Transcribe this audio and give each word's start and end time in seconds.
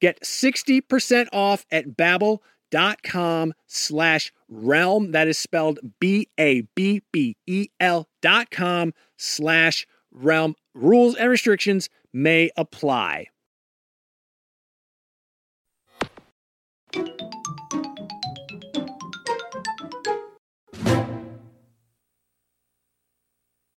Get 0.00 0.20
60% 0.22 1.28
off 1.32 1.66
at 1.70 1.96
babbel.com 1.96 3.54
slash 3.66 4.32
realm. 4.48 5.12
That 5.12 5.28
is 5.28 5.38
spelled 5.38 5.78
B-A-B-B-E-L 6.00 8.08
dot 8.22 8.50
com 8.50 8.94
slash 9.16 9.86
realm. 10.12 10.54
Rules 10.74 11.14
and 11.16 11.30
restrictions 11.30 11.88
may 12.12 12.50
apply. 12.56 13.26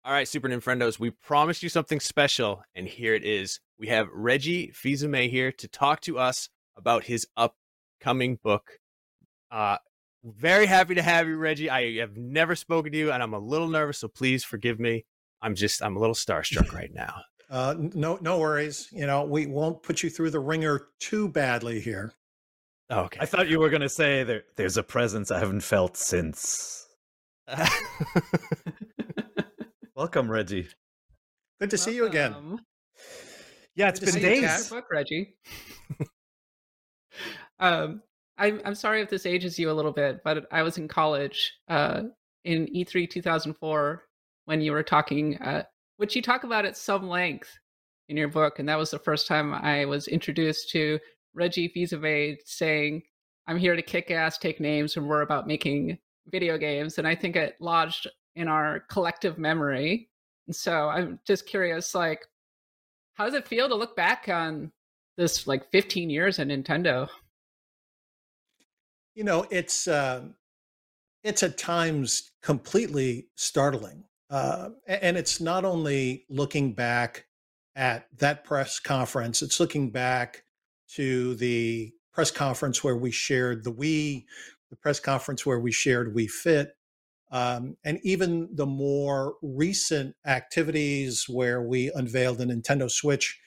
All 0.03 0.17
right, 0.17 0.27
Super 0.27 0.49
Ninfrendos, 0.49 0.99
we 0.99 1.11
promised 1.11 1.61
you 1.63 1.69
something 1.69 1.99
special, 1.99 2.63
and 2.75 2.87
here 2.87 3.13
it 3.13 3.23
is. 3.23 3.59
We 3.81 3.87
have 3.87 4.07
Reggie 4.13 4.69
Fils-Aimé 4.69 5.31
here 5.31 5.51
to 5.53 5.67
talk 5.67 6.01
to 6.01 6.19
us 6.19 6.49
about 6.77 7.05
his 7.05 7.25
upcoming 7.35 8.37
book. 8.43 8.79
Uh, 9.49 9.77
very 10.23 10.67
happy 10.67 10.93
to 10.93 11.01
have 11.01 11.27
you, 11.27 11.35
Reggie. 11.35 11.67
I 11.67 11.97
have 11.97 12.15
never 12.15 12.55
spoken 12.55 12.91
to 12.91 12.97
you, 12.99 13.11
and 13.11 13.23
I'm 13.23 13.33
a 13.33 13.39
little 13.39 13.67
nervous, 13.67 13.97
so 13.97 14.07
please 14.07 14.43
forgive 14.43 14.79
me. 14.79 15.05
I'm 15.41 15.55
just, 15.55 15.81
I'm 15.81 15.97
a 15.97 15.99
little 15.99 16.13
starstruck 16.13 16.71
right 16.75 16.93
now. 16.93 17.23
Uh, 17.49 17.73
no, 17.75 18.19
no 18.21 18.37
worries. 18.37 18.87
You 18.91 19.07
know, 19.07 19.23
we 19.23 19.47
won't 19.47 19.81
put 19.81 20.03
you 20.03 20.11
through 20.11 20.29
the 20.29 20.39
ringer 20.39 20.89
too 20.99 21.27
badly 21.27 21.79
here. 21.79 22.13
Oh, 22.91 22.99
okay. 23.05 23.17
I 23.19 23.25
thought 23.25 23.49
you 23.49 23.59
were 23.59 23.69
going 23.69 23.81
to 23.81 23.89
say 23.89 24.23
there, 24.23 24.43
there's 24.57 24.77
a 24.77 24.83
presence 24.83 25.31
I 25.31 25.39
haven't 25.39 25.61
felt 25.61 25.97
since. 25.97 26.85
Welcome, 29.95 30.29
Reggie. 30.29 30.67
Good 31.59 31.71
to 31.71 31.77
Welcome. 31.77 31.77
see 31.77 31.95
you 31.95 32.05
again. 32.05 32.59
Yeah, 33.75 33.89
it's 33.89 33.99
Good 33.99 34.13
been 34.13 34.21
days. 34.21 34.69
Book, 34.69 34.85
Reggie. 34.91 35.35
um, 37.59 38.01
I'm 38.37 38.61
I'm 38.65 38.75
sorry 38.75 39.01
if 39.01 39.09
this 39.09 39.25
ages 39.25 39.57
you 39.57 39.71
a 39.71 39.73
little 39.73 39.91
bit, 39.91 40.21
but 40.23 40.45
I 40.51 40.63
was 40.63 40.77
in 40.77 40.87
college 40.87 41.53
uh, 41.69 42.03
in 42.43 42.67
E3 42.67 43.09
2004 43.09 44.03
when 44.45 44.61
you 44.61 44.71
were 44.71 44.83
talking, 44.83 45.37
uh, 45.37 45.63
which 45.97 46.15
you 46.15 46.21
talk 46.21 46.43
about 46.43 46.65
at 46.65 46.75
some 46.75 47.07
length 47.07 47.49
in 48.09 48.17
your 48.17 48.27
book, 48.27 48.59
and 48.59 48.67
that 48.67 48.77
was 48.77 48.91
the 48.91 48.99
first 48.99 49.27
time 49.27 49.53
I 49.53 49.85
was 49.85 50.07
introduced 50.07 50.69
to 50.71 50.99
Reggie 51.33 51.69
Fils-Aimé 51.69 52.37
saying, 52.45 53.03
"I'm 53.47 53.57
here 53.57 53.75
to 53.75 53.81
kick 53.81 54.11
ass, 54.11 54.37
take 54.37 54.59
names, 54.59 54.97
and 54.97 55.07
we're 55.07 55.21
about 55.21 55.47
making 55.47 55.97
video 56.27 56.57
games." 56.57 56.97
And 56.97 57.07
I 57.07 57.15
think 57.15 57.35
it 57.37 57.55
lodged 57.61 58.07
in 58.35 58.47
our 58.47 58.81
collective 58.89 59.37
memory. 59.37 60.09
And 60.47 60.55
so 60.55 60.89
I'm 60.89 61.19
just 61.25 61.45
curious, 61.45 61.93
like, 61.95 62.25
how 63.21 63.27
does 63.27 63.35
it 63.35 63.47
feel 63.47 63.69
to 63.69 63.75
look 63.75 63.95
back 63.95 64.27
on 64.29 64.71
this 65.15 65.45
like 65.45 65.69
15 65.69 66.09
years 66.09 66.39
at 66.39 66.47
Nintendo? 66.47 67.07
You 69.13 69.23
know, 69.23 69.45
it's 69.51 69.87
uh, 69.87 70.23
it's 71.23 71.43
at 71.43 71.55
times 71.55 72.31
completely 72.41 73.27
startling, 73.35 74.05
uh, 74.31 74.69
and 74.87 75.17
it's 75.17 75.39
not 75.39 75.65
only 75.65 76.25
looking 76.29 76.73
back 76.73 77.27
at 77.75 78.07
that 78.17 78.43
press 78.43 78.79
conference; 78.79 79.43
it's 79.43 79.59
looking 79.59 79.91
back 79.91 80.43
to 80.95 81.35
the 81.35 81.91
press 82.11 82.31
conference 82.31 82.83
where 82.83 82.97
we 82.97 83.11
shared 83.11 83.63
the 83.63 83.71
Wii 83.71 84.25
the 84.71 84.77
press 84.77 84.99
conference 84.99 85.45
where 85.45 85.59
we 85.59 85.71
shared 85.71 86.15
Wii 86.15 86.29
Fit, 86.29 86.75
um, 87.31 87.77
and 87.83 87.99
even 88.03 88.49
the 88.53 88.65
more 88.65 89.35
recent 89.41 90.15
activities 90.25 91.25
where 91.27 91.61
we 91.61 91.91
unveiled 91.93 92.37
the 92.37 92.45
Nintendo 92.45 92.89
Switch, 92.89 93.39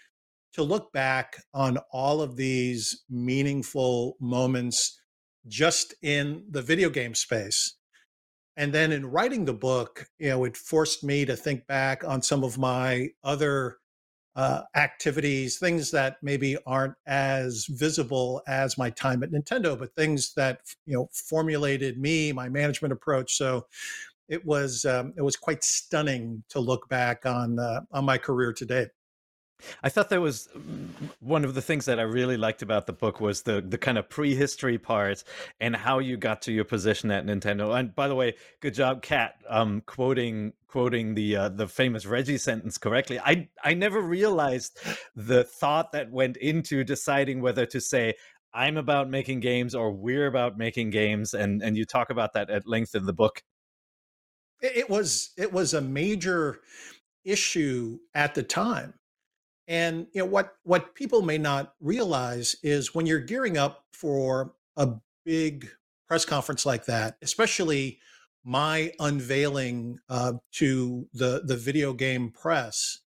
to 0.54 0.62
look 0.62 0.92
back 0.92 1.42
on 1.52 1.78
all 1.90 2.22
of 2.22 2.36
these 2.36 3.02
meaningful 3.10 4.16
moments 4.20 5.00
just 5.46 5.94
in 6.00 6.44
the 6.48 6.62
video 6.62 6.88
game 6.88 7.14
space. 7.14 7.76
And 8.56 8.72
then 8.72 8.92
in 8.92 9.06
writing 9.06 9.44
the 9.44 9.52
book, 9.52 10.06
you 10.18 10.28
know, 10.28 10.44
it 10.44 10.56
forced 10.56 11.02
me 11.02 11.24
to 11.24 11.36
think 11.36 11.66
back 11.66 12.04
on 12.04 12.22
some 12.22 12.44
of 12.44 12.56
my 12.56 13.08
other 13.24 13.78
uh, 14.36 14.62
activities, 14.74 15.58
things 15.58 15.90
that 15.92 16.16
maybe 16.22 16.56
aren't 16.66 16.94
as 17.06 17.66
visible 17.66 18.42
as 18.48 18.76
my 18.76 18.90
time 18.90 19.22
at 19.22 19.30
Nintendo, 19.30 19.78
but 19.78 19.94
things 19.94 20.34
that 20.34 20.60
you 20.86 20.94
know 20.94 21.08
formulated 21.12 21.98
me, 21.98 22.32
my 22.32 22.48
management 22.48 22.92
approach. 22.92 23.36
So 23.36 23.66
it 24.28 24.44
was 24.44 24.84
um, 24.84 25.12
it 25.16 25.22
was 25.22 25.36
quite 25.36 25.62
stunning 25.62 26.42
to 26.50 26.60
look 26.60 26.88
back 26.88 27.26
on 27.26 27.58
uh, 27.58 27.82
on 27.92 28.04
my 28.04 28.18
career 28.18 28.52
today. 28.52 28.88
I 29.82 29.88
thought 29.88 30.08
that 30.10 30.20
was 30.20 30.48
mm, 30.56 30.88
one 31.20 31.44
of 31.44 31.54
the 31.54 31.62
things 31.62 31.84
that 31.86 31.98
I 31.98 32.02
really 32.02 32.36
liked 32.36 32.62
about 32.62 32.86
the 32.86 32.92
book 32.92 33.20
was 33.20 33.42
the 33.42 33.60
the 33.60 33.78
kind 33.78 33.98
of 33.98 34.08
prehistory 34.08 34.78
part 34.78 35.22
and 35.60 35.76
how 35.76 36.00
you 36.00 36.16
got 36.16 36.42
to 36.42 36.52
your 36.52 36.64
position 36.64 37.10
at 37.10 37.24
Nintendo. 37.24 37.78
And 37.78 37.94
by 37.94 38.08
the 38.08 38.14
way, 38.14 38.34
good 38.60 38.74
job, 38.74 39.02
Kat, 39.02 39.36
um, 39.48 39.82
quoting 39.86 40.54
quoting 40.74 41.14
the 41.14 41.36
uh, 41.36 41.48
the 41.50 41.68
famous 41.68 42.04
Reggie 42.04 42.36
sentence 42.36 42.78
correctly. 42.78 43.20
I 43.20 43.48
I 43.62 43.74
never 43.74 44.00
realized 44.00 44.76
the 45.14 45.44
thought 45.44 45.92
that 45.92 46.10
went 46.10 46.36
into 46.38 46.82
deciding 46.82 47.40
whether 47.40 47.64
to 47.66 47.80
say 47.80 48.14
I'm 48.52 48.76
about 48.76 49.08
making 49.08 49.38
games 49.38 49.76
or 49.76 49.92
we're 49.92 50.26
about 50.26 50.58
making 50.58 50.90
games, 50.90 51.32
and 51.32 51.62
and 51.62 51.76
you 51.76 51.84
talk 51.84 52.10
about 52.10 52.32
that 52.32 52.50
at 52.50 52.66
length 52.66 52.96
in 52.96 53.06
the 53.06 53.12
book. 53.12 53.44
It 54.62 54.90
was 54.90 55.30
it 55.36 55.52
was 55.52 55.74
a 55.74 55.80
major 55.80 56.58
issue 57.24 58.00
at 58.12 58.34
the 58.34 58.42
time 58.42 58.94
and 59.68 60.08
you 60.12 60.20
know 60.20 60.26
what 60.26 60.56
what 60.64 60.94
people 60.96 61.22
may 61.22 61.38
not 61.38 61.72
realize 61.80 62.56
is 62.62 62.94
when 62.94 63.06
you're 63.06 63.20
gearing 63.20 63.56
up 63.56 63.84
for 63.92 64.52
a 64.76 64.88
big 65.24 65.70
press 66.06 66.26
conference 66.26 66.66
like 66.66 66.84
that, 66.84 67.16
especially 67.22 67.98
my 68.44 68.92
unveiling 69.00 69.98
uh, 70.08 70.34
to 70.52 71.08
the 71.12 71.42
the 71.44 71.56
video 71.56 71.92
game 71.94 72.30
press, 72.30 73.00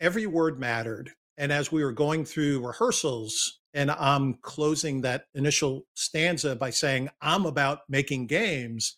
every 0.00 0.26
word 0.26 0.58
mattered. 0.58 1.10
And 1.36 1.52
as 1.52 1.70
we 1.70 1.84
were 1.84 1.92
going 1.92 2.24
through 2.24 2.66
rehearsals, 2.66 3.60
and 3.72 3.90
I'm 3.92 4.34
closing 4.42 5.02
that 5.02 5.26
initial 5.34 5.86
stanza 5.94 6.56
by 6.56 6.70
saying, 6.70 7.10
"I'm 7.20 7.46
about 7.46 7.80
making 7.88 8.26
games," 8.26 8.96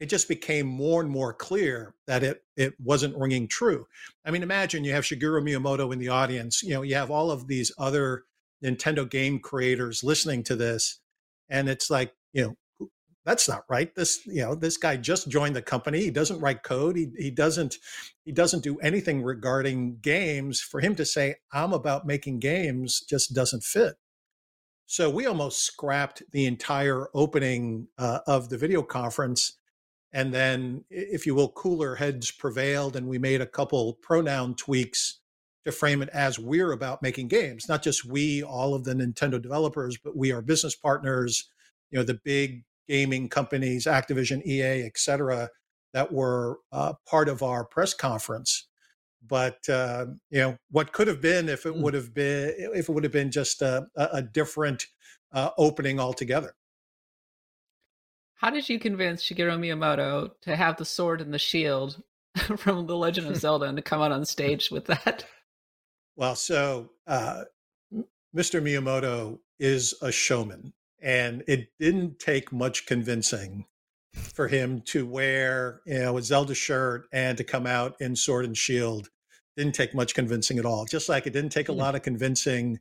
it 0.00 0.06
just 0.06 0.28
became 0.28 0.66
more 0.66 1.00
and 1.00 1.08
more 1.10 1.32
clear 1.32 1.94
that 2.06 2.24
it 2.24 2.42
it 2.56 2.74
wasn't 2.80 3.16
ringing 3.16 3.46
true. 3.48 3.86
I 4.24 4.32
mean, 4.32 4.42
imagine 4.42 4.84
you 4.84 4.92
have 4.92 5.04
Shigeru 5.04 5.42
Miyamoto 5.42 5.92
in 5.92 6.00
the 6.00 6.08
audience. 6.08 6.62
You 6.62 6.74
know, 6.74 6.82
you 6.82 6.96
have 6.96 7.10
all 7.10 7.30
of 7.30 7.46
these 7.46 7.72
other 7.78 8.24
Nintendo 8.64 9.08
game 9.08 9.38
creators 9.38 10.02
listening 10.02 10.42
to 10.44 10.56
this, 10.56 10.98
and 11.48 11.68
it's 11.68 11.88
like, 11.88 12.14
you 12.32 12.42
know, 12.42 12.56
that's 13.24 13.48
not 13.48 13.64
right. 13.68 13.94
This, 13.94 14.26
you 14.26 14.42
know, 14.42 14.54
this 14.54 14.76
guy 14.76 14.96
just 14.96 15.28
joined 15.28 15.56
the 15.56 15.62
company. 15.62 16.00
He 16.00 16.10
doesn't 16.10 16.40
write 16.40 16.62
code. 16.62 16.96
He 16.96 17.08
he 17.18 17.30
doesn't 17.30 17.76
he 18.24 18.32
doesn't 18.32 18.64
do 18.64 18.78
anything 18.78 19.22
regarding 19.22 19.98
games. 20.00 20.60
For 20.60 20.80
him 20.80 20.94
to 20.96 21.04
say, 21.04 21.36
"I'm 21.52 21.72
about 21.72 22.06
making 22.06 22.40
games," 22.40 23.00
just 23.08 23.34
doesn't 23.34 23.64
fit. 23.64 23.94
So 24.86 25.08
we 25.08 25.26
almost 25.26 25.64
scrapped 25.64 26.22
the 26.32 26.46
entire 26.46 27.08
opening 27.14 27.88
uh, 27.98 28.20
of 28.26 28.50
the 28.50 28.58
video 28.58 28.82
conference 28.82 29.56
and 30.12 30.32
then, 30.32 30.84
if 30.90 31.26
you 31.26 31.34
will, 31.34 31.48
cooler 31.48 31.94
heads 31.96 32.30
prevailed, 32.30 32.96
and 32.96 33.08
we 33.08 33.18
made 33.18 33.40
a 33.40 33.46
couple 33.46 33.94
pronoun 34.02 34.54
tweaks 34.54 35.20
to 35.64 35.72
frame 35.72 36.02
it 36.02 36.10
as 36.10 36.38
we're 36.38 36.72
about 36.72 37.02
making 37.02 37.28
games, 37.28 37.68
not 37.68 37.82
just 37.82 38.04
we, 38.04 38.42
all 38.42 38.74
of 38.74 38.84
the 38.84 38.92
Nintendo 38.92 39.40
developers, 39.40 39.96
but 39.96 40.16
we 40.16 40.30
are 40.32 40.42
business 40.42 40.74
partners, 40.74 41.48
you 41.90 41.98
know, 41.98 42.04
the 42.04 42.20
big 42.24 42.64
gaming 42.88 43.28
companies, 43.28 43.86
Activision, 43.86 44.44
EA, 44.46 44.84
et 44.84 44.96
cetera, 44.98 45.48
that 45.92 46.12
were 46.12 46.58
uh, 46.72 46.94
part 47.06 47.28
of 47.28 47.42
our 47.42 47.64
press 47.64 47.94
conference. 47.94 48.68
But 49.26 49.68
uh, 49.68 50.06
you 50.30 50.40
know, 50.40 50.56
what 50.70 50.92
could 50.92 51.06
have 51.08 51.20
been 51.20 51.48
if 51.48 51.66
it 51.66 51.74
hmm. 51.74 51.82
would 51.82 51.94
have 51.94 52.12
been 52.12 52.54
if 52.74 52.88
it 52.88 52.92
would 52.92 53.04
have 53.04 53.12
been 53.12 53.30
just 53.30 53.62
a, 53.62 53.86
a 53.96 54.22
different 54.22 54.86
uh, 55.32 55.50
opening 55.58 56.00
altogether. 56.00 56.54
How 58.34 58.50
did 58.50 58.68
you 58.68 58.80
convince 58.80 59.22
Shigeru 59.22 59.56
Miyamoto 59.58 60.32
to 60.42 60.56
have 60.56 60.76
the 60.76 60.84
sword 60.84 61.20
and 61.20 61.32
the 61.32 61.38
shield 61.38 62.02
from 62.56 62.86
The 62.86 62.96
Legend 62.96 63.28
of 63.28 63.36
Zelda 63.40 63.66
and 63.66 63.76
to 63.76 63.82
come 63.82 64.02
out 64.02 64.12
on 64.12 64.24
stage 64.24 64.70
with 64.70 64.86
that? 64.86 65.24
Well, 66.16 66.34
so 66.34 66.90
uh, 67.06 67.44
Mr. 68.34 68.60
Miyamoto 68.60 69.38
is 69.58 69.94
a 70.02 70.10
showman, 70.10 70.72
and 71.02 71.42
it 71.48 71.68
didn't 71.78 72.18
take 72.18 72.52
much 72.52 72.86
convincing 72.86 73.66
for 74.12 74.48
him 74.48 74.82
to 74.82 75.06
wear 75.06 75.80
you 75.86 75.98
know 75.98 76.18
a 76.18 76.22
Zelda 76.22 76.54
shirt 76.54 77.06
and 77.12 77.36
to 77.38 77.44
come 77.44 77.66
out 77.66 77.96
in 78.00 78.16
sword 78.16 78.44
and 78.44 78.56
shield. 78.56 79.08
Didn't 79.56 79.74
take 79.74 79.94
much 79.94 80.14
convincing 80.14 80.58
at 80.58 80.64
all. 80.64 80.86
Just 80.86 81.08
like 81.08 81.26
it 81.26 81.32
didn't 81.32 81.52
take 81.52 81.68
a 81.68 81.72
hmm. 81.72 81.78
lot 81.78 81.94
of 81.94 82.02
convincing 82.02 82.78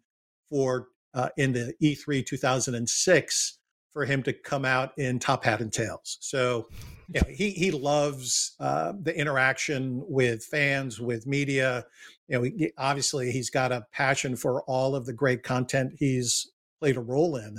for 0.50 0.88
uh, 1.13 1.29
in 1.38 1.51
the 1.53 1.73
E3 1.81 2.25
2006 2.25 3.57
for 3.94 4.06
him 4.06 4.24
to 4.24 4.33
come 4.33 4.63
out 4.63 4.97
in 4.97 5.19
top 5.19 5.44
hat 5.44 5.59
and 5.59 5.74
tails. 5.74 6.17
So, 6.21 6.67
you 7.13 7.19
know, 7.19 7.27
he 7.29 7.51
he 7.51 7.71
loves 7.71 8.56
uh, 8.59 8.94
the 9.01 9.17
interaction 9.17 10.03
with 10.07 10.45
fans, 10.45 11.00
with 11.00 11.27
media. 11.27 11.85
You 12.27 12.38
know, 12.38 12.44
he, 12.44 12.71
obviously 12.77 13.31
he's 13.31 13.50
got 13.50 13.71
a 13.71 13.85
passion 13.91 14.35
for 14.35 14.63
all 14.63 14.95
of 14.95 15.06
the 15.06 15.13
great 15.13 15.44
content 15.44 15.94
he's 15.97 16.50
played 16.79 16.95
a 16.95 17.01
role 17.01 17.35
in. 17.35 17.57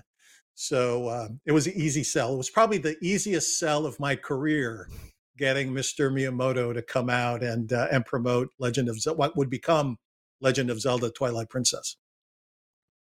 So 0.54 1.08
uh, 1.08 1.28
it 1.46 1.52
was 1.52 1.66
an 1.66 1.74
easy 1.74 2.04
sell. 2.04 2.34
It 2.34 2.38
was 2.38 2.50
probably 2.50 2.78
the 2.78 2.96
easiest 3.02 3.58
sell 3.58 3.86
of 3.86 3.98
my 3.98 4.16
career, 4.16 4.88
getting 5.38 5.72
Mr. 5.72 6.12
Miyamoto 6.12 6.74
to 6.74 6.82
come 6.82 7.08
out 7.08 7.42
and 7.42 7.72
uh, 7.72 7.88
and 7.90 8.04
promote 8.04 8.50
Legend 8.58 8.88
of 8.88 9.00
Zelda, 9.00 9.18
what 9.18 9.36
would 9.36 9.50
become 9.50 9.96
Legend 10.40 10.70
of 10.70 10.80
Zelda: 10.80 11.10
Twilight 11.10 11.48
Princess. 11.48 11.96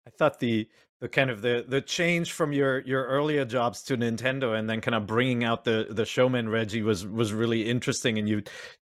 I 0.06 0.10
thought 0.10 0.38
the 0.38 0.68
the 1.00 1.08
kind 1.08 1.30
of 1.30 1.40
the 1.42 1.64
the 1.66 1.80
change 1.80 2.32
from 2.32 2.52
your 2.52 2.80
your 2.80 3.04
earlier 3.06 3.44
jobs 3.44 3.82
to 3.84 3.96
Nintendo 3.96 4.58
and 4.58 4.68
then 4.68 4.80
kind 4.80 4.94
of 4.94 5.06
bringing 5.06 5.44
out 5.44 5.64
the 5.64 5.86
the 5.90 6.04
showman 6.04 6.48
Reggie 6.48 6.82
was 6.82 7.06
was 7.06 7.32
really 7.32 7.68
interesting 7.68 8.18
and 8.18 8.28
you 8.28 8.42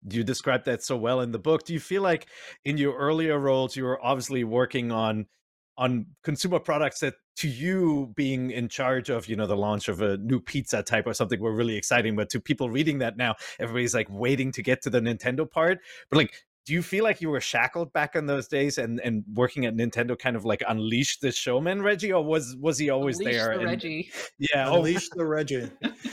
you 0.10 0.24
described 0.24 0.66
that 0.66 0.84
so 0.84 0.98
well 0.98 1.22
in 1.22 1.32
the 1.32 1.40
book. 1.40 1.66
Do 1.66 1.74
you 1.74 1.80
feel 1.80 2.02
like 2.02 2.28
in 2.66 2.78
your 2.78 2.98
earlier 2.98 3.40
roles 3.40 3.76
you 3.76 3.84
were 3.84 4.04
obviously 4.04 4.44
working 4.44 4.92
on 4.92 5.28
on 5.78 6.08
consumer 6.24 6.60
products 6.60 7.00
that 7.02 7.14
to 7.38 7.48
you 7.48 8.12
being 8.16 8.52
in 8.52 8.68
charge 8.68 9.10
of 9.10 9.28
you 9.28 9.36
know 9.36 9.48
the 9.48 9.56
launch 9.56 9.88
of 9.88 10.02
a 10.02 10.18
new 10.18 10.40
pizza 10.40 10.84
type 10.84 11.08
or 11.08 11.14
something 11.14 11.40
were 11.40 11.54
really 11.54 11.76
exciting 11.76 12.16
but 12.16 12.30
to 12.30 12.40
people 12.40 12.70
reading 12.70 13.00
that 13.00 13.18
now 13.18 13.36
everybody's 13.60 13.94
like 13.94 14.08
waiting 14.10 14.52
to 14.52 14.62
get 14.62 14.82
to 14.82 14.90
the 14.90 15.00
nintendo 15.00 15.50
part 15.50 15.80
but 16.10 16.18
like 16.18 16.34
do 16.68 16.74
you 16.74 16.84
feel 16.84 17.06
like 17.06 17.22
you 17.22 17.30
were 17.30 17.40
shackled 17.40 17.94
back 17.94 18.14
in 18.14 18.26
those 18.26 18.50
days 18.50 18.78
and 18.78 19.00
and 19.00 19.24
working 19.34 19.66
at 19.66 19.74
Nintendo 19.74 20.20
kind 20.20 20.36
of 20.36 20.44
like 20.44 20.62
unleashed 20.68 21.22
the 21.22 21.32
showman 21.32 21.82
Reggie 21.82 22.12
or 22.12 22.22
was 22.22 22.58
was 22.58 22.78
he 22.78 22.90
always 22.90 23.20
Unleash 23.20 23.36
there? 23.36 23.48
The 23.54 23.60
and, 23.60 23.64
Reggie. 23.64 24.12
Yeah, 24.38 24.74
unleash 24.74 25.08
the 25.16 25.26
Reggie. 25.26 25.72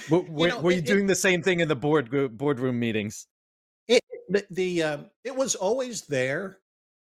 were, 0.09 0.21
were, 0.29 0.47
you, 0.47 0.55
know, 0.55 0.61
were 0.61 0.71
you 0.71 0.81
doing 0.81 1.07
it, 1.07 1.09
the 1.09 1.17
same 1.17 1.43
thing 1.43 1.59
in 1.59 1.67
the 1.67 1.75
board 1.75 2.39
boardroom 2.39 2.79
meetings? 2.79 3.27
It 3.89 4.01
the, 4.29 4.47
the 4.49 4.83
um, 4.85 5.07
it 5.25 5.35
was 5.35 5.57
always 5.57 6.03
there, 6.03 6.61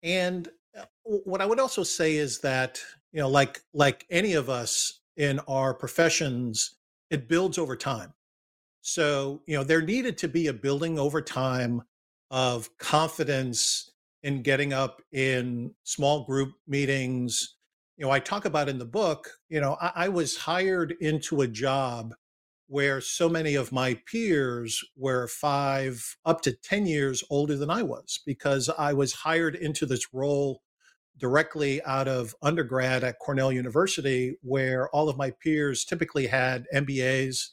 and 0.02 0.50
uh, 0.76 0.86
what 1.04 1.40
I 1.40 1.46
would 1.46 1.60
also 1.60 1.84
say 1.84 2.16
is 2.16 2.40
that 2.40 2.82
you 3.12 3.22
know 3.22 3.30
like 3.30 3.62
like 3.74 4.06
any 4.10 4.34
of 4.34 4.50
us 4.50 5.02
in 5.16 5.40
our 5.48 5.74
professions, 5.74 6.76
it 7.10 7.28
builds 7.28 7.58
over 7.58 7.76
time. 7.76 8.14
So 8.82 9.42
you 9.48 9.58
know 9.58 9.64
there 9.64 9.82
needed 9.82 10.18
to 10.20 10.28
be 10.28 10.48
a 10.48 10.54
building 10.54 11.00
over 11.00 11.22
time 11.22 11.84
of 12.32 12.76
confidence 12.78 13.92
in 14.24 14.42
getting 14.42 14.74
up 14.74 15.02
in 15.12 15.74
small 15.84 16.26
group 16.26 16.54
meetings. 16.68 17.56
You 17.98 18.06
know, 18.06 18.12
I 18.12 18.20
talk 18.20 18.46
about 18.46 18.70
in 18.70 18.78
the 18.78 18.86
book, 18.86 19.30
you 19.50 19.62
know, 19.62 19.78
I, 19.82 19.92
I 19.96 20.10
was 20.10 20.38
hired 20.38 20.96
into 21.00 21.42
a 21.42 21.48
job 21.48 22.14
where 22.68 23.00
so 23.00 23.30
many 23.30 23.56
of 23.56 23.72
my 23.72 24.00
peers 24.12 24.84
were 24.98 25.28
five 25.28 26.18
up 26.26 26.42
to 26.42 26.52
10 26.52 26.86
years 26.86 27.24
older 27.30 27.56
than 27.56 27.70
I 27.70 27.82
was 27.84 28.20
because 28.26 28.70
I 28.78 28.94
was 28.94 29.14
hired 29.14 29.56
into 29.56 29.86
this 29.86 30.14
role 30.14 30.62
directly 31.18 31.82
out 31.84 32.08
of 32.08 32.36
undergrad 32.42 33.04
at 33.04 33.20
Cornell 33.20 33.52
University, 33.52 34.38
where 34.42 34.90
all 34.90 35.10
of 35.10 35.18
my 35.18 35.32
peers 35.32 35.84
typically 35.84 36.28
had 36.28 36.68
MBAs 36.74 37.50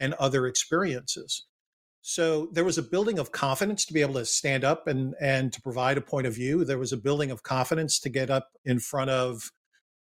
and 0.00 0.14
other 0.14 0.46
experiences. 0.46 1.46
So 2.00 2.48
there 2.52 2.64
was 2.64 2.78
a 2.78 2.82
building 2.82 3.20
of 3.20 3.30
confidence 3.30 3.84
to 3.84 3.92
be 3.92 4.00
able 4.00 4.14
to 4.14 4.24
stand 4.24 4.64
up 4.64 4.88
and 4.88 5.14
and 5.20 5.52
to 5.52 5.62
provide 5.62 5.96
a 5.96 6.02
point 6.02 6.26
of 6.26 6.34
view. 6.34 6.64
There 6.64 6.78
was 6.78 6.92
a 6.92 6.96
building 6.96 7.30
of 7.30 7.44
confidence 7.44 8.00
to 8.00 8.08
get 8.08 8.28
up 8.28 8.50
in 8.64 8.80
front 8.80 9.10
of 9.10 9.52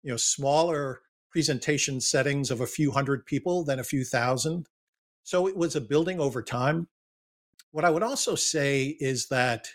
you 0.03 0.11
know 0.11 0.17
smaller 0.17 1.03
presentation 1.31 2.01
settings 2.01 2.51
of 2.51 2.61
a 2.61 2.67
few 2.67 2.91
hundred 2.91 3.27
people, 3.27 3.65
then 3.65 3.79
a 3.79 3.85
few 3.85 4.05
thousand. 4.05 4.67
So 5.23 5.47
it 5.47 5.57
was 5.57 5.77
a 5.77 5.81
building 5.81 6.19
over 6.21 6.43
time. 6.43 6.89
What 7.71 7.85
I 7.85 7.91
would 7.91 8.03
also 8.03 8.35
say 8.35 8.97
is 8.99 9.29
that 9.29 9.69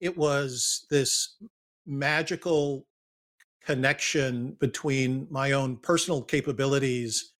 it 0.00 0.16
was 0.16 0.86
this 0.90 1.36
magical 1.86 2.86
connection 3.64 4.56
between 4.60 5.26
my 5.30 5.52
own 5.52 5.76
personal 5.76 6.22
capabilities 6.22 7.32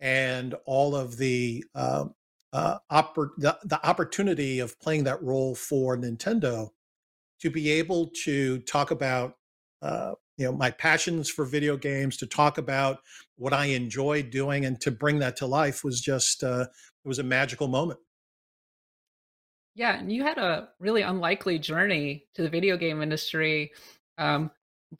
and 0.00 0.54
all 0.66 0.94
of 0.94 1.16
the 1.16 1.64
uh, 1.74 2.04
uh, 2.52 2.78
oppor- 2.90 3.30
the, 3.38 3.56
the 3.64 3.86
opportunity 3.86 4.58
of 4.58 4.78
playing 4.80 5.04
that 5.04 5.22
role 5.22 5.54
for 5.54 5.96
Nintendo 5.96 6.68
to 7.40 7.50
be 7.50 7.70
able 7.70 8.10
to 8.24 8.58
talk 8.60 8.90
about 8.90 9.34
uh, 9.82 10.12
you 10.36 10.46
know 10.46 10.52
my 10.52 10.70
passions 10.70 11.28
for 11.28 11.44
video 11.44 11.76
games 11.76 12.16
to 12.16 12.26
talk 12.26 12.58
about 12.58 12.98
what 13.36 13.52
i 13.52 13.66
enjoy 13.66 14.22
doing 14.22 14.64
and 14.64 14.80
to 14.80 14.90
bring 14.90 15.18
that 15.18 15.36
to 15.36 15.46
life 15.46 15.84
was 15.84 16.00
just 16.00 16.42
uh, 16.42 16.66
it 17.04 17.08
was 17.08 17.18
a 17.18 17.24
magical 17.24 17.68
moment 17.68 18.00
yeah 19.74 19.98
and 19.98 20.12
you 20.12 20.22
had 20.22 20.38
a 20.38 20.68
really 20.80 21.02
unlikely 21.02 21.58
journey 21.58 22.24
to 22.34 22.42
the 22.42 22.48
video 22.48 22.76
game 22.76 23.02
industry 23.02 23.70
um, 24.18 24.50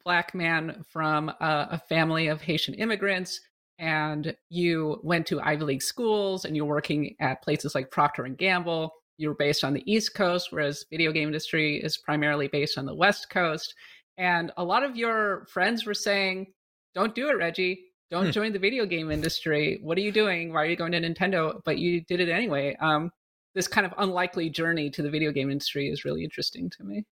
black 0.03 0.33
man 0.33 0.83
from 0.89 1.29
a, 1.29 1.67
a 1.71 1.81
family 1.89 2.27
of 2.27 2.41
haitian 2.41 2.73
immigrants 2.75 3.41
and 3.79 4.35
you 4.49 4.99
went 5.03 5.25
to 5.25 5.41
ivy 5.41 5.63
league 5.63 5.81
schools 5.81 6.45
and 6.45 6.55
you're 6.55 6.65
working 6.65 7.15
at 7.19 7.41
places 7.43 7.75
like 7.75 7.91
procter 7.91 8.25
and 8.25 8.37
gamble 8.37 8.91
you 9.17 9.27
were 9.27 9.35
based 9.35 9.63
on 9.63 9.73
the 9.73 9.91
east 9.91 10.15
coast 10.15 10.47
whereas 10.51 10.85
video 10.89 11.11
game 11.11 11.27
industry 11.27 11.77
is 11.77 11.97
primarily 11.97 12.47
based 12.47 12.77
on 12.77 12.85
the 12.85 12.95
west 12.95 13.29
coast 13.29 13.75
and 14.17 14.51
a 14.57 14.63
lot 14.63 14.83
of 14.83 14.95
your 14.95 15.45
friends 15.47 15.85
were 15.85 15.93
saying, 15.93 16.47
don't 16.93 17.15
do 17.15 17.29
it, 17.29 17.37
Reggie. 17.37 17.85
Don't 18.11 18.25
hmm. 18.25 18.31
join 18.31 18.53
the 18.53 18.59
video 18.59 18.85
game 18.85 19.11
industry. 19.11 19.79
What 19.81 19.97
are 19.97 20.01
you 20.01 20.11
doing? 20.11 20.53
Why 20.53 20.63
are 20.63 20.67
you 20.67 20.75
going 20.75 20.91
to 20.91 21.01
Nintendo? 21.01 21.61
But 21.65 21.79
you 21.79 22.01
did 22.01 22.19
it 22.19 22.29
anyway. 22.29 22.75
Um, 22.79 23.11
this 23.55 23.67
kind 23.67 23.85
of 23.85 23.93
unlikely 23.97 24.49
journey 24.49 24.89
to 24.91 25.01
the 25.01 25.09
video 25.09 25.31
game 25.31 25.49
industry 25.49 25.89
is 25.89 26.05
really 26.05 26.23
interesting 26.23 26.69
to 26.71 26.83
me. 26.83 27.05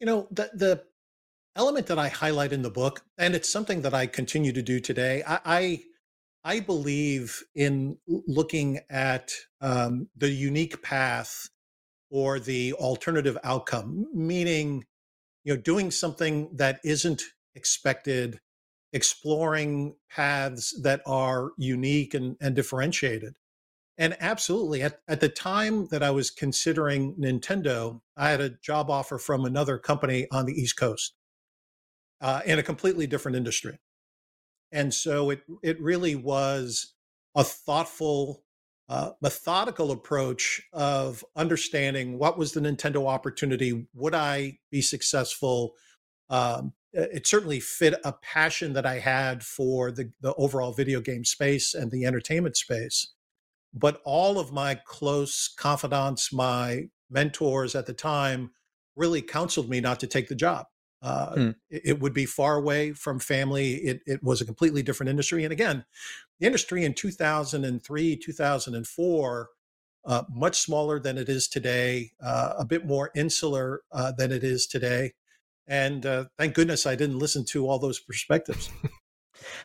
You 0.00 0.06
know, 0.06 0.28
the, 0.30 0.50
the 0.52 0.84
element 1.54 1.86
that 1.86 1.98
I 1.98 2.08
highlight 2.08 2.52
in 2.52 2.62
the 2.62 2.70
book, 2.70 3.02
and 3.16 3.34
it's 3.34 3.50
something 3.50 3.82
that 3.82 3.94
I 3.94 4.06
continue 4.06 4.52
to 4.52 4.62
do 4.62 4.78
today, 4.80 5.22
I, 5.26 5.40
I, 5.44 5.82
I 6.44 6.60
believe 6.60 7.42
in 7.54 7.98
looking 8.06 8.80
at 8.90 9.32
um, 9.60 10.08
the 10.16 10.30
unique 10.30 10.82
path 10.82 11.48
or 12.10 12.38
the 12.38 12.74
alternative 12.74 13.38
outcome, 13.42 14.06
meaning 14.14 14.84
you 15.44 15.54
know 15.54 15.60
doing 15.60 15.90
something 15.90 16.50
that 16.54 16.80
isn't 16.84 17.22
expected 17.54 18.38
exploring 18.92 19.94
paths 20.10 20.78
that 20.82 21.02
are 21.06 21.50
unique 21.58 22.14
and, 22.14 22.36
and 22.40 22.54
differentiated 22.54 23.36
and 23.98 24.16
absolutely 24.20 24.82
at, 24.82 25.00
at 25.08 25.20
the 25.20 25.28
time 25.28 25.86
that 25.88 26.02
i 26.02 26.10
was 26.10 26.30
considering 26.30 27.14
nintendo 27.14 28.00
i 28.16 28.30
had 28.30 28.40
a 28.40 28.50
job 28.62 28.90
offer 28.90 29.18
from 29.18 29.44
another 29.44 29.78
company 29.78 30.26
on 30.30 30.46
the 30.46 30.54
east 30.54 30.76
coast 30.76 31.14
uh, 32.20 32.40
in 32.46 32.58
a 32.58 32.62
completely 32.62 33.06
different 33.06 33.36
industry 33.36 33.78
and 34.72 34.92
so 34.92 35.30
it 35.30 35.42
it 35.62 35.80
really 35.80 36.16
was 36.16 36.94
a 37.34 37.44
thoughtful 37.44 38.42
uh, 38.88 39.10
methodical 39.20 39.90
approach 39.90 40.62
of 40.72 41.24
understanding 41.34 42.18
what 42.18 42.38
was 42.38 42.52
the 42.52 42.60
Nintendo 42.60 43.06
opportunity. 43.06 43.86
Would 43.94 44.14
I 44.14 44.58
be 44.70 44.80
successful? 44.80 45.74
Um, 46.30 46.72
it 46.92 47.26
certainly 47.26 47.60
fit 47.60 47.94
a 48.04 48.12
passion 48.12 48.72
that 48.72 48.86
I 48.86 49.00
had 49.00 49.42
for 49.42 49.90
the, 49.90 50.12
the 50.20 50.34
overall 50.34 50.72
video 50.72 51.00
game 51.00 51.24
space 51.24 51.74
and 51.74 51.90
the 51.90 52.06
entertainment 52.06 52.56
space. 52.56 53.12
But 53.76 54.00
all 54.04 54.38
of 54.38 54.52
my 54.52 54.74
close 54.74 55.48
confidants, 55.48 56.32
my 56.32 56.88
mentors 57.10 57.74
at 57.74 57.86
the 57.86 57.92
time, 57.92 58.50
really 58.96 59.20
counseled 59.20 59.68
me 59.68 59.80
not 59.80 60.00
to 60.00 60.06
take 60.06 60.28
the 60.28 60.34
job. 60.34 60.66
Uh, 61.02 61.34
hmm. 61.34 61.50
it, 61.68 61.82
it, 61.84 62.00
would 62.00 62.14
be 62.14 62.24
far 62.24 62.56
away 62.56 62.92
from 62.92 63.20
family. 63.20 63.74
It, 63.74 64.00
it 64.06 64.22
was 64.24 64.40
a 64.40 64.46
completely 64.46 64.82
different 64.82 65.10
industry. 65.10 65.44
And 65.44 65.52
again, 65.52 65.84
the 66.40 66.46
industry 66.46 66.84
in 66.84 66.94
2003, 66.94 68.16
2004, 68.16 69.48
uh, 70.06 70.22
much 70.30 70.60
smaller 70.60 70.98
than 70.98 71.18
it 71.18 71.28
is 71.28 71.48
today, 71.48 72.12
uh, 72.24 72.54
a 72.58 72.64
bit 72.64 72.86
more 72.86 73.10
insular 73.14 73.82
uh, 73.92 74.12
than 74.12 74.32
it 74.32 74.42
is 74.42 74.66
today. 74.66 75.12
And 75.68 76.06
uh, 76.06 76.24
thank 76.38 76.54
goodness 76.54 76.86
I 76.86 76.94
didn't 76.94 77.18
listen 77.18 77.44
to 77.46 77.68
all 77.68 77.78
those 77.78 78.00
perspectives. 78.00 78.70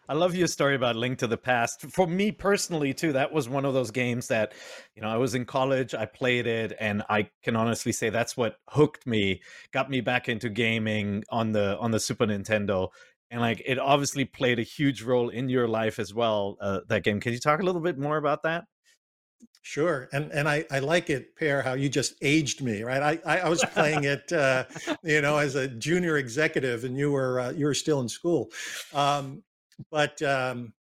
I 0.10 0.14
love 0.14 0.36
your 0.36 0.48
story 0.48 0.76
about 0.76 0.96
Link 0.96 1.20
to 1.20 1.28
the 1.28 1.38
Past. 1.38 1.82
For 1.92 2.08
me 2.08 2.32
personally, 2.32 2.94
too, 2.94 3.14
that 3.14 3.32
was 3.32 3.50
one 3.50 3.66
of 3.66 3.74
those 3.74 3.92
games 3.92 4.28
that, 4.28 4.54
you 4.96 5.02
know, 5.02 5.10
I 5.10 5.18
was 5.18 5.36
in 5.36 5.46
college, 5.46 5.94
I 5.94 6.06
played 6.06 6.48
it, 6.48 6.74
and 6.80 7.04
I 7.10 7.30
can 7.44 7.56
honestly 7.56 7.92
say 7.92 8.10
that's 8.10 8.36
what 8.36 8.58
hooked 8.70 9.06
me, 9.06 9.42
got 9.72 9.90
me 9.90 10.02
back 10.02 10.30
into 10.30 10.50
gaming 10.50 11.24
on 11.30 11.52
the 11.52 11.78
on 11.80 11.92
the 11.92 12.00
Super 12.00 12.26
Nintendo. 12.26 12.90
And 13.30 13.40
like 13.40 13.62
it 13.66 13.80
obviously 13.80 14.26
played 14.26 14.60
a 14.60 14.64
huge 14.64 15.04
role 15.04 15.30
in 15.30 15.48
your 15.48 15.68
life 15.68 16.00
as 16.00 16.14
well, 16.14 16.58
uh, 16.60 16.82
that 16.88 17.04
game. 17.04 17.20
Can 17.20 17.34
you 17.34 17.40
talk 17.40 17.62
a 17.62 17.64
little 17.64 17.82
bit 17.82 17.98
more 17.98 18.18
about 18.18 18.44
that? 18.44 18.66
Sure, 19.64 20.10
and 20.12 20.32
and 20.32 20.50
I, 20.50 20.66
I 20.72 20.80
like 20.80 21.12
it, 21.12 21.36
Peer, 21.36 21.62
how 21.62 21.74
you 21.74 21.88
just 21.88 22.16
aged 22.24 22.62
me, 22.62 22.82
right? 22.82 23.20
I 23.26 23.38
I, 23.38 23.48
was 23.48 23.64
playing 23.64 24.06
it, 24.06 24.32
uh, 24.34 24.64
you 25.04 25.22
know, 25.22 25.38
as 25.38 25.54
a 25.54 25.68
junior 25.68 26.18
executive, 26.18 26.84
and 26.84 26.98
you 26.98 27.12
were 27.12 27.40
uh, 27.40 27.52
you 27.52 27.66
were 27.66 27.76
still 27.76 28.02
in 28.02 28.10
school. 28.10 28.50
Um, 28.92 29.44
but 29.90 30.22
um, 30.22 30.74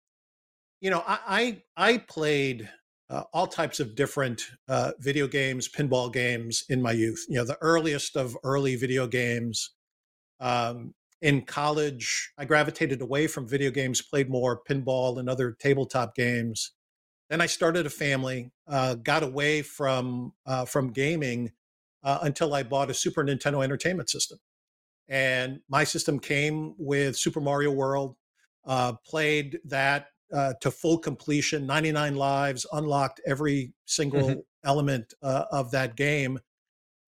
you 0.81 0.91
know, 0.91 1.03
I 1.07 1.63
I, 1.77 1.93
I 1.93 1.99
played 1.99 2.69
uh, 3.11 3.25
all 3.33 3.47
types 3.47 3.81
of 3.81 3.95
different 3.95 4.43
uh, 4.69 4.93
video 5.01 5.27
games, 5.27 5.69
pinball 5.69 6.13
games 6.13 6.65
in 6.69 6.81
my 6.81 6.93
youth. 6.93 7.27
You 7.29 7.37
know, 7.37 7.45
the 7.45 7.59
earliest 7.61 8.17
of 8.17 8.37
early 8.45 8.77
video 8.77 9.07
games. 9.07 9.71
Um, 10.39 10.95
in 11.21 11.43
college, 11.43 12.33
I 12.39 12.47
gravitated 12.47 13.03
away 13.03 13.27
from 13.27 13.47
video 13.47 13.71
games, 13.71 14.01
played 14.01 14.31
more 14.31 14.61
pinball 14.69 15.19
and 15.19 15.29
other 15.29 15.55
tabletop 15.61 16.15
games. 16.15 16.73
Then 17.29 17.41
I 17.43 17.47
started 17.47 17.85
a 17.85 17.91
family, 17.91 18.51
uh, 18.67 18.95
got 18.95 19.23
away 19.23 19.63
from 19.63 20.33
uh, 20.47 20.65
from 20.65 20.93
gaming 20.93 21.53
uh, 22.03 22.21
until 22.23 22.55
I 22.55 22.63
bought 22.63 22.91
a 22.91 22.95
Super 22.95 23.23
Nintendo 23.23 23.63
Entertainment 23.63 24.09
System, 24.09 24.39
and 25.09 25.61
my 25.69 25.85
system 25.85 26.19
came 26.19 26.75
with 26.79 27.17
Super 27.17 27.41
Mario 27.41 27.71
World, 27.71 28.17
uh, 28.67 28.95
played 29.05 29.59
that 29.65 30.07
uh, 30.33 30.55
to 30.61 30.71
full 30.71 30.99
completion, 30.99 31.67
99 31.67 32.15
lives, 32.15 32.67
unlocked 32.73 33.21
every 33.27 33.73
single 33.87 34.29
mm-hmm. 34.29 34.41
element 34.65 35.13
uh, 35.23 35.45
of 35.51 35.71
that 35.73 35.97
game, 35.97 36.39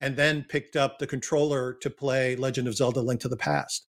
and 0.01 0.17
then 0.17 0.45
picked 0.49 0.77
up 0.77 0.99
the 0.99 1.07
controller 1.07 1.75
to 1.75 1.89
play 1.89 2.35
Legend 2.35 2.67
of 2.67 2.75
Zelda 2.75 3.01
Link 3.01 3.21
to 3.21 3.29
the 3.29 3.37
Past. 3.37 3.87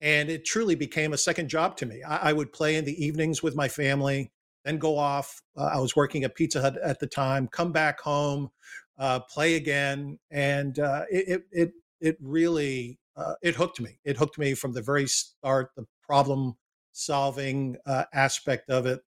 And 0.00 0.30
it 0.30 0.44
truly 0.44 0.76
became 0.76 1.12
a 1.12 1.18
second 1.18 1.48
job 1.48 1.76
to 1.78 1.86
me. 1.86 2.02
I, 2.02 2.30
I 2.30 2.32
would 2.32 2.52
play 2.52 2.76
in 2.76 2.84
the 2.84 3.04
evenings 3.04 3.42
with 3.42 3.56
my 3.56 3.68
family, 3.68 4.30
then 4.64 4.78
go 4.78 4.96
off. 4.96 5.42
Uh, 5.56 5.70
I 5.74 5.80
was 5.80 5.96
working 5.96 6.24
at 6.24 6.36
Pizza 6.36 6.60
Hut 6.60 6.78
at 6.82 7.00
the 7.00 7.06
time, 7.06 7.48
come 7.48 7.72
back 7.72 8.00
home, 8.00 8.50
uh, 8.98 9.20
play 9.20 9.56
again. 9.56 10.18
And 10.30 10.78
uh, 10.78 11.02
it, 11.10 11.28
it, 11.28 11.42
it, 11.50 11.72
it 12.00 12.16
really, 12.20 12.98
it 13.42 13.56
hooked 13.56 13.80
me. 13.80 13.98
It 14.04 14.16
hooked 14.16 14.38
me 14.38 14.54
from 14.54 14.72
the 14.72 14.80
very 14.80 15.06
start. 15.06 15.72
The 15.76 15.84
problem 16.02 16.54
solving 16.92 17.76
uh, 17.86 18.04
aspect 18.12 18.70
of 18.70 18.86
it. 18.86 19.00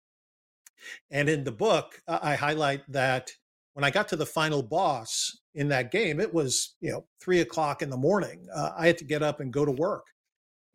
And 1.11 1.29
in 1.29 1.43
the 1.43 1.51
book, 1.51 2.01
uh, 2.07 2.19
I 2.21 2.35
highlight 2.35 2.81
that 2.91 3.31
when 3.73 3.83
I 3.83 3.91
got 3.91 4.07
to 4.09 4.15
the 4.15 4.25
final 4.25 4.61
boss 4.61 5.39
in 5.55 5.69
that 5.69 5.91
game, 5.91 6.19
it 6.19 6.33
was 6.33 6.75
you 6.81 6.91
know 6.91 7.05
three 7.21 7.39
o'clock 7.39 7.81
in 7.81 7.89
the 7.89 7.97
morning. 7.97 8.47
Uh, 8.53 8.71
I 8.77 8.87
had 8.87 8.97
to 8.99 9.05
get 9.05 9.23
up 9.23 9.39
and 9.39 9.53
go 9.53 9.65
to 9.65 9.71
work, 9.71 10.05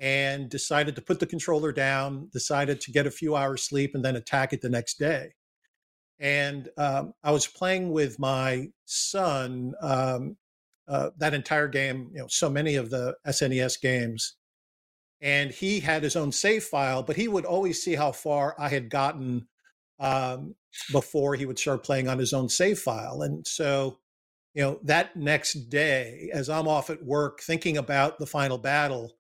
and 0.00 0.48
decided 0.48 0.96
to 0.96 1.02
put 1.02 1.20
the 1.20 1.26
controller 1.26 1.72
down. 1.72 2.28
Decided 2.32 2.80
to 2.82 2.92
get 2.92 3.06
a 3.06 3.10
few 3.10 3.36
hours 3.36 3.62
sleep 3.62 3.94
and 3.94 4.04
then 4.04 4.16
attack 4.16 4.52
it 4.52 4.60
the 4.60 4.68
next 4.68 4.98
day. 4.98 5.32
And 6.20 6.68
um, 6.76 7.12
I 7.22 7.30
was 7.30 7.46
playing 7.46 7.92
with 7.92 8.18
my 8.18 8.68
son 8.86 9.74
um, 9.80 10.36
uh, 10.88 11.10
that 11.18 11.34
entire 11.34 11.68
game. 11.68 12.10
You 12.12 12.20
know, 12.20 12.26
so 12.28 12.50
many 12.50 12.74
of 12.74 12.90
the 12.90 13.14
SNES 13.26 13.80
games 13.80 14.36
and 15.20 15.50
he 15.50 15.80
had 15.80 16.02
his 16.02 16.16
own 16.16 16.32
save 16.32 16.64
file, 16.64 17.02
but 17.02 17.16
he 17.16 17.28
would 17.28 17.44
always 17.44 17.82
see 17.82 17.94
how 17.94 18.12
far 18.12 18.54
I 18.58 18.68
had 18.68 18.88
gotten 18.88 19.46
um, 19.98 20.54
before 20.92 21.34
he 21.34 21.46
would 21.46 21.58
start 21.58 21.84
playing 21.84 22.08
on 22.08 22.18
his 22.18 22.32
own 22.32 22.48
save 22.48 22.78
file. 22.78 23.22
And 23.22 23.46
so, 23.46 23.98
you 24.54 24.62
know, 24.62 24.78
that 24.84 25.16
next 25.16 25.70
day, 25.70 26.30
as 26.32 26.48
I'm 26.48 26.68
off 26.68 26.90
at 26.90 27.04
work 27.04 27.40
thinking 27.40 27.76
about 27.76 28.18
the 28.18 28.26
final 28.26 28.58
battle, 28.58 29.16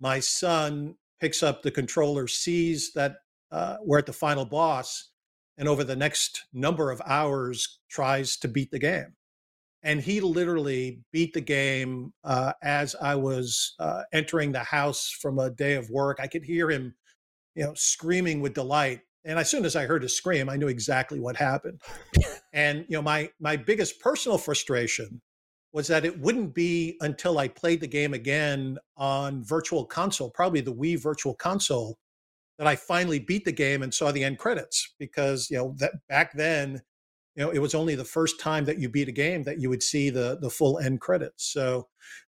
my 0.00 0.20
son 0.20 0.94
picks 1.20 1.42
up 1.42 1.62
the 1.62 1.70
controller, 1.70 2.28
sees 2.28 2.92
that 2.92 3.16
uh, 3.50 3.76
we're 3.82 3.98
at 3.98 4.06
the 4.06 4.12
final 4.12 4.44
boss, 4.44 5.10
and 5.56 5.68
over 5.68 5.84
the 5.84 5.96
next 5.96 6.46
number 6.52 6.90
of 6.90 7.00
hours 7.06 7.80
tries 7.88 8.36
to 8.36 8.48
beat 8.48 8.70
the 8.70 8.78
game 8.78 9.14
and 9.84 10.00
he 10.00 10.20
literally 10.20 11.00
beat 11.12 11.34
the 11.34 11.40
game 11.40 12.12
uh, 12.24 12.54
as 12.62 12.96
I 13.00 13.14
was 13.14 13.74
uh, 13.78 14.02
entering 14.12 14.50
the 14.50 14.60
house 14.60 15.10
from 15.20 15.38
a 15.38 15.50
day 15.50 15.74
of 15.74 15.88
work. 15.90 16.18
I 16.20 16.26
could 16.26 16.44
hear 16.44 16.70
him 16.70 16.94
you 17.54 17.64
know, 17.64 17.74
screaming 17.74 18.40
with 18.40 18.54
delight. 18.54 19.00
And 19.24 19.38
as 19.38 19.50
soon 19.50 19.64
as 19.64 19.76
I 19.76 19.86
heard 19.86 20.04
a 20.04 20.08
scream, 20.08 20.48
I 20.48 20.56
knew 20.56 20.68
exactly 20.68 21.20
what 21.20 21.36
happened. 21.36 21.80
and 22.52 22.84
you 22.88 22.96
know, 22.96 23.02
my 23.02 23.30
my 23.40 23.56
biggest 23.56 24.00
personal 24.00 24.38
frustration 24.38 25.20
was 25.72 25.86
that 25.88 26.04
it 26.04 26.20
wouldn't 26.20 26.54
be 26.54 26.96
until 27.00 27.38
I 27.38 27.48
played 27.48 27.80
the 27.80 27.86
game 27.86 28.14
again 28.14 28.78
on 28.96 29.44
virtual 29.44 29.84
console, 29.84 30.30
probably 30.30 30.60
the 30.60 30.74
Wii 30.74 31.02
virtual 31.02 31.34
console, 31.34 31.98
that 32.58 32.66
I 32.66 32.76
finally 32.76 33.18
beat 33.18 33.44
the 33.44 33.52
game 33.52 33.82
and 33.82 33.92
saw 33.92 34.12
the 34.12 34.22
end 34.22 34.38
credits 34.38 34.94
because 34.98 35.50
you 35.50 35.58
know 35.58 35.74
that 35.78 35.92
back 36.08 36.32
then 36.34 36.82
you 37.36 37.44
know 37.44 37.50
it 37.50 37.58
was 37.58 37.74
only 37.74 37.94
the 37.94 38.04
first 38.04 38.40
time 38.40 38.64
that 38.64 38.78
you 38.78 38.88
beat 38.88 39.08
a 39.08 39.12
game 39.12 39.42
that 39.42 39.60
you 39.60 39.68
would 39.68 39.82
see 39.82 40.10
the 40.10 40.38
the 40.40 40.50
full 40.50 40.78
end 40.78 41.00
credits 41.00 41.52
so 41.52 41.88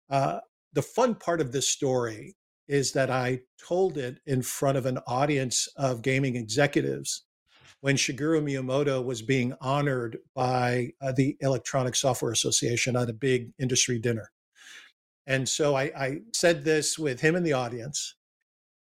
uh, 0.09 0.39
the 0.73 0.81
fun 0.81 1.15
part 1.15 1.41
of 1.41 1.51
this 1.51 1.67
story 1.67 2.35
is 2.67 2.91
that 2.91 3.09
I 3.09 3.39
told 3.65 3.97
it 3.97 4.19
in 4.25 4.41
front 4.41 4.77
of 4.77 4.85
an 4.85 4.99
audience 5.07 5.67
of 5.77 6.01
gaming 6.01 6.35
executives 6.35 7.23
when 7.81 7.95
Shigeru 7.95 8.41
Miyamoto 8.41 9.03
was 9.03 9.21
being 9.21 9.53
honored 9.61 10.17
by 10.35 10.91
uh, 11.01 11.11
the 11.13 11.37
Electronic 11.41 11.95
Software 11.95 12.31
Association 12.31 12.95
at 12.95 13.09
a 13.09 13.13
big 13.13 13.51
industry 13.59 13.99
dinner. 13.99 14.31
And 15.27 15.47
so 15.47 15.75
I, 15.75 15.91
I 15.97 16.17
said 16.33 16.63
this 16.63 16.97
with 16.97 17.21
him 17.21 17.35
in 17.35 17.43
the 17.43 17.53
audience 17.53 18.15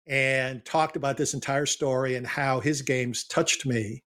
and 0.07 0.63
talked 0.65 0.95
about 0.95 1.17
this 1.17 1.33
entire 1.33 1.65
story 1.65 2.15
and 2.15 2.27
how 2.27 2.59
his 2.59 2.81
games 2.81 3.25
touched 3.25 3.65
me. 3.65 4.03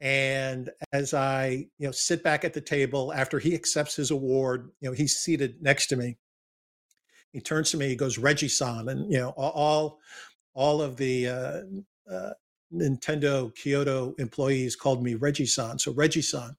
And 0.00 0.70
as 0.92 1.12
I, 1.12 1.66
you 1.78 1.86
know, 1.86 1.90
sit 1.90 2.22
back 2.22 2.44
at 2.44 2.54
the 2.54 2.60
table 2.60 3.12
after 3.12 3.38
he 3.38 3.54
accepts 3.54 3.96
his 3.96 4.10
award, 4.10 4.70
you 4.80 4.88
know, 4.88 4.94
he's 4.94 5.16
seated 5.16 5.62
next 5.62 5.88
to 5.88 5.96
me. 5.96 6.16
He 7.32 7.40
turns 7.40 7.70
to 7.70 7.76
me, 7.76 7.88
he 7.88 7.96
goes, 7.96 8.18
Reggie-san, 8.18 8.88
and 8.88 9.12
you 9.12 9.18
know, 9.18 9.30
all, 9.36 9.98
all 10.54 10.82
of 10.82 10.96
the 10.96 11.28
uh, 11.28 11.60
uh, 12.12 12.30
Nintendo 12.74 13.54
Kyoto 13.54 14.14
employees 14.18 14.74
called 14.74 15.02
me 15.02 15.14
Reggie-san. 15.14 15.78
So 15.78 15.92
Reggie-san, 15.92 16.56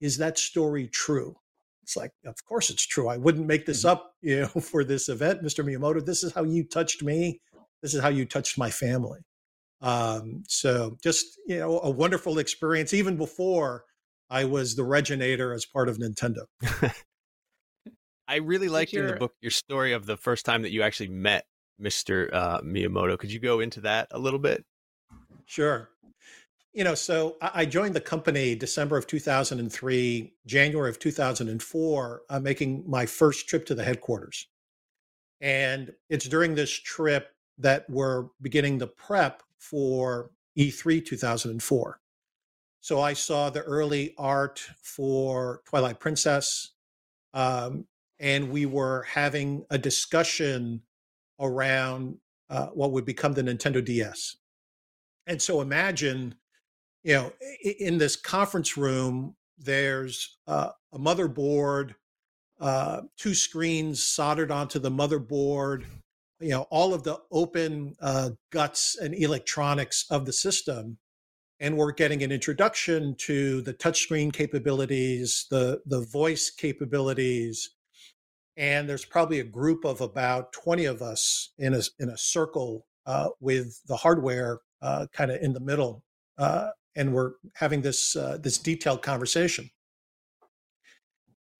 is 0.00 0.16
that 0.18 0.38
story 0.38 0.88
true? 0.88 1.36
It's 1.82 1.96
like, 1.96 2.12
of 2.24 2.36
course 2.44 2.70
it's 2.70 2.86
true. 2.86 3.08
I 3.08 3.16
wouldn't 3.16 3.46
make 3.46 3.66
this 3.66 3.80
mm-hmm. 3.80 3.88
up, 3.88 4.14
you 4.22 4.40
know, 4.40 4.60
for 4.60 4.84
this 4.84 5.08
event, 5.08 5.42
Mr. 5.42 5.64
Miyamoto. 5.64 6.04
This 6.04 6.22
is 6.22 6.32
how 6.32 6.44
you 6.44 6.64
touched 6.64 7.02
me 7.02 7.40
this 7.82 7.94
is 7.94 8.00
how 8.00 8.08
you 8.08 8.24
touched 8.24 8.58
my 8.58 8.70
family. 8.70 9.20
Um, 9.80 10.42
so 10.48 10.96
just 11.02 11.38
you 11.46 11.58
know, 11.58 11.80
a 11.80 11.90
wonderful 11.90 12.38
experience 12.38 12.92
even 12.92 13.16
before 13.16 13.84
I 14.30 14.44
was 14.44 14.76
the 14.76 14.82
Reginator 14.82 15.54
as 15.54 15.64
part 15.64 15.88
of 15.88 15.98
Nintendo. 15.98 16.44
I 18.28 18.36
really 18.36 18.68
liked 18.68 18.92
in 18.92 19.06
the 19.06 19.14
book 19.14 19.32
your 19.40 19.50
story 19.50 19.92
of 19.92 20.04
the 20.04 20.16
first 20.16 20.44
time 20.44 20.62
that 20.62 20.70
you 20.70 20.82
actually 20.82 21.08
met 21.08 21.46
Mr. 21.80 22.28
Uh, 22.32 22.60
Miyamoto. 22.60 23.18
Could 23.18 23.32
you 23.32 23.40
go 23.40 23.60
into 23.60 23.80
that 23.82 24.08
a 24.10 24.18
little 24.18 24.38
bit? 24.38 24.64
Sure. 25.46 25.88
You 26.74 26.84
know, 26.84 26.94
so 26.94 27.36
I 27.40 27.64
joined 27.64 27.94
the 27.94 28.00
company 28.00 28.54
December 28.54 28.98
of 28.98 29.06
2003, 29.06 30.34
January 30.46 30.90
of 30.90 30.98
2004, 30.98 32.22
uh, 32.28 32.40
making 32.40 32.84
my 32.86 33.06
first 33.06 33.48
trip 33.48 33.64
to 33.66 33.74
the 33.74 33.82
headquarters. 33.82 34.46
And 35.40 35.92
it's 36.10 36.28
during 36.28 36.54
this 36.54 36.70
trip 36.70 37.30
that 37.56 37.88
we're 37.88 38.26
beginning 38.42 38.78
the 38.78 38.86
prep 38.86 39.42
for 39.58 40.30
E3 40.56 41.04
2004. 41.04 42.00
So 42.80 43.00
I 43.00 43.12
saw 43.12 43.50
the 43.50 43.62
early 43.62 44.14
art 44.16 44.64
for 44.82 45.62
Twilight 45.66 46.00
Princess, 46.00 46.72
um, 47.34 47.86
and 48.20 48.50
we 48.50 48.66
were 48.66 49.02
having 49.02 49.64
a 49.70 49.78
discussion 49.78 50.82
around 51.40 52.16
uh, 52.50 52.66
what 52.68 52.92
would 52.92 53.04
become 53.04 53.34
the 53.34 53.42
Nintendo 53.42 53.84
DS. 53.84 54.36
And 55.26 55.40
so 55.40 55.60
imagine, 55.60 56.34
you 57.02 57.14
know, 57.14 57.32
in 57.78 57.98
this 57.98 58.16
conference 58.16 58.76
room, 58.76 59.36
there's 59.58 60.38
uh, 60.46 60.70
a 60.92 60.98
motherboard, 60.98 61.94
uh, 62.60 63.02
two 63.16 63.34
screens 63.34 64.02
soldered 64.02 64.50
onto 64.50 64.78
the 64.78 64.90
motherboard, 64.90 65.84
you 66.40 66.50
know 66.50 66.62
all 66.70 66.94
of 66.94 67.02
the 67.02 67.18
open 67.30 67.94
uh, 68.00 68.30
guts 68.50 68.96
and 69.00 69.14
electronics 69.14 70.06
of 70.10 70.26
the 70.26 70.32
system 70.32 70.98
and 71.60 71.76
we're 71.76 71.92
getting 71.92 72.22
an 72.22 72.30
introduction 72.30 73.16
to 73.18 73.60
the 73.62 73.74
touchscreen 73.74 74.32
capabilities 74.32 75.46
the 75.50 75.80
the 75.86 76.00
voice 76.00 76.50
capabilities 76.50 77.70
and 78.56 78.88
there's 78.88 79.04
probably 79.04 79.40
a 79.40 79.44
group 79.44 79.84
of 79.84 80.00
about 80.00 80.52
20 80.52 80.84
of 80.84 81.02
us 81.02 81.52
in 81.58 81.74
a 81.74 81.82
in 81.98 82.08
a 82.08 82.18
circle 82.18 82.86
uh, 83.06 83.28
with 83.40 83.80
the 83.86 83.96
hardware 83.96 84.60
uh, 84.82 85.06
kind 85.12 85.30
of 85.30 85.40
in 85.40 85.52
the 85.52 85.60
middle 85.60 86.04
uh, 86.38 86.68
and 86.98 87.12
we're 87.12 87.32
having 87.54 87.80
this 87.80 88.16
uh, 88.16 88.38
this 88.42 88.58
detailed 88.58 89.02
conversation. 89.02 89.70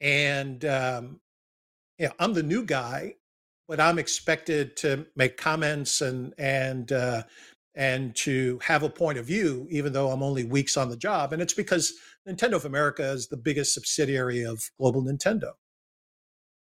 And 0.00 0.64
um, 0.64 1.20
yeah, 1.98 2.10
I'm 2.18 2.34
the 2.34 2.42
new 2.42 2.64
guy 2.64 3.14
but 3.68 3.78
I'm 3.78 3.98
expected 3.98 4.76
to 4.78 5.06
make 5.14 5.36
comments 5.36 6.00
and 6.00 6.34
and 6.38 6.90
uh, 6.90 7.22
and 7.74 8.16
to 8.16 8.58
have 8.64 8.82
a 8.82 8.88
point 8.88 9.18
of 9.18 9.26
view, 9.26 9.68
even 9.70 9.92
though 9.92 10.10
I'm 10.10 10.22
only 10.22 10.42
weeks 10.42 10.76
on 10.76 10.88
the 10.88 10.96
job. 10.96 11.32
And 11.32 11.40
it's 11.40 11.54
because 11.54 11.92
Nintendo 12.26 12.54
of 12.54 12.64
America 12.64 13.04
is 13.04 13.28
the 13.28 13.36
biggest 13.36 13.74
subsidiary 13.74 14.42
of 14.42 14.70
Global 14.80 15.02
Nintendo. 15.02 15.52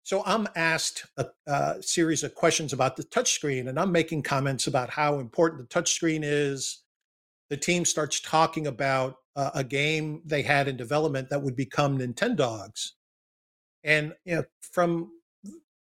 So 0.02 0.24
I'm 0.26 0.48
asked 0.56 1.06
a, 1.18 1.28
a 1.46 1.84
series 1.84 2.24
of 2.24 2.34
questions 2.34 2.74
about 2.74 2.98
the 2.98 3.04
touchscreen, 3.04 3.70
and 3.70 3.80
I'm 3.80 3.92
making 3.92 4.24
comments 4.24 4.68
about 4.68 4.90
how 4.90 5.20
important 5.20 5.70
the 5.70 5.82
touchscreen 5.82 6.22
is. 6.24 6.84
The 7.50 7.58
team 7.58 7.86
starts 7.86 8.20
talking 8.20 8.66
about 8.66 9.18
uh, 9.36 9.52
a 9.54 9.64
game 9.64 10.22
they 10.26 10.42
had 10.42 10.68
in 10.68 10.78
development 10.78 11.30
that 11.30 11.42
would 11.42 11.56
become 11.56 12.00
Nintendogs. 12.00 12.92
And 13.84 14.14
you 14.26 14.38
know, 14.38 14.44
from 14.62 15.12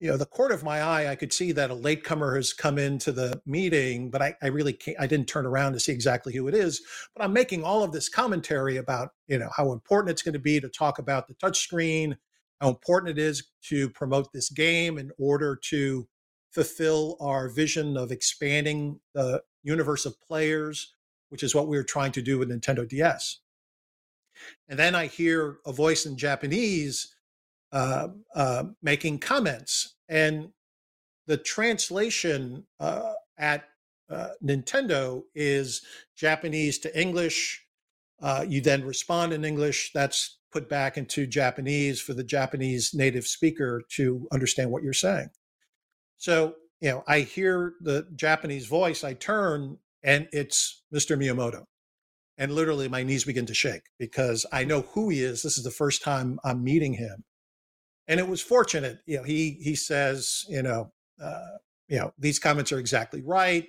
you 0.01 0.11
know 0.11 0.17
the 0.17 0.27
court 0.27 0.53
of 0.53 0.63
my 0.63 0.83
eye 0.83 1.11
i 1.11 1.15
could 1.15 1.33
see 1.33 1.53
that 1.53 1.71
a 1.71 1.75
latecomer 1.75 2.35
has 2.37 2.53
come 2.53 2.79
into 2.79 3.13
the 3.13 3.41
meeting 3.47 4.11
but 4.11 4.21
i, 4.21 4.35
I 4.43 4.49
really 4.49 4.73
can't 4.73 4.99
i 5.01 5.07
didn't 5.07 5.29
turn 5.29 5.47
around 5.47 5.73
to 5.75 5.81
see 5.81 5.93
exactly 5.93 6.35
who 6.35 6.49
it 6.49 6.55
is 6.55 6.83
but 7.15 7.25
i'm 7.25 7.33
making 7.33 7.65
all 7.65 7.83
of 7.83 7.93
this 7.93 8.09
commentary 8.09 8.77
about 8.77 9.11
you 9.29 9.39
know 9.39 9.51
how 9.57 9.73
important 9.73 10.11
it's 10.11 10.23
going 10.23 10.35
to 10.35 10.39
be 10.39 10.61
to 10.61 10.69
talk 10.69 10.99
about 10.99 11.29
the 11.29 11.35
touchscreen 11.35 12.17
how 12.61 12.69
important 12.69 13.19
it 13.19 13.23
is 13.23 13.51
to 13.63 13.89
promote 13.91 14.33
this 14.33 14.51
game 14.51 14.99
in 14.99 15.11
order 15.19 15.57
to 15.57 16.07
fulfill 16.53 17.17
our 17.21 17.49
vision 17.49 17.97
of 17.97 18.13
expanding 18.13 19.01
the 19.15 19.43
universe 19.63 20.07
of 20.07 20.21
players 20.21 20.93
which 21.29 21.43
is 21.43 21.55
what 21.55 21.69
we 21.69 21.77
were 21.77 21.85
trying 21.85 22.13
to 22.13 22.23
do 22.23 22.39
with 22.39 22.51
nintendo 22.51 22.87
ds 22.89 23.41
and 24.69 24.79
then 24.79 24.95
i 24.95 25.07
hear 25.07 25.59
a 25.67 25.73
voice 25.73 26.05
in 26.05 26.19
japanese 26.19 27.13
uh, 27.75 28.09
uh, 28.37 28.65
making 28.83 29.19
comments. 29.19 29.97
And 30.09 30.51
the 31.27 31.37
translation 31.37 32.65
uh, 32.79 33.13
at 33.37 33.65
uh, 34.09 34.29
Nintendo 34.43 35.23
is 35.35 35.83
Japanese 36.17 36.79
to 36.79 36.99
English. 37.01 37.67
Uh, 38.23 38.45
you 38.49 38.61
then 38.61 38.85
respond 38.85 39.33
in 39.33 39.45
English. 39.45 39.91
That's 39.93 40.39
put 40.53 40.69
back 40.69 40.97
into 40.97 41.27
Japanese 41.27 42.01
for 42.01 42.15
the 42.15 42.23
Japanese 42.23 42.95
native 42.95 43.27
speaker 43.27 43.83
to 43.97 44.29
understand 44.31 44.71
what 44.71 44.85
you're 44.85 44.93
saying. 44.93 45.31
So, 46.17 46.55
you 46.81 46.91
know, 46.91 47.03
I 47.09 47.21
hear 47.21 47.73
the 47.81 48.07
Japanese 48.15 48.67
voice, 48.67 49.03
I 49.03 49.15
turn, 49.15 49.79
and 50.05 50.29
it's 50.33 50.85
Mr. 50.95 51.19
Miyamoto. 51.19 51.65
And 52.39 52.53
literally, 52.53 52.89
my 52.89 53.03
knees 53.03 53.25
begin 53.25 53.47
to 53.47 53.55
shake 53.55 53.83
because 53.99 54.47
I 54.53 54.65
know 54.65 54.83
who 54.83 55.09
he 55.09 55.23
is. 55.23 55.43
This 55.43 55.59
is 55.59 55.65
the 55.65 55.71
first 55.73 56.03
time 56.03 56.39
I'm 56.45 56.63
meeting 56.63 56.95
him 56.95 57.25
and 58.09 58.21
it 58.21 58.29
was 58.29 58.40
fortunate. 58.40 58.99
You 59.07 59.19
know, 59.19 59.23
he 59.23 59.59
he 59.62 59.75
says, 59.75 60.45
you 60.49 60.62
know, 60.62 60.93
uh, 61.23 61.59
you 61.88 61.99
know, 61.99 62.12
these 62.19 62.38
comments 62.38 62.73
are 62.73 62.79
exactly 62.79 63.23
right. 63.23 63.67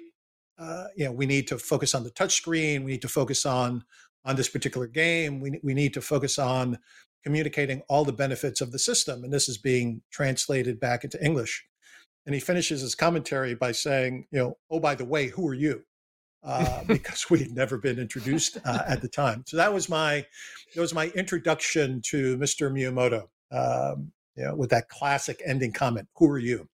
Uh, 0.57 0.85
you 0.95 1.05
know, 1.05 1.11
we 1.11 1.25
need 1.25 1.47
to 1.47 1.57
focus 1.57 1.93
on 1.93 2.03
the 2.03 2.11
touchscreen. 2.11 2.83
We 2.83 2.91
need 2.91 3.01
to 3.01 3.09
focus 3.09 3.45
on 3.45 3.83
on 4.23 4.35
this 4.35 4.49
particular 4.49 4.87
game. 4.87 5.39
We 5.39 5.59
we 5.63 5.73
need 5.73 5.93
to 5.93 6.01
focus 6.01 6.39
on 6.39 6.79
communicating 7.23 7.81
all 7.89 8.05
the 8.05 8.13
benefits 8.13 8.61
of 8.61 8.71
the 8.71 8.79
system, 8.79 9.23
and 9.23 9.33
this 9.33 9.49
is 9.49 9.57
being 9.57 10.01
translated 10.11 10.79
back 10.79 11.03
into 11.03 11.23
English. 11.23 11.65
And 12.25 12.33
he 12.33 12.41
finishes 12.41 12.81
his 12.81 12.95
commentary 12.95 13.53
by 13.53 13.71
saying, 13.71 14.27
you 14.31 14.39
know, 14.39 14.57
oh 14.69 14.79
by 14.79 14.95
the 14.95 15.05
way, 15.05 15.27
who 15.27 15.47
are 15.47 15.53
you? 15.53 15.83
Uh, 16.43 16.83
because 16.87 17.29
we 17.29 17.39
had 17.39 17.51
never 17.51 17.77
been 17.77 17.99
introduced 17.99 18.57
uh, 18.65 18.83
at 18.87 19.01
the 19.01 19.07
time. 19.07 19.43
So 19.47 19.57
that 19.57 19.73
was 19.73 19.89
my 19.89 20.25
that 20.73 20.81
was 20.81 20.93
my 20.93 21.07
introduction 21.09 22.01
to 22.07 22.37
Mr. 22.37 22.71
Miyamoto. 22.71 23.27
Um, 23.51 24.11
know, 24.43 24.55
with 24.55 24.69
that 24.71 24.89
classic 24.89 25.41
ending 25.45 25.71
comment, 25.71 26.07
who 26.15 26.29
are 26.29 26.37
you? 26.37 26.67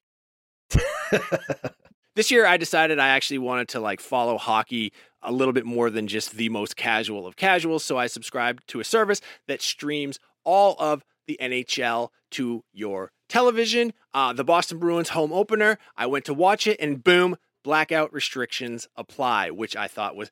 this 2.16 2.32
year 2.32 2.46
I 2.46 2.58
decided 2.58 3.00
I 3.00 3.10
actually 3.10 3.40
wanted 3.40 3.68
to 3.70 3.80
like 3.80 4.00
follow 4.00 4.38
hockey 4.38 4.94
a 5.22 5.32
little 5.32 5.54
bit 5.54 5.66
more 5.66 5.90
than 5.90 6.08
just 6.08 6.32
the 6.32 6.50
most 6.50 6.76
casual 6.76 7.28
of 7.28 7.36
casuals. 7.36 7.84
So 7.84 7.98
I 7.98 8.08
subscribed 8.08 8.68
to 8.70 8.80
a 8.80 8.84
service 8.84 9.22
that 9.48 9.62
streams 9.62 10.20
all 10.44 10.76
of 10.80 11.04
the 11.28 11.38
NHL 11.42 12.10
to 12.32 12.64
your 12.74 13.12
television. 13.30 13.94
Uh, 14.14 14.34
the 14.34 14.44
Boston 14.44 14.80
Bruins 14.80 15.10
home 15.10 15.32
opener, 15.32 15.78
I 15.96 16.08
went 16.08 16.26
to 16.26 16.34
watch 16.34 16.66
it 16.68 16.78
and 16.80 17.04
boom, 17.04 17.38
blackout 17.64 18.12
restrictions 18.12 18.88
apply, 18.96 19.52
which 19.52 19.76
I 19.76 19.88
thought 19.88 20.16
was 20.16 20.32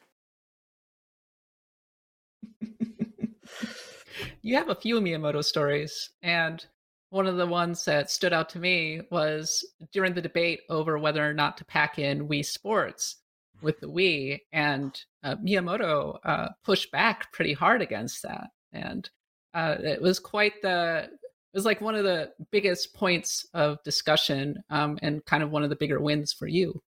You 4.41 4.55
have 4.55 4.69
a 4.69 4.75
few 4.75 4.99
Miyamoto 4.99 5.43
stories, 5.43 6.09
and 6.21 6.65
one 7.09 7.27
of 7.27 7.37
the 7.37 7.45
ones 7.45 7.85
that 7.85 8.09
stood 8.09 8.33
out 8.33 8.49
to 8.49 8.59
me 8.59 9.01
was 9.11 9.65
during 9.91 10.13
the 10.13 10.21
debate 10.21 10.61
over 10.69 10.97
whether 10.97 11.27
or 11.27 11.33
not 11.33 11.57
to 11.57 11.65
pack 11.65 11.99
in 11.99 12.27
Wii 12.27 12.45
Sports 12.45 13.17
with 13.61 13.79
the 13.79 13.87
Wii, 13.87 14.39
and 14.51 14.99
uh, 15.23 15.35
Miyamoto 15.35 16.17
uh, 16.23 16.49
pushed 16.63 16.91
back 16.91 17.31
pretty 17.31 17.53
hard 17.53 17.81
against 17.81 18.23
that, 18.23 18.47
and 18.71 19.09
uh, 19.53 19.75
it 19.79 20.01
was 20.01 20.19
quite 20.19 20.61
the 20.61 21.09
it 21.53 21.57
was 21.57 21.65
like 21.65 21.81
one 21.81 21.95
of 21.95 22.05
the 22.05 22.31
biggest 22.49 22.93
points 22.93 23.45
of 23.53 23.83
discussion 23.83 24.63
um, 24.69 24.97
and 25.01 25.23
kind 25.25 25.43
of 25.43 25.51
one 25.51 25.63
of 25.63 25.69
the 25.69 25.75
bigger 25.75 25.99
wins 25.99 26.31
for 26.31 26.47
you. 26.47 26.81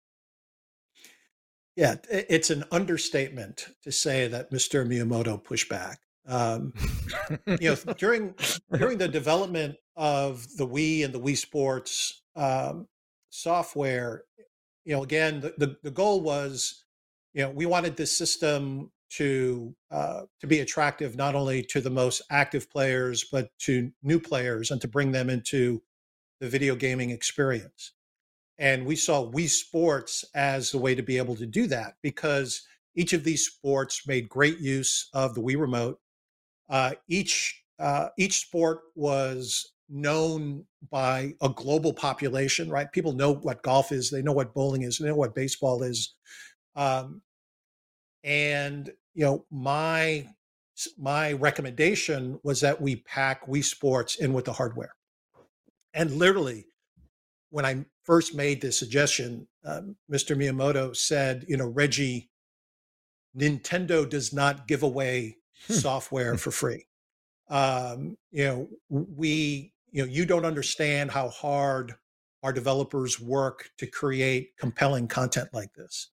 Yeah, 1.75 1.95
it's 2.09 2.49
an 2.49 2.63
understatement 2.71 3.67
to 3.83 3.91
say 3.91 4.27
that 4.27 4.51
Mr. 4.51 4.87
Miyamoto 4.87 5.43
pushed 5.43 5.67
back. 5.67 5.99
Um, 6.27 6.73
you 7.59 7.69
know, 7.69 7.93
during 7.97 8.35
during 8.71 8.97
the 8.97 9.07
development 9.07 9.75
of 9.95 10.47
the 10.57 10.67
Wii 10.67 11.05
and 11.05 11.13
the 11.13 11.19
Wii 11.19 11.37
Sports 11.37 12.21
um, 12.35 12.87
software, 13.29 14.23
you 14.85 14.95
know, 14.95 15.03
again, 15.03 15.41
the, 15.41 15.53
the, 15.57 15.77
the 15.83 15.91
goal 15.91 16.21
was, 16.21 16.85
you 17.33 17.43
know, 17.43 17.49
we 17.49 17.65
wanted 17.65 17.97
this 17.97 18.15
system 18.15 18.91
to 19.11 19.75
uh, 19.91 20.21
to 20.39 20.47
be 20.47 20.59
attractive 20.59 21.15
not 21.15 21.35
only 21.35 21.61
to 21.61 21.81
the 21.81 21.89
most 21.89 22.21
active 22.31 22.69
players 22.69 23.25
but 23.31 23.49
to 23.59 23.91
new 24.01 24.19
players 24.19 24.71
and 24.71 24.81
to 24.81 24.87
bring 24.87 25.11
them 25.11 25.29
into 25.29 25.81
the 26.39 26.49
video 26.49 26.75
gaming 26.75 27.11
experience. 27.11 27.93
And 28.57 28.85
we 28.85 28.95
saw 28.95 29.29
Wii 29.31 29.49
Sports 29.49 30.25
as 30.35 30.71
the 30.71 30.77
way 30.77 30.95
to 30.95 31.03
be 31.03 31.17
able 31.17 31.35
to 31.35 31.45
do 31.45 31.67
that 31.67 31.95
because 32.01 32.65
each 32.95 33.13
of 33.13 33.23
these 33.23 33.45
sports 33.45 34.07
made 34.07 34.29
great 34.29 34.59
use 34.59 35.09
of 35.13 35.35
the 35.35 35.41
Wii 35.41 35.59
Remote 35.59 35.99
uh, 36.69 36.93
each 37.07 37.63
uh, 37.79 38.09
each 38.17 38.39
sport 38.39 38.81
was 38.95 39.73
known 39.89 40.65
by 40.89 41.33
a 41.41 41.49
global 41.49 41.93
population, 41.93 42.69
right? 42.69 42.91
People 42.91 43.13
know 43.13 43.33
what 43.33 43.63
golf 43.63 43.91
is, 43.91 44.09
they 44.09 44.21
know 44.21 44.31
what 44.31 44.53
bowling 44.53 44.83
is, 44.83 44.97
they 44.97 45.07
know 45.07 45.15
what 45.15 45.35
baseball 45.35 45.83
is, 45.83 46.15
um, 46.75 47.21
and 48.23 48.91
you 49.13 49.25
know 49.25 49.45
my 49.51 50.27
my 50.97 51.33
recommendation 51.33 52.39
was 52.43 52.61
that 52.61 52.81
we 52.81 52.97
pack 52.97 53.45
Wii 53.47 53.63
Sports 53.63 54.15
in 54.15 54.33
with 54.33 54.45
the 54.45 54.53
hardware, 54.53 54.95
and 55.93 56.11
literally 56.11 56.65
when 57.53 57.65
I 57.65 57.85
first 58.03 58.33
made 58.33 58.61
this 58.61 58.79
suggestion, 58.79 59.47
um, 59.63 59.95
Mr. 60.11 60.35
Miyamoto 60.35 60.95
said, 60.95 61.45
you 61.47 61.55
know, 61.55 61.67
Reggie, 61.67 62.31
Nintendo 63.37 64.09
does 64.09 64.33
not 64.33 64.67
give 64.67 64.81
away 64.81 65.37
Hmm. 65.67 65.73
software 65.73 66.37
for 66.37 66.51
free. 66.61 66.85
Um, 67.49 68.17
you 68.31 68.45
know, 68.45 68.67
we, 68.89 69.73
you 69.91 70.03
know, 70.03 70.09
you 70.09 70.25
don't 70.25 70.45
understand 70.45 71.11
how 71.11 71.29
hard 71.29 71.93
our 72.41 72.51
developers 72.51 73.19
work 73.19 73.69
to 73.77 73.87
create 73.87 74.51
compelling 74.57 75.07
content 75.07 75.49
like 75.53 75.73
this. 75.73 76.09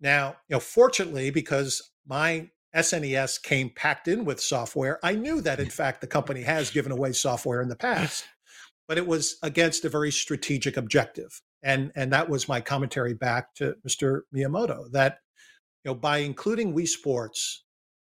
Now, 0.00 0.36
you 0.48 0.56
know, 0.56 0.60
fortunately, 0.60 1.30
because 1.30 1.90
my 2.06 2.50
SNES 2.74 3.42
came 3.42 3.70
packed 3.70 4.06
in 4.08 4.24
with 4.24 4.40
software, 4.40 4.98
I 5.02 5.14
knew 5.14 5.40
that 5.40 5.60
in 5.60 5.70
fact 5.70 6.00
the 6.00 6.06
company 6.06 6.42
has 6.42 6.70
given 6.70 6.92
away 6.92 7.12
software 7.12 7.62
in 7.62 7.68
the 7.68 7.76
past, 7.76 8.24
but 8.88 8.96
it 8.96 9.06
was 9.06 9.36
against 9.42 9.84
a 9.84 9.88
very 9.88 10.12
strategic 10.12 10.76
objective. 10.76 11.40
And 11.62 11.92
and 11.94 12.12
that 12.12 12.28
was 12.28 12.48
my 12.48 12.60
commentary 12.60 13.12
back 13.12 13.54
to 13.56 13.74
Mr. 13.86 14.22
Miyamoto 14.34 14.90
that 14.92 15.18
you 15.84 15.90
know 15.90 15.94
by 15.94 16.18
including 16.18 16.74
Wii 16.74 16.88
Sports 16.88 17.64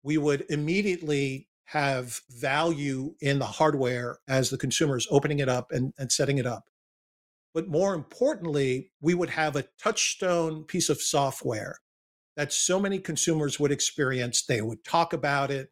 we 0.06 0.20
would 0.20 0.46
immediately 0.50 1.50
have 1.66 2.22
value 2.30 3.16
in 3.22 3.40
the 3.40 3.46
hardware 3.46 4.20
as 4.28 4.52
the 4.52 4.58
consumer 4.58 4.96
is 4.96 5.08
opening 5.10 5.40
it 5.40 5.50
up 5.50 5.72
and, 5.72 5.94
and 5.98 6.12
setting 6.12 6.38
it 6.38 6.46
up. 6.46 6.66
But 7.56 7.68
more 7.68 7.96
importantly, 7.96 8.92
we 9.02 9.16
would 9.16 9.32
have 9.32 9.56
a 9.56 9.66
touchstone 9.82 10.64
piece 10.64 10.90
of 10.90 11.02
software 11.02 11.80
that 12.38 12.54
so 12.54 12.80
many 12.80 13.00
consumers 13.00 13.60
would 13.60 13.72
experience. 13.72 14.46
They 14.46 14.62
would 14.62 14.84
talk 14.84 15.12
about 15.12 15.50
it. 15.50 15.70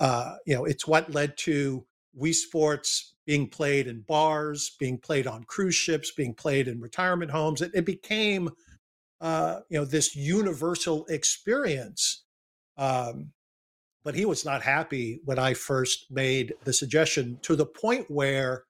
Uh, 0.00 0.34
you 0.46 0.54
know, 0.56 0.64
it's 0.64 0.88
what 0.88 1.14
led 1.14 1.38
to 1.38 1.86
Wii 2.20 2.34
Sports 2.34 3.14
being 3.24 3.48
played 3.48 3.86
in 3.86 4.00
bars, 4.00 4.74
being 4.80 4.98
played 4.98 5.28
on 5.28 5.44
cruise 5.44 5.76
ships, 5.76 6.10
being 6.10 6.34
played 6.34 6.66
in 6.66 6.80
retirement 6.80 7.30
homes. 7.30 7.62
It, 7.62 7.70
it 7.72 7.86
became, 7.86 8.50
uh, 9.20 9.60
you 9.68 9.78
know, 9.78 9.84
this 9.84 10.16
universal 10.16 11.06
experience. 11.06 12.24
Um, 12.76 13.32
but 14.04 14.14
he 14.14 14.24
was 14.24 14.44
not 14.44 14.62
happy 14.62 15.20
when 15.24 15.38
I 15.38 15.54
first 15.54 16.10
made 16.10 16.54
the 16.64 16.72
suggestion 16.72 17.38
to 17.42 17.56
the 17.56 17.66
point 17.66 18.10
where, 18.10 18.64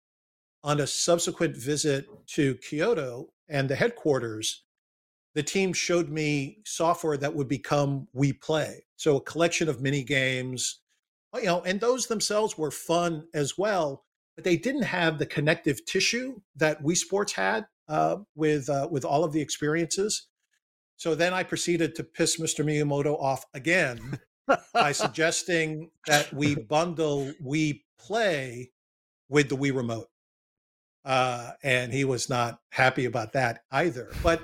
on 0.63 0.81
a 0.81 0.87
subsequent 0.87 1.57
visit 1.57 2.07
to 2.29 2.57
Kyoto 2.57 3.29
and 3.49 3.69
the 3.69 3.77
headquarters, 3.77 4.65
the 5.35 5.43
team 5.43 5.73
showed 5.73 6.09
me 6.09 6.59
software 6.65 7.17
that 7.17 7.35
would 7.35 7.49
become 7.49 8.09
Wii 8.15 8.41
Play. 8.41 8.85
So 8.97 9.17
a 9.17 9.21
collection 9.21 9.69
of 9.69 9.81
mini 9.81 10.03
games, 10.03 10.81
you 11.35 11.45
know, 11.45 11.63
and 11.63 11.81
those 11.81 12.07
themselves 12.07 12.59
were 12.59 12.73
fun 12.73 13.25
as 13.33 13.57
well, 13.57 14.05
but 14.35 14.45
they 14.45 14.57
didn't 14.57 14.83
have 14.83 15.19
the 15.19 15.27
connective 15.27 15.85
tissue 15.87 16.41
that 16.57 16.83
Wii 16.83 16.97
Sports 16.97 17.33
had 17.33 17.67
uh, 17.89 18.17
with 18.35 18.69
uh, 18.69 18.89
with 18.91 19.05
all 19.05 19.23
of 19.25 19.33
the 19.33 19.41
experiences. 19.41 20.27
So 20.97 21.15
then 21.15 21.33
I 21.33 21.45
proceeded 21.45 21.95
to 21.95 22.05
piss 22.05 22.39
Mr. 22.39 22.65
Miyamoto 22.65 23.19
off 23.19 23.45
again 23.55 24.19
by 24.73 24.93
suggesting 24.93 25.91
that 26.07 26.33
we 26.33 26.55
bundle 26.55 27.33
Wii 27.45 27.83
Play 27.99 28.73
with 29.29 29.49
the 29.49 29.57
Wii 29.57 29.75
Remote. 29.75 30.09
Uh, 31.05 31.53
and 31.63 31.93
he 31.93 32.05
was 32.05 32.29
not 32.29 32.61
happy 32.71 33.07
about 33.07 33.33
that 33.33 33.63
either. 33.71 34.11
But 34.23 34.43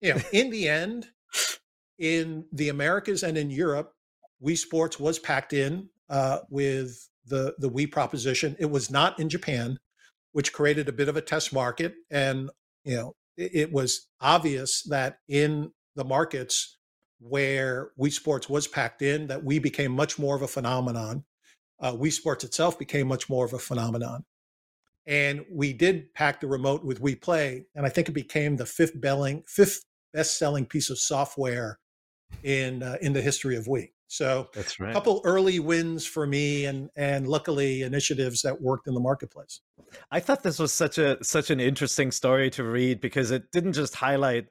you 0.00 0.14
know, 0.14 0.20
in 0.32 0.50
the 0.50 0.68
end, 0.68 1.08
in 1.98 2.46
the 2.52 2.68
Americas 2.68 3.22
and 3.22 3.36
in 3.36 3.50
Europe, 3.50 3.92
Wii 4.42 4.56
Sports 4.56 4.98
was 4.98 5.18
packed 5.18 5.52
in 5.52 5.88
uh, 6.08 6.38
with 6.48 7.08
the 7.26 7.54
the 7.58 7.70
Wii 7.70 7.90
proposition. 7.90 8.56
It 8.58 8.70
was 8.70 8.90
not 8.90 9.18
in 9.18 9.28
Japan, 9.28 9.78
which 10.32 10.52
created 10.52 10.88
a 10.88 10.92
bit 10.92 11.08
of 11.08 11.16
a 11.16 11.20
test 11.20 11.52
market, 11.52 11.94
and 12.10 12.50
you 12.84 12.96
know, 12.96 13.16
it, 13.36 13.50
it 13.54 13.72
was 13.72 14.08
obvious 14.20 14.82
that 14.84 15.18
in 15.28 15.72
the 15.94 16.04
markets 16.04 16.77
where 17.20 17.90
Wii 17.98 18.12
Sports 18.12 18.48
was 18.48 18.66
packed 18.66 19.02
in, 19.02 19.26
that 19.28 19.44
Wii 19.44 19.60
became 19.60 19.92
much 19.92 20.18
more 20.18 20.36
of 20.36 20.42
a 20.42 20.48
phenomenon. 20.48 21.24
Uh, 21.80 21.92
Wii 21.92 22.12
Sports 22.12 22.44
itself 22.44 22.78
became 22.78 23.06
much 23.06 23.28
more 23.28 23.44
of 23.44 23.52
a 23.52 23.58
phenomenon. 23.58 24.24
And 25.06 25.44
we 25.50 25.72
did 25.72 26.12
pack 26.14 26.40
the 26.40 26.46
remote 26.46 26.84
with 26.84 27.00
Wii 27.00 27.20
Play, 27.20 27.66
and 27.74 27.86
I 27.86 27.88
think 27.88 28.08
it 28.08 28.12
became 28.12 28.56
the 28.56 28.66
fifth 28.66 29.00
belling, 29.00 29.42
fifth 29.46 29.84
best-selling 30.12 30.66
piece 30.66 30.90
of 30.90 30.98
software 30.98 31.78
in 32.42 32.82
uh, 32.82 32.96
in 33.00 33.12
the 33.12 33.22
history 33.22 33.56
of 33.56 33.66
Wii. 33.66 33.92
So 34.08 34.48
that's 34.54 34.80
right. 34.80 34.90
A 34.90 34.92
couple 34.92 35.20
early 35.24 35.60
wins 35.60 36.06
for 36.06 36.26
me, 36.26 36.64
and 36.64 36.90
and 36.96 37.28
luckily 37.28 37.82
initiatives 37.82 38.42
that 38.42 38.60
worked 38.60 38.88
in 38.88 38.94
the 38.94 39.00
marketplace. 39.00 39.60
I 40.10 40.20
thought 40.20 40.42
this 40.42 40.58
was 40.58 40.72
such 40.72 40.98
a 40.98 41.22
such 41.22 41.50
an 41.50 41.60
interesting 41.60 42.10
story 42.10 42.50
to 42.50 42.64
read 42.64 43.00
because 43.00 43.30
it 43.30 43.50
didn't 43.52 43.74
just 43.74 43.94
highlight 43.94 44.48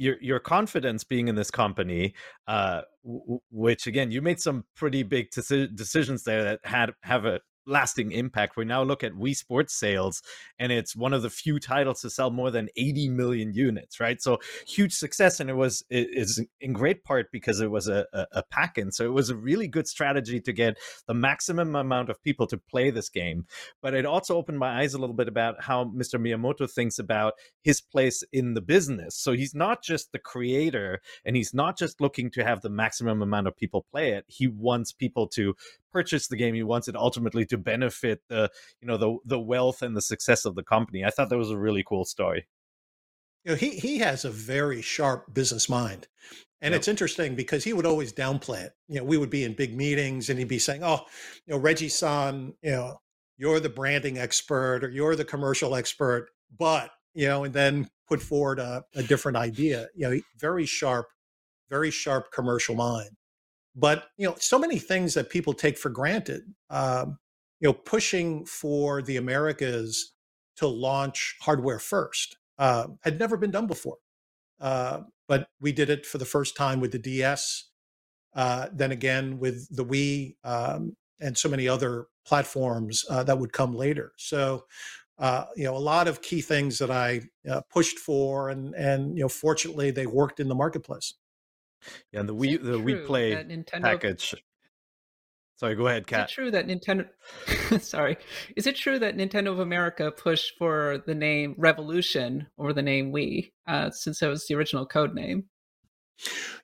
your 0.00 0.16
your 0.20 0.40
confidence 0.40 1.04
being 1.04 1.28
in 1.28 1.34
this 1.34 1.50
company, 1.50 2.14
uh, 2.48 2.80
w- 3.04 3.40
which 3.50 3.86
again 3.86 4.10
you 4.10 4.22
made 4.22 4.40
some 4.40 4.64
pretty 4.74 5.02
big 5.02 5.30
deci- 5.30 5.74
decisions 5.76 6.24
there 6.24 6.42
that 6.42 6.60
had 6.64 6.92
have 7.02 7.26
a 7.26 7.40
lasting 7.70 8.12
impact. 8.12 8.56
We 8.56 8.64
now 8.64 8.82
look 8.82 9.02
at 9.04 9.12
Wii 9.12 9.36
Sports 9.36 9.78
sales, 9.78 10.22
and 10.58 10.72
it's 10.72 10.96
one 10.96 11.12
of 11.12 11.22
the 11.22 11.30
few 11.30 11.58
titles 11.58 12.00
to 12.02 12.10
sell 12.10 12.30
more 12.30 12.50
than 12.50 12.68
80 12.76 13.08
million 13.10 13.54
units, 13.54 14.00
right? 14.00 14.20
So 14.20 14.38
huge 14.66 14.92
success, 14.92 15.40
and 15.40 15.48
it 15.48 15.54
was 15.54 15.84
it 15.88 16.08
is 16.12 16.44
in 16.60 16.72
great 16.72 17.04
part 17.04 17.30
because 17.32 17.60
it 17.60 17.70
was 17.70 17.88
a, 17.88 18.06
a, 18.12 18.26
a 18.32 18.42
pack 18.42 18.76
in. 18.76 18.92
So 18.92 19.04
it 19.04 19.12
was 19.12 19.30
a 19.30 19.36
really 19.36 19.68
good 19.68 19.86
strategy 19.86 20.40
to 20.40 20.52
get 20.52 20.76
the 21.06 21.14
maximum 21.14 21.74
amount 21.76 22.10
of 22.10 22.22
people 22.22 22.46
to 22.48 22.58
play 22.58 22.90
this 22.90 23.08
game. 23.08 23.46
But 23.80 23.94
it 23.94 24.04
also 24.04 24.36
opened 24.36 24.58
my 24.58 24.80
eyes 24.80 24.94
a 24.94 24.98
little 24.98 25.14
bit 25.14 25.28
about 25.28 25.62
how 25.62 25.84
Mr. 25.84 26.20
Miyamoto 26.20 26.70
thinks 26.70 26.98
about 26.98 27.34
his 27.62 27.80
place 27.80 28.22
in 28.32 28.54
the 28.54 28.60
business. 28.60 29.16
So 29.16 29.32
he's 29.32 29.54
not 29.54 29.82
just 29.82 30.12
the 30.12 30.18
creator, 30.18 31.00
and 31.24 31.36
he's 31.36 31.54
not 31.54 31.78
just 31.78 32.00
looking 32.00 32.30
to 32.32 32.44
have 32.44 32.60
the 32.60 32.70
maximum 32.70 33.22
amount 33.22 33.46
of 33.46 33.56
people 33.56 33.86
play 33.90 34.12
it. 34.12 34.24
He 34.26 34.48
wants 34.48 34.92
people 34.92 35.28
to 35.28 35.54
purchase 35.92 36.28
the 36.28 36.36
game. 36.36 36.54
He 36.54 36.62
wants 36.62 36.88
it 36.88 36.96
ultimately 36.96 37.44
to 37.46 37.58
benefit 37.58 38.20
the 38.28 38.50
you 38.80 38.88
know 38.88 38.96
the 38.96 39.16
the 39.24 39.40
wealth 39.40 39.82
and 39.82 39.96
the 39.96 40.02
success 40.02 40.44
of 40.44 40.54
the 40.54 40.64
company. 40.64 41.04
I 41.04 41.10
thought 41.10 41.30
that 41.30 41.38
was 41.38 41.50
a 41.50 41.58
really 41.58 41.84
cool 41.86 42.04
story. 42.04 42.46
You 43.44 43.52
know, 43.52 43.56
he 43.56 43.70
he 43.70 43.98
has 43.98 44.24
a 44.24 44.30
very 44.30 44.82
sharp 44.82 45.32
business 45.32 45.68
mind. 45.68 46.08
And 46.62 46.72
yep. 46.72 46.80
it's 46.80 46.88
interesting 46.88 47.34
because 47.34 47.64
he 47.64 47.72
would 47.72 47.86
always 47.86 48.12
downplay 48.12 48.64
it. 48.64 48.72
You 48.88 48.96
know, 48.96 49.04
we 49.04 49.16
would 49.16 49.30
be 49.30 49.44
in 49.44 49.54
big 49.54 49.74
meetings 49.74 50.28
and 50.28 50.38
he'd 50.38 50.48
be 50.48 50.58
saying, 50.58 50.84
Oh, 50.84 51.00
you 51.46 51.54
know, 51.54 51.58
Reggie 51.58 51.88
San, 51.88 52.54
you 52.62 52.72
know, 52.72 52.98
you're 53.38 53.60
the 53.60 53.70
branding 53.70 54.18
expert 54.18 54.84
or 54.84 54.90
you're 54.90 55.16
the 55.16 55.24
commercial 55.24 55.74
expert, 55.74 56.28
but, 56.58 56.90
you 57.14 57.26
know, 57.26 57.44
and 57.44 57.54
then 57.54 57.88
put 58.06 58.20
forward 58.20 58.58
a, 58.58 58.84
a 58.94 59.02
different 59.02 59.38
idea. 59.38 59.88
You 59.94 60.10
know, 60.10 60.20
very 60.36 60.66
sharp, 60.66 61.06
very 61.70 61.90
sharp 61.90 62.30
commercial 62.32 62.74
mind. 62.74 63.10
But, 63.80 64.08
you 64.18 64.28
know, 64.28 64.36
so 64.38 64.58
many 64.58 64.78
things 64.78 65.14
that 65.14 65.30
people 65.30 65.54
take 65.54 65.78
for 65.78 65.88
granted. 65.88 66.42
Um, 66.68 67.18
you 67.60 67.68
know, 67.68 67.72
pushing 67.74 68.44
for 68.46 69.02
the 69.02 69.16
Americas 69.16 70.12
to 70.56 70.66
launch 70.66 71.36
hardware 71.40 71.78
first 71.78 72.36
uh, 72.58 72.88
had 73.02 73.18
never 73.18 73.36
been 73.36 73.50
done 73.50 73.66
before. 73.66 73.98
Uh, 74.60 75.00
but 75.28 75.48
we 75.60 75.72
did 75.72 75.90
it 75.90 76.04
for 76.06 76.18
the 76.18 76.24
first 76.24 76.56
time 76.56 76.80
with 76.80 76.92
the 76.92 76.98
DS, 76.98 77.70
uh, 78.34 78.68
then 78.72 78.92
again 78.92 79.38
with 79.38 79.74
the 79.74 79.84
Wii, 79.84 80.36
um, 80.44 80.96
and 81.20 81.36
so 81.36 81.48
many 81.48 81.68
other 81.68 82.06
platforms 82.26 83.04
uh, 83.10 83.22
that 83.22 83.38
would 83.38 83.52
come 83.52 83.74
later. 83.74 84.12
So, 84.16 84.64
uh, 85.18 85.44
you 85.56 85.64
know, 85.64 85.76
a 85.76 85.78
lot 85.78 86.08
of 86.08 86.22
key 86.22 86.40
things 86.40 86.78
that 86.78 86.90
I 86.90 87.22
uh, 87.48 87.60
pushed 87.70 87.98
for, 87.98 88.50
and 88.50 88.74
and 88.74 89.16
you 89.16 89.22
know, 89.24 89.28
fortunately, 89.28 89.90
they 89.90 90.06
worked 90.06 90.40
in 90.40 90.48
the 90.48 90.54
marketplace. 90.54 91.14
Yeah, 92.12 92.20
and 92.20 92.28
the 92.28 92.34
Wii 92.34 92.62
the 92.62 92.78
Wii 92.78 93.06
Play 93.06 93.32
Nintendo... 93.32 93.82
package 93.82 94.34
Sorry, 95.60 95.74
go 95.74 95.88
ahead, 95.88 96.06
Kat. 96.06 96.20
Is 96.20 96.32
it 96.32 96.34
true 96.34 96.50
that 96.52 96.66
Nintendo? 96.68 97.06
sorry, 97.82 98.16
is 98.56 98.66
it 98.66 98.76
true 98.76 98.98
that 98.98 99.14
Nintendo 99.14 99.48
of 99.48 99.58
America 99.58 100.10
pushed 100.10 100.56
for 100.56 101.02
the 101.06 101.14
name 101.14 101.54
Revolution 101.58 102.46
over 102.56 102.72
the 102.72 102.80
name 102.80 103.12
Wii, 103.12 103.52
uh, 103.66 103.90
since 103.90 104.20
that 104.20 104.28
was 104.28 104.46
the 104.46 104.54
original 104.54 104.86
code 104.86 105.12
name? 105.12 105.44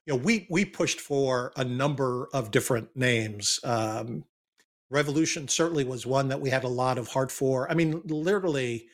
You 0.07 0.15
know, 0.15 0.17
we 0.17 0.47
we 0.49 0.65
pushed 0.65 0.99
for 0.99 1.53
a 1.57 1.65
number 1.65 2.31
of 2.33 2.51
different 2.51 2.89
names. 2.97 3.61
Um, 3.65 4.25
Revolution 4.89 5.47
certainly 5.47 5.85
was 5.85 6.07
one 6.07 6.29
that 6.29 6.41
we 6.41 6.49
had 6.49 6.65
a 6.65 6.69
lot 6.69 6.97
of 6.97 7.09
heart 7.09 7.31
for. 7.31 7.71
I 7.71 7.75
mean, 7.75 8.01
literally, 8.07 8.87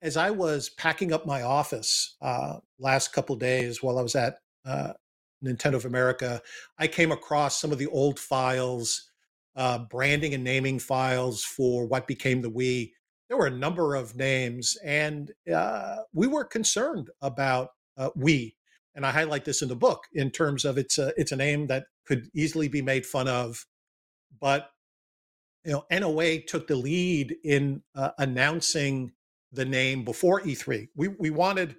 as 0.00 0.16
I 0.16 0.30
was 0.30 0.70
packing 0.70 1.12
up 1.12 1.26
my 1.26 1.42
office 1.42 2.16
uh, 2.22 2.60
last 2.78 3.12
couple 3.12 3.36
days 3.36 3.82
while 3.82 3.98
I 3.98 4.02
was 4.02 4.16
at 4.16 4.38
uh, 4.64 4.94
Nintendo 5.44 5.74
of 5.74 5.84
America, 5.84 6.40
I 6.78 6.86
came 6.86 7.12
across 7.12 7.60
some 7.60 7.72
of 7.72 7.78
the 7.78 7.86
old 7.88 8.18
files 8.18 9.10
uh, 9.56 9.78
branding 9.78 10.34
and 10.34 10.44
naming 10.44 10.78
files 10.78 11.42
for 11.42 11.86
what 11.86 12.06
became 12.06 12.42
the 12.42 12.50
Wii. 12.50 12.92
There 13.28 13.38
were 13.38 13.46
a 13.46 13.50
number 13.50 13.94
of 13.94 14.14
names, 14.14 14.76
and 14.84 15.32
uh, 15.52 15.96
we 16.12 16.26
were 16.26 16.44
concerned 16.44 17.10
about 17.22 17.70
uh, 17.96 18.10
Wii. 18.16 18.54
And 18.94 19.04
I 19.04 19.10
highlight 19.10 19.44
this 19.44 19.62
in 19.62 19.68
the 19.68 19.76
book 19.76 20.04
in 20.12 20.30
terms 20.30 20.64
of 20.64 20.78
it's 20.78 20.98
a 20.98 21.12
it's 21.16 21.32
a 21.32 21.36
name 21.36 21.66
that 21.66 21.86
could 22.06 22.28
easily 22.34 22.68
be 22.68 22.82
made 22.82 23.04
fun 23.04 23.28
of, 23.28 23.66
but 24.40 24.70
you 25.64 25.72
know 25.72 25.84
NOA 25.90 26.42
took 26.42 26.66
the 26.66 26.76
lead 26.76 27.36
in 27.44 27.82
uh, 27.94 28.10
announcing 28.18 29.12
the 29.52 29.64
name 29.64 30.04
before 30.04 30.40
E3. 30.42 30.88
We 30.94 31.08
we 31.08 31.30
wanted 31.30 31.76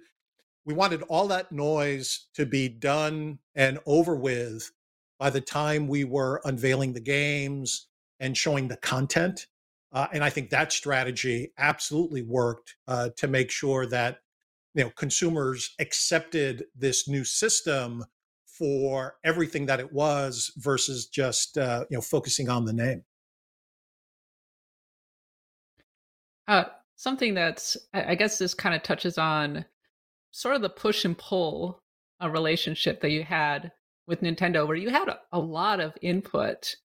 we 0.68 0.74
wanted 0.74 1.00
all 1.04 1.26
that 1.28 1.50
noise 1.50 2.26
to 2.34 2.44
be 2.44 2.68
done 2.68 3.38
and 3.54 3.78
over 3.86 4.14
with 4.14 4.70
by 5.18 5.30
the 5.30 5.40
time 5.40 5.88
we 5.88 6.04
were 6.04 6.42
unveiling 6.44 6.92
the 6.92 7.00
games 7.00 7.86
and 8.20 8.36
showing 8.36 8.68
the 8.68 8.76
content. 8.76 9.46
Uh, 9.92 10.08
and 10.12 10.22
I 10.22 10.28
think 10.28 10.50
that 10.50 10.70
strategy 10.70 11.54
absolutely 11.56 12.20
worked 12.20 12.76
uh, 12.86 13.08
to 13.16 13.26
make 13.26 13.50
sure 13.50 13.86
that 13.86 14.18
you 14.74 14.84
know 14.84 14.90
consumers 14.90 15.74
accepted 15.78 16.66
this 16.76 17.08
new 17.08 17.24
system 17.24 18.04
for 18.44 19.16
everything 19.24 19.64
that 19.64 19.80
it 19.80 19.90
was 19.90 20.52
versus 20.58 21.06
just 21.06 21.56
uh, 21.56 21.86
you 21.88 21.96
know 21.96 22.02
focusing 22.02 22.50
on 22.50 22.66
the 22.66 22.74
name. 22.74 23.04
Uh, 26.46 26.64
something 26.96 27.32
that's 27.32 27.78
I 27.94 28.14
guess 28.14 28.36
this 28.36 28.52
kind 28.52 28.74
of 28.74 28.82
touches 28.82 29.16
on 29.16 29.64
sort 30.38 30.54
of 30.54 30.62
the 30.62 30.70
push 30.70 31.04
and 31.04 31.18
pull 31.18 31.82
uh, 32.22 32.30
relationship 32.30 33.00
that 33.00 33.10
you 33.10 33.24
had 33.24 33.72
with 34.06 34.20
Nintendo, 34.20 34.66
where 34.66 34.76
you 34.76 34.88
had 34.88 35.08
a, 35.08 35.18
a 35.32 35.38
lot 35.38 35.80
of 35.80 35.98
input 36.00 36.76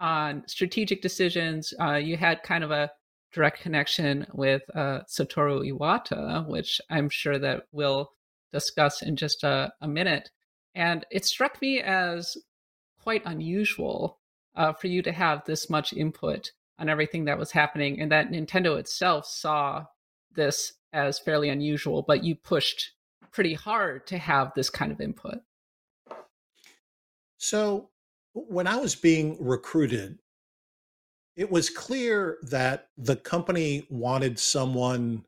on 0.00 0.42
strategic 0.46 1.02
decisions. 1.02 1.74
Uh, 1.78 1.96
you 1.96 2.16
had 2.16 2.42
kind 2.42 2.64
of 2.64 2.70
a 2.70 2.90
direct 3.34 3.60
connection 3.60 4.26
with 4.32 4.62
uh, 4.74 5.00
Satoru 5.06 5.70
Iwata, 5.70 6.46
which 6.48 6.80
I'm 6.88 7.10
sure 7.10 7.38
that 7.38 7.64
we'll 7.70 8.12
discuss 8.50 9.02
in 9.02 9.16
just 9.16 9.44
a, 9.44 9.70
a 9.82 9.88
minute. 9.88 10.30
And 10.74 11.04
it 11.10 11.26
struck 11.26 11.60
me 11.60 11.80
as 11.80 12.34
quite 12.98 13.22
unusual 13.26 14.20
uh, 14.56 14.72
for 14.72 14.86
you 14.86 15.02
to 15.02 15.12
have 15.12 15.44
this 15.44 15.68
much 15.68 15.92
input 15.92 16.52
on 16.78 16.88
everything 16.88 17.26
that 17.26 17.38
was 17.38 17.52
happening, 17.52 18.00
and 18.00 18.10
that 18.10 18.30
Nintendo 18.30 18.78
itself 18.78 19.26
saw 19.26 19.84
this 20.34 20.72
as 20.94 21.18
fairly 21.18 21.50
unusual, 21.50 22.02
but 22.02 22.24
you 22.24 22.34
pushed 22.34 22.92
pretty 23.32 23.54
hard 23.54 24.06
to 24.08 24.18
have 24.18 24.52
this 24.54 24.70
kind 24.70 24.92
of 24.92 25.00
input. 25.00 25.38
So, 27.38 27.90
when 28.34 28.66
I 28.66 28.76
was 28.76 28.94
being 28.94 29.36
recruited, 29.40 30.18
it 31.36 31.50
was 31.50 31.70
clear 31.70 32.38
that 32.42 32.88
the 32.96 33.16
company 33.16 33.86
wanted 33.90 34.38
someone 34.38 35.24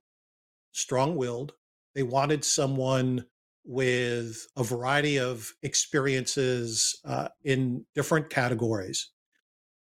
strong 0.72 1.16
willed. 1.16 1.54
They 1.94 2.02
wanted 2.02 2.44
someone 2.44 3.26
with 3.64 4.46
a 4.56 4.62
variety 4.62 5.18
of 5.18 5.52
experiences 5.62 7.00
uh, 7.04 7.28
in 7.42 7.84
different 7.94 8.28
categories. 8.28 9.10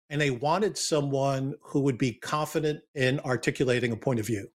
And 0.08 0.20
they 0.20 0.30
wanted 0.30 0.78
someone 0.78 1.54
who 1.60 1.80
would 1.80 1.98
be 1.98 2.12
confident 2.12 2.80
in 2.94 3.20
articulating 3.20 3.92
a 3.92 3.96
point 3.96 4.20
of 4.20 4.26
view. 4.26 4.48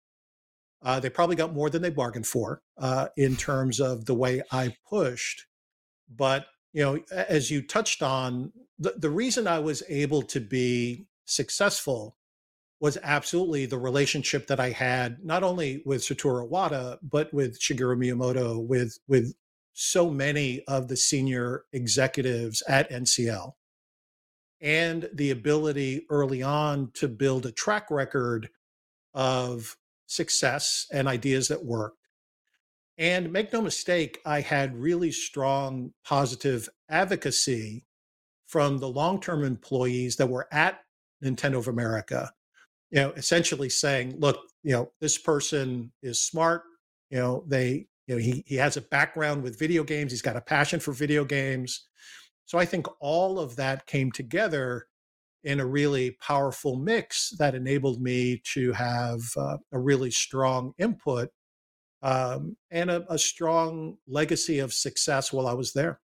Uh, 0.81 0.99
they 0.99 1.09
probably 1.09 1.35
got 1.35 1.53
more 1.53 1.69
than 1.69 1.81
they 1.81 1.89
bargained 1.89 2.27
for 2.27 2.61
uh, 2.77 3.07
in 3.17 3.35
terms 3.35 3.79
of 3.79 4.05
the 4.05 4.13
way 4.13 4.41
I 4.51 4.75
pushed. 4.89 5.45
But 6.09 6.45
you 6.73 6.83
know, 6.83 6.99
as 7.11 7.51
you 7.51 7.61
touched 7.61 8.01
on, 8.01 8.53
the, 8.77 8.93
the 8.97 9.09
reason 9.09 9.47
I 9.47 9.59
was 9.59 9.83
able 9.89 10.21
to 10.23 10.39
be 10.39 11.07
successful 11.25 12.15
was 12.79 12.97
absolutely 13.03 13.65
the 13.65 13.77
relationship 13.77 14.47
that 14.47 14.59
I 14.59 14.69
had 14.69 15.23
not 15.23 15.43
only 15.43 15.81
with 15.85 16.01
Satoru 16.01 16.49
Iwata 16.49 16.97
but 17.03 17.33
with 17.33 17.59
Shigeru 17.59 17.97
Miyamoto, 17.97 18.65
with 18.65 18.97
with 19.07 19.33
so 19.73 20.09
many 20.09 20.63
of 20.65 20.87
the 20.87 20.97
senior 20.97 21.65
executives 21.73 22.63
at 22.67 22.89
NCL, 22.89 23.53
and 24.61 25.09
the 25.13 25.31
ability 25.31 26.05
early 26.09 26.41
on 26.41 26.91
to 26.95 27.07
build 27.07 27.45
a 27.45 27.51
track 27.51 27.89
record 27.89 28.49
of 29.13 29.77
success 30.09 30.87
and 30.91 31.07
ideas 31.07 31.47
that 31.47 31.63
worked. 31.63 31.95
And 32.97 33.31
make 33.31 33.53
no 33.53 33.61
mistake, 33.61 34.19
I 34.25 34.41
had 34.41 34.77
really 34.77 35.11
strong 35.11 35.93
positive 36.03 36.67
advocacy 36.89 37.85
from 38.47 38.79
the 38.79 38.89
long 38.89 39.21
term 39.21 39.43
employees 39.43 40.17
that 40.17 40.27
were 40.27 40.47
at 40.51 40.81
Nintendo 41.23 41.59
of 41.59 41.67
America, 41.67 42.31
you 42.91 42.99
know, 42.99 43.11
essentially 43.11 43.69
saying, 43.69 44.15
look, 44.19 44.39
you 44.63 44.73
know, 44.73 44.91
this 44.99 45.17
person 45.17 45.91
is 46.01 46.21
smart, 46.21 46.63
you 47.09 47.19
know, 47.19 47.43
they, 47.47 47.87
you 48.07 48.15
know, 48.15 48.17
he, 48.17 48.43
he 48.47 48.55
has 48.55 48.75
a 48.75 48.81
background 48.81 49.43
with 49.43 49.59
video 49.59 49.83
games, 49.83 50.11
he's 50.11 50.21
got 50.21 50.35
a 50.35 50.41
passion 50.41 50.79
for 50.79 50.91
video 50.91 51.23
games. 51.23 51.87
So 52.45 52.57
I 52.57 52.65
think 52.65 52.87
all 52.99 53.39
of 53.39 53.55
that 53.57 53.85
came 53.85 54.11
together 54.11 54.87
in 55.43 55.59
a 55.59 55.65
really 55.65 56.11
powerful 56.21 56.75
mix 56.75 57.29
that 57.37 57.55
enabled 57.55 58.01
me 58.01 58.41
to 58.53 58.73
have 58.73 59.21
uh, 59.37 59.57
a 59.71 59.79
really 59.79 60.11
strong 60.11 60.73
input 60.77 61.29
um, 62.01 62.55
and 62.71 62.89
a, 62.89 63.05
a 63.11 63.17
strong 63.17 63.97
legacy 64.07 64.59
of 64.59 64.73
success 64.73 65.31
while 65.33 65.47
I 65.47 65.53
was 65.53 65.73
there. 65.73 65.99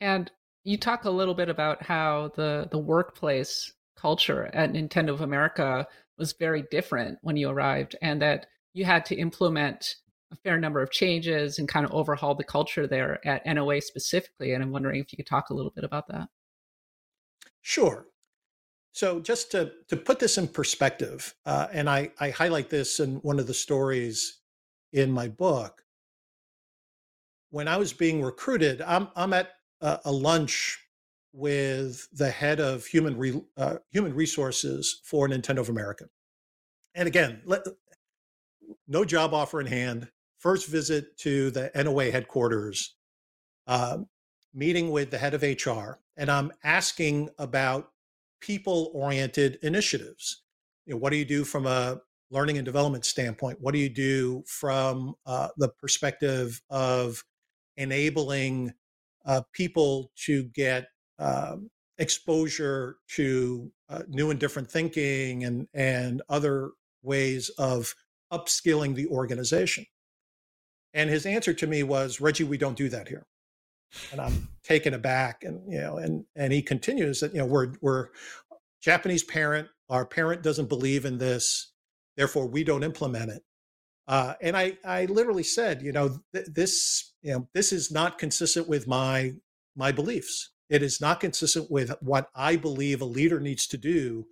And 0.00 0.30
you 0.64 0.76
talk 0.76 1.04
a 1.04 1.10
little 1.10 1.34
bit 1.34 1.48
about 1.48 1.82
how 1.82 2.32
the 2.36 2.68
the 2.70 2.78
workplace 2.78 3.72
culture 3.96 4.50
at 4.52 4.72
Nintendo 4.72 5.10
of 5.10 5.20
America 5.20 5.86
was 6.18 6.32
very 6.32 6.64
different 6.70 7.18
when 7.22 7.36
you 7.36 7.48
arrived, 7.48 7.96
and 8.02 8.20
that 8.22 8.46
you 8.72 8.84
had 8.84 9.04
to 9.06 9.14
implement 9.14 9.96
a 10.32 10.36
fair 10.36 10.58
number 10.58 10.82
of 10.82 10.90
changes 10.90 11.58
and 11.58 11.68
kind 11.68 11.84
of 11.84 11.92
overhaul 11.92 12.34
the 12.34 12.44
culture 12.44 12.86
there 12.86 13.24
at 13.26 13.46
NOA 13.46 13.80
specifically. 13.80 14.52
And 14.52 14.62
I'm 14.62 14.72
wondering 14.72 15.00
if 15.00 15.12
you 15.12 15.16
could 15.16 15.26
talk 15.26 15.50
a 15.50 15.54
little 15.54 15.70
bit 15.70 15.84
about 15.84 16.08
that. 16.08 16.28
Sure. 17.62 18.06
So 18.92 19.20
just 19.20 19.50
to 19.50 19.72
to 19.88 19.96
put 19.96 20.20
this 20.20 20.38
in 20.38 20.46
perspective, 20.46 21.34
uh, 21.44 21.66
and 21.72 21.90
I 21.90 22.10
I 22.20 22.30
highlight 22.30 22.70
this 22.70 23.00
in 23.00 23.16
one 23.16 23.40
of 23.40 23.46
the 23.46 23.54
stories 23.54 24.40
in 24.92 25.10
my 25.10 25.26
book. 25.28 25.82
When 27.50 27.66
I 27.66 27.76
was 27.76 27.92
being 27.92 28.22
recruited, 28.22 28.80
I'm 28.82 29.08
I'm 29.16 29.32
at 29.32 29.50
a, 29.80 29.98
a 30.04 30.12
lunch 30.12 30.78
with 31.32 32.06
the 32.12 32.30
head 32.30 32.60
of 32.60 32.86
human 32.86 33.16
re, 33.16 33.42
uh, 33.56 33.78
human 33.90 34.14
resources 34.14 35.00
for 35.04 35.26
Nintendo 35.26 35.58
of 35.58 35.68
America, 35.68 36.04
and 36.94 37.08
again, 37.08 37.42
let, 37.44 37.62
no 38.86 39.04
job 39.04 39.34
offer 39.34 39.60
in 39.60 39.66
hand. 39.66 40.08
First 40.44 40.66
visit 40.66 41.16
to 41.20 41.50
the 41.50 41.70
NOA 41.74 42.10
headquarters, 42.10 42.96
uh, 43.66 44.00
meeting 44.52 44.90
with 44.90 45.10
the 45.10 45.16
head 45.16 45.32
of 45.32 45.40
HR, 45.40 46.00
and 46.18 46.30
I'm 46.30 46.52
asking 46.62 47.30
about 47.38 47.88
people 48.42 48.90
oriented 48.92 49.58
initiatives. 49.62 50.42
You 50.84 50.92
know, 50.92 50.98
what 50.98 51.12
do 51.12 51.16
you 51.16 51.24
do 51.24 51.44
from 51.44 51.66
a 51.66 52.02
learning 52.30 52.58
and 52.58 52.64
development 52.66 53.06
standpoint? 53.06 53.56
What 53.62 53.72
do 53.72 53.80
you 53.80 53.88
do 53.88 54.44
from 54.46 55.14
uh, 55.24 55.48
the 55.56 55.70
perspective 55.70 56.60
of 56.68 57.24
enabling 57.78 58.74
uh, 59.24 59.40
people 59.54 60.12
to 60.26 60.44
get 60.44 60.88
um, 61.18 61.70
exposure 61.96 62.96
to 63.16 63.72
uh, 63.88 64.02
new 64.08 64.30
and 64.30 64.38
different 64.38 64.70
thinking 64.70 65.44
and 65.44 65.68
and 65.72 66.20
other 66.28 66.72
ways 67.02 67.48
of 67.56 67.94
upskilling 68.30 68.94
the 68.94 69.06
organization. 69.06 69.86
And 70.94 71.10
his 71.10 71.26
answer 71.26 71.52
to 71.52 71.66
me 71.66 71.82
was, 71.82 72.20
Reggie, 72.20 72.44
we 72.44 72.56
don't 72.56 72.76
do 72.76 72.88
that 72.88 73.08
here. 73.08 73.26
And 74.12 74.20
I'm 74.20 74.48
taken 74.62 74.94
aback. 74.94 75.44
And 75.44 75.60
you 75.70 75.80
know, 75.80 75.98
and 75.98 76.24
and 76.34 76.52
he 76.52 76.62
continues 76.62 77.20
that 77.20 77.32
you 77.32 77.40
know 77.40 77.46
we're 77.46 77.74
we're 77.80 78.08
Japanese 78.82 79.22
parent. 79.22 79.68
Our 79.90 80.06
parent 80.06 80.42
doesn't 80.42 80.68
believe 80.68 81.04
in 81.04 81.18
this, 81.18 81.72
therefore 82.16 82.46
we 82.46 82.64
don't 82.64 82.82
implement 82.82 83.30
it. 83.30 83.42
Uh, 84.06 84.34
and 84.42 84.56
I, 84.56 84.76
I 84.84 85.06
literally 85.06 85.42
said, 85.42 85.82
you 85.82 85.92
know, 85.92 86.18
th- 86.34 86.46
this, 86.52 87.14
you 87.22 87.32
know, 87.32 87.48
this 87.54 87.72
is 87.72 87.90
not 87.90 88.18
consistent 88.18 88.68
with 88.68 88.86
my 88.86 89.32
my 89.76 89.90
beliefs. 89.92 90.50
It 90.70 90.82
is 90.82 91.00
not 91.00 91.20
consistent 91.20 91.70
with 91.70 91.92
what 92.00 92.28
I 92.34 92.56
believe 92.56 93.00
a 93.00 93.06
leader 93.06 93.40
needs 93.40 93.66
to 93.68 93.76
do 93.76 94.26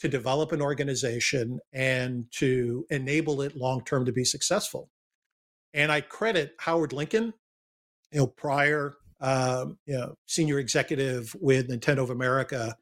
to 0.00 0.08
develop 0.08 0.52
an 0.52 0.62
organization 0.62 1.60
and 1.72 2.24
to 2.32 2.86
enable 2.90 3.42
it 3.42 3.56
long 3.56 3.84
term 3.84 4.04
to 4.06 4.12
be 4.12 4.24
successful. 4.24 4.90
And 5.72 5.92
I 5.92 6.00
credit 6.00 6.54
Howard 6.58 6.92
Lincoln, 6.92 7.32
you 8.12 8.20
know, 8.20 8.26
prior, 8.26 8.94
um, 9.20 9.78
you 9.86 9.96
know, 9.96 10.16
senior 10.26 10.58
executive 10.58 11.34
with 11.40 11.68
Nintendo 11.68 12.02
of 12.02 12.10
America, 12.10 12.76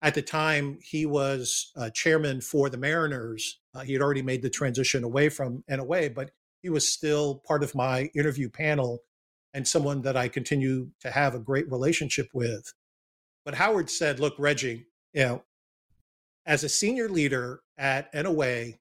at 0.00 0.14
the 0.14 0.22
time, 0.22 0.78
he 0.80 1.06
was 1.06 1.72
uh, 1.76 1.90
chairman 1.90 2.40
for 2.40 2.70
the 2.70 2.76
Mariners. 2.76 3.58
Uh, 3.74 3.80
he 3.80 3.92
had 3.92 4.02
already 4.02 4.22
made 4.22 4.42
the 4.42 4.50
transition 4.50 5.02
away 5.02 5.28
from 5.28 5.64
NOA, 5.68 6.10
but 6.10 6.30
he 6.62 6.70
was 6.70 6.92
still 6.92 7.42
part 7.46 7.64
of 7.64 7.74
my 7.74 8.10
interview 8.14 8.48
panel 8.48 9.00
and 9.54 9.66
someone 9.66 10.02
that 10.02 10.16
I 10.16 10.28
continue 10.28 10.90
to 11.00 11.10
have 11.10 11.34
a 11.34 11.40
great 11.40 11.70
relationship 11.70 12.28
with. 12.32 12.72
But 13.44 13.54
Howard 13.54 13.90
said, 13.90 14.20
Look, 14.20 14.34
Reggie, 14.38 14.86
you 15.12 15.22
know, 15.22 15.42
as 16.46 16.62
a 16.62 16.68
senior 16.68 17.08
leader 17.08 17.62
at 17.76 18.12
NOA, 18.14 18.74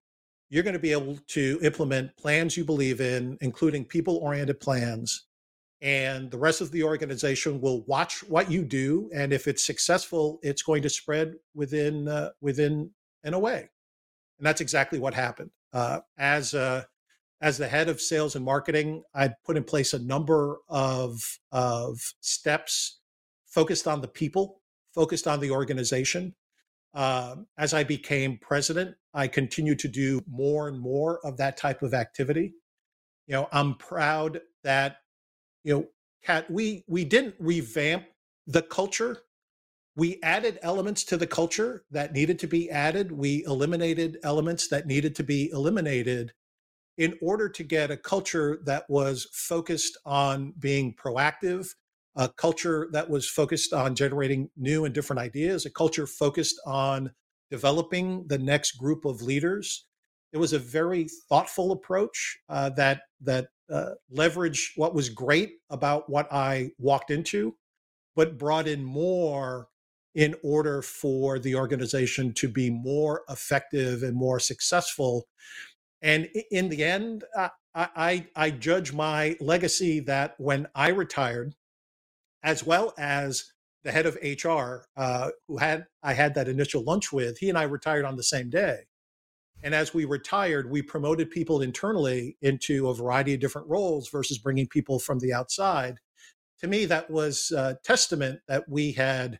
you're 0.50 0.64
going 0.64 0.74
to 0.74 0.80
be 0.80 0.92
able 0.92 1.18
to 1.28 1.60
implement 1.62 2.16
plans 2.18 2.56
you 2.56 2.64
believe 2.64 3.02
in, 3.02 3.38
including 3.42 3.84
people 3.84 4.18
oriented 4.18 4.60
plans 4.60 5.28
and 5.82 6.32
the 6.32 6.38
rest 6.38 6.62
of 6.62 6.72
the 6.72 6.84
organization 6.84 7.62
will 7.62 7.84
watch 7.84 8.24
what 8.24 8.50
you 8.50 8.64
do 8.64 9.10
and 9.14 9.32
if 9.32 9.48
it's 9.48 9.64
successful 9.64 10.40
it's 10.42 10.64
going 10.64 10.82
to 10.82 10.90
spread 10.90 11.34
within 11.54 12.08
uh, 12.08 12.30
within 12.42 12.90
NOA 13.24 13.58
and 13.58 14.46
that's 14.46 14.62
exactly 14.62 15.00
what 15.00 15.14
happened. 15.14 15.52
Uh, 15.74 16.00
as 16.18 16.54
uh, 16.54 16.84
as 17.42 17.58
the 17.58 17.68
head 17.68 17.90
of 17.90 18.02
sales 18.02 18.36
and 18.36 18.44
marketing 18.44 19.04
i 19.14 19.30
put 19.46 19.58
in 19.58 19.64
place 19.64 19.94
a 19.94 20.00
number 20.00 20.58
of 20.70 21.22
of 21.52 22.00
steps 22.22 23.00
focused 23.46 23.88
on 23.88 24.02
the 24.02 24.08
people 24.08 24.62
focused 24.96 25.28
on 25.28 25.40
the 25.40 25.52
organization 25.52 26.34
um, 26.98 27.48
as 27.58 27.74
i 27.74 27.84
became 27.84 28.38
president 28.40 28.96
i 29.14 29.28
continued 29.28 29.80
to 29.80 29.88
do 29.88 30.22
more 30.28 30.68
and 30.68 30.80
more 30.80 31.26
of 31.26 31.38
that 31.38 31.58
type 31.58 31.84
of 31.84 31.94
activity 31.94 32.54
you 33.28 33.34
know 33.36 33.48
i'm 33.54 33.76
proud 33.76 34.42
that 34.64 34.98
you 35.68 35.74
know, 35.74 35.88
Kat, 36.24 36.50
we 36.50 36.86
we 36.88 37.06
didn't 37.06 37.36
revamp 37.40 38.06
the 38.48 38.62
culture. 38.62 39.20
We 39.98 40.20
added 40.24 40.60
elements 40.62 41.04
to 41.06 41.18
the 41.18 41.28
culture 41.28 41.84
that 41.92 42.14
needed 42.14 42.40
to 42.40 42.48
be 42.48 42.70
added. 42.70 43.12
We 43.12 43.44
eliminated 43.46 44.20
elements 44.24 44.70
that 44.70 44.88
needed 44.88 45.16
to 45.16 45.24
be 45.24 45.50
eliminated 45.52 46.34
in 46.98 47.18
order 47.22 47.50
to 47.50 47.64
get 47.64 47.92
a 47.92 47.98
culture 47.98 48.60
that 48.66 48.90
was 48.90 49.28
focused 49.34 49.98
on 50.06 50.54
being 50.60 50.96
proactive, 50.96 51.70
a 52.18 52.28
culture 52.28 52.90
that 52.92 53.10
was 53.10 53.30
focused 53.30 53.74
on 53.74 53.96
generating 53.96 54.50
new 54.58 54.86
and 54.86 54.94
different 54.94 55.22
ideas, 55.22 55.66
a 55.66 55.70
culture 55.70 56.08
focused 56.08 56.60
on 56.66 57.12
developing 57.52 58.26
the 58.28 58.40
next 58.40 58.74
group 58.74 59.06
of 59.06 59.22
leaders. 59.22 59.86
It 60.34 60.38
was 60.38 60.52
a 60.52 60.60
very 60.60 61.08
thoughtful 61.30 61.72
approach 61.72 62.40
uh, 62.50 62.72
that 62.72 63.04
that 63.22 63.48
uh, 63.72 63.92
leverage 64.10 64.74
what 64.76 64.96
was 64.96 65.10
great 65.10 65.52
about 65.70 66.10
what 66.10 66.32
I 66.32 66.72
walked 66.80 67.12
into, 67.12 67.56
but 68.16 68.38
brought 68.38 68.68
in 68.68 68.84
more 68.84 69.68
in 70.16 70.36
order 70.44 70.82
for 70.82 71.38
the 71.38 71.56
organization 71.56 72.34
to 72.34 72.50
be 72.50 72.70
more 72.72 73.22
effective 73.30 74.02
and 74.02 74.16
more 74.16 74.40
successful. 74.40 75.28
And 76.02 76.28
in 76.50 76.70
the 76.70 76.84
end, 76.84 77.24
I, 77.36 77.50
I, 77.76 78.28
I 78.36 78.50
judge 78.50 78.92
my 78.94 79.38
legacy 79.40 80.00
that 80.02 80.34
when 80.40 80.68
I 80.74 80.90
retired, 80.90 81.54
as 82.48 82.64
well 82.64 82.94
as 82.98 83.52
the 83.84 83.92
head 83.92 84.06
of 84.06 84.18
HR, 84.24 84.86
uh, 84.96 85.32
who 85.50 85.58
had 85.58 85.86
I 86.02 86.14
had 86.14 86.34
that 86.36 86.48
initial 86.48 86.82
lunch 86.82 87.12
with, 87.12 87.38
he 87.40 87.50
and 87.50 87.58
I 87.58 87.64
retired 87.64 88.06
on 88.06 88.16
the 88.16 88.24
same 88.24 88.50
day. 88.50 88.86
And 89.64 89.76
as 89.76 89.94
we 89.94 90.06
retired, 90.06 90.72
we 90.72 90.82
promoted 90.82 91.30
people 91.30 91.62
internally 91.62 92.38
into 92.42 92.88
a 92.88 92.94
variety 92.96 93.34
of 93.34 93.42
different 93.42 93.68
roles 93.68 94.08
versus 94.10 94.38
bringing 94.38 94.66
people 94.66 94.98
from 94.98 95.20
the 95.20 95.34
outside. 95.34 95.98
To 96.62 96.68
me, 96.68 96.86
that 96.86 97.10
was 97.12 97.52
a 97.52 97.78
testament 97.84 98.40
that 98.48 98.64
we 98.70 98.94
had 98.94 99.40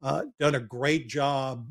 uh, 0.00 0.26
done 0.38 0.54
a 0.54 0.60
great 0.60 1.08
job 1.08 1.66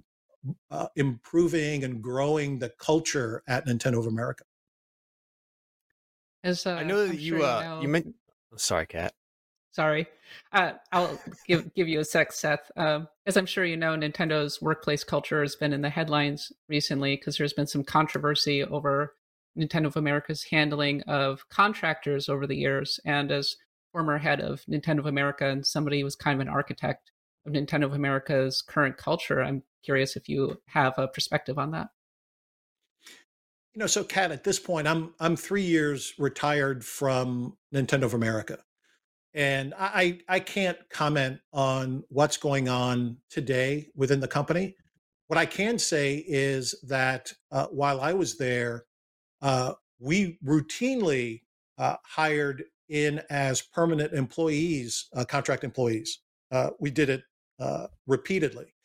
uh, 0.70 0.88
improving 0.98 1.86
and 1.86 2.04
growing 2.04 2.60
the 2.60 2.74
culture 2.78 3.42
at 3.48 3.66
Nintendo 3.68 4.00
of 4.00 4.08
America. 4.08 4.44
As, 6.44 6.66
uh, 6.66 6.72
I 6.74 6.84
know 6.84 7.06
that 7.06 7.12
I'm 7.14 7.20
you 7.20 7.38
sure 7.38 7.42
uh 7.42 7.64
know- 7.64 7.82
you 7.82 7.88
meant 7.88 8.14
sorry, 8.58 8.86
Kat. 8.86 9.14
Sorry, 9.74 10.06
uh, 10.52 10.74
I'll 10.92 11.20
give 11.48 11.74
give 11.74 11.88
you 11.88 12.00
a 12.00 12.06
sec, 12.06 12.32
Seth. 12.32 12.72
Um, 12.78 13.08
as 13.26 13.38
I'm 13.38 13.48
sure 13.48 13.66
you 13.66 13.76
know, 13.76 13.96
Nintendo's 13.98 14.62
workplace 14.62 15.04
culture 15.04 15.42
has 15.42 15.56
been 15.56 15.74
in 15.74 15.82
the 15.82 15.90
headlines 15.90 16.52
recently 16.70 17.16
because 17.16 17.38
there's 17.38 17.54
been 17.54 17.66
some 17.66 17.84
controversy 17.84 18.64
over 18.64 19.16
Nintendo 19.58 19.88
of 19.88 19.98
America's 19.98 20.44
handling 20.44 21.02
of 21.04 21.50
contractors 21.50 22.30
over 22.30 22.46
the 22.46 22.56
years. 22.56 23.00
And 23.04 23.32
as 23.32 23.56
former 23.92 24.20
head 24.20 24.42
of 24.42 24.64
Nintendo 24.70 25.00
of 25.00 25.06
America 25.08 25.50
and 25.50 25.66
somebody 25.66 26.00
who 26.00 26.06
was 26.06 26.16
kind 26.16 26.40
of 26.40 26.48
an 26.48 26.54
architect 26.54 27.12
of 27.46 27.54
Nintendo 27.54 27.86
of 27.86 27.94
America's 27.94 28.62
current 28.62 28.98
culture, 28.98 29.42
I'm 29.42 29.64
curious 29.84 30.16
if 30.16 30.30
you 30.30 30.62
have 30.68 30.94
a 30.98 31.08
perspective 31.08 31.58
on 31.58 31.72
that. 31.72 31.88
You 33.74 33.80
know, 33.80 33.88
so 33.88 34.04
Kat, 34.04 34.32
at 34.32 34.44
this 34.44 34.60
point, 34.60 34.88
I'm 34.88 35.16
I'm 35.20 35.36
three 35.36 35.64
years 35.64 36.14
retired 36.20 36.86
from 36.86 37.58
Nintendo 37.74 38.04
of 38.04 38.14
America, 38.14 38.60
and 39.34 39.74
I 39.78 40.20
I 40.28 40.40
can't 40.40 40.78
comment 40.90 41.40
on 41.52 42.04
what's 42.10 42.38
going 42.38 42.70
on 42.70 43.18
today 43.30 43.88
within 43.96 44.20
the 44.20 44.28
company. 44.28 44.76
What 45.28 45.40
I 45.40 45.46
can 45.46 45.80
say 45.80 46.24
is 46.28 46.76
that 46.88 47.34
uh, 47.52 47.68
while 47.68 48.02
I 48.02 48.14
was 48.14 48.38
there, 48.38 48.86
uh, 49.42 49.74
we 50.00 50.38
routinely 50.46 51.42
uh, 51.78 51.96
hired 52.04 52.66
in 52.90 53.22
as 53.30 53.62
permanent 53.62 54.14
employees, 54.14 55.08
uh, 55.16 55.26
contract 55.26 55.64
employees. 55.64 56.20
Uh, 56.52 56.72
we 56.80 56.92
did 56.92 57.10
it 57.10 57.24
uh, 57.60 57.88
repeatedly, 58.06 58.76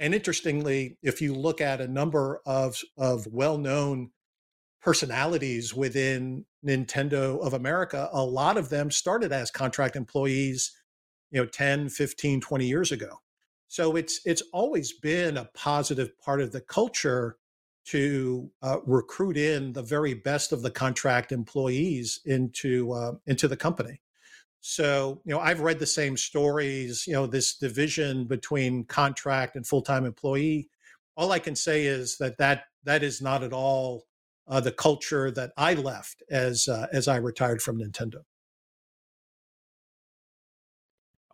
and 0.00 0.14
interestingly, 0.14 0.98
if 1.02 1.20
you 1.22 1.34
look 1.34 1.60
at 1.60 1.80
a 1.80 1.86
number 1.86 2.40
of 2.46 2.80
of 2.96 3.26
well 3.28 3.58
known 3.58 4.10
personalities 4.84 5.74
within 5.74 6.44
Nintendo 6.64 7.40
of 7.40 7.54
America, 7.54 8.10
a 8.12 8.22
lot 8.22 8.58
of 8.58 8.68
them 8.68 8.90
started 8.90 9.32
as 9.32 9.50
contract 9.50 9.96
employees, 9.96 10.72
you 11.30 11.40
know, 11.40 11.46
10, 11.46 11.88
15, 11.88 12.40
20 12.42 12.66
years 12.66 12.92
ago. 12.92 13.18
So 13.68 13.96
it's 13.96 14.20
it's 14.26 14.42
always 14.52 14.92
been 14.92 15.38
a 15.38 15.48
positive 15.54 16.16
part 16.18 16.42
of 16.42 16.52
the 16.52 16.60
culture 16.60 17.38
to 17.86 18.50
uh, 18.62 18.78
recruit 18.86 19.36
in 19.36 19.72
the 19.72 19.82
very 19.82 20.14
best 20.14 20.52
of 20.52 20.62
the 20.62 20.70
contract 20.70 21.32
employees 21.32 22.20
into 22.26 22.92
uh, 22.92 23.12
into 23.26 23.48
the 23.48 23.56
company. 23.56 24.00
So 24.60 25.22
you 25.24 25.34
know, 25.34 25.40
I've 25.40 25.60
read 25.60 25.78
the 25.78 25.86
same 25.86 26.16
stories. 26.16 27.06
You 27.06 27.14
know, 27.14 27.26
this 27.26 27.56
division 27.56 28.26
between 28.26 28.84
contract 28.84 29.56
and 29.56 29.66
full 29.66 29.82
time 29.82 30.04
employee. 30.04 30.68
All 31.16 31.32
I 31.32 31.38
can 31.38 31.56
say 31.56 31.86
is 31.86 32.18
that 32.18 32.36
that 32.36 32.64
that 32.84 33.02
is 33.02 33.22
not 33.22 33.42
at 33.42 33.54
all 33.54 34.04
uh, 34.46 34.60
the 34.60 34.72
culture 34.72 35.30
that 35.30 35.52
I 35.56 35.74
left 35.74 36.22
as 36.30 36.68
uh, 36.68 36.86
as 36.92 37.08
I 37.08 37.16
retired 37.16 37.62
from 37.62 37.78
Nintendo. 37.78 38.22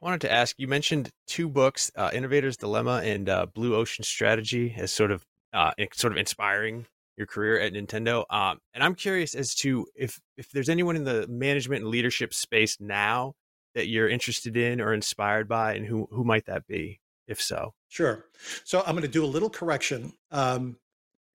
I 0.01 0.05
wanted 0.05 0.23
to 0.23 0.33
ask. 0.33 0.57
You 0.59 0.69
mentioned 0.69 1.11
two 1.27 1.49
books, 1.49 1.91
uh, 1.97 2.11
"Innovator's 2.13 2.57
Dilemma" 2.57 3.03
and 3.05 3.29
uh, 3.29 3.47
"Blue 3.47 3.75
Ocean 3.75 4.05
Strategy," 4.05 4.75
as 4.77 4.93
sort 4.93 5.11
of 5.11 5.27
uh, 5.53 5.73
sort 5.93 6.13
of 6.13 6.19
inspiring 6.19 6.87
your 7.17 7.27
career 7.27 7.61
at 7.61 7.75
Nintendo. 7.75 8.25
Um, 8.31 8.61
and 8.73 8.83
I'm 8.83 8.95
curious 8.95 9.35
as 9.35 9.55
to 9.57 9.87
if 9.95 10.21
if 10.37 10.51
there's 10.51 10.69
anyone 10.69 10.97
in 10.97 11.05
the 11.05 11.27
management 11.29 11.83
and 11.83 11.91
leadership 11.91 12.33
space 12.33 12.79
now 12.81 13.35
that 13.75 13.89
you're 13.89 14.09
interested 14.09 14.57
in 14.57 14.81
or 14.81 14.95
inspired 14.95 15.49
by, 15.49 15.75
and 15.75 15.85
who 15.85 16.09
who 16.11 16.25
might 16.25 16.47
that 16.47 16.67
be, 16.67 17.01
if 17.29 17.41
so? 17.41 17.75
Sure. 17.89 18.27
So 18.65 18.81
I'm 18.81 18.93
going 18.93 19.03
to 19.03 19.09
do 19.09 19.25
a 19.25 19.27
little 19.27 19.51
correction. 19.51 20.15
Um, 20.31 20.77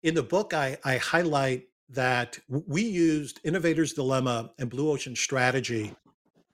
in 0.03 0.15
the 0.15 0.23
book, 0.23 0.55
I, 0.55 0.79
I 0.85 0.97
highlight 0.97 1.65
that 1.91 2.39
we 2.49 2.83
used 2.83 3.41
Innovator's 3.45 3.93
Dilemma 3.93 4.51
and 4.59 4.71
Blue 4.71 4.91
Ocean 4.91 5.15
Strategy 5.15 5.95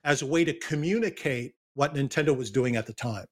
as 0.03 0.21
a 0.21 0.25
way 0.25 0.43
to 0.45 0.53
communicate 0.53 1.53
what 1.73 1.95
Nintendo 1.95 2.35
was 2.35 2.51
doing 2.51 2.75
at 2.75 2.85
the 2.85 2.93
time. 2.93 3.25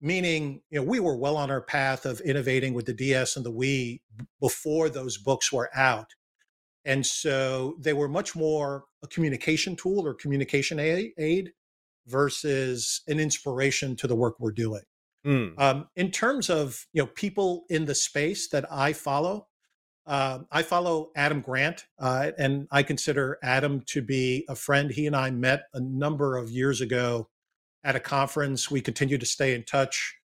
Meaning, 0.00 0.62
you 0.70 0.80
know, 0.80 0.84
we 0.84 0.98
were 0.98 1.16
well 1.16 1.36
on 1.36 1.50
our 1.50 1.60
path 1.60 2.06
of 2.06 2.20
innovating 2.22 2.74
with 2.74 2.86
the 2.86 2.94
DS 2.94 3.36
and 3.36 3.46
the 3.46 3.52
Wii 3.52 4.00
before 4.40 4.88
those 4.88 5.16
books 5.16 5.52
were 5.52 5.70
out. 5.74 6.08
And 6.84 7.06
so 7.06 7.76
they 7.78 7.92
were 7.92 8.08
much 8.08 8.34
more 8.34 8.84
a 9.04 9.06
communication 9.06 9.76
tool 9.76 10.04
or 10.04 10.14
communication 10.14 10.80
aid 10.80 11.52
versus 12.06 13.02
an 13.06 13.20
inspiration 13.20 13.94
to 13.96 14.08
the 14.08 14.16
work 14.16 14.34
we're 14.40 14.50
doing. 14.50 14.82
Mm. 15.24 15.58
Um, 15.60 15.88
in 15.94 16.10
terms 16.10 16.50
of 16.50 16.86
you 16.92 17.02
know 17.02 17.06
people 17.06 17.64
in 17.68 17.84
the 17.84 17.94
space 17.94 18.48
that 18.48 18.66
I 18.72 18.92
follow, 18.92 19.46
uh, 20.06 20.40
I 20.50 20.62
follow 20.62 21.10
Adam 21.14 21.40
Grant, 21.40 21.86
uh, 21.98 22.32
and 22.38 22.66
I 22.70 22.82
consider 22.82 23.38
Adam 23.42 23.82
to 23.86 24.02
be 24.02 24.44
a 24.48 24.54
friend. 24.54 24.90
He 24.90 25.06
and 25.06 25.14
I 25.14 25.30
met 25.30 25.64
a 25.74 25.80
number 25.80 26.36
of 26.36 26.50
years 26.50 26.80
ago 26.80 27.28
at 27.84 27.96
a 27.96 28.00
conference. 28.00 28.70
We 28.70 28.80
continue 28.80 29.18
to 29.18 29.26
stay 29.26 29.54
in 29.54 29.64
touch. 29.64 30.16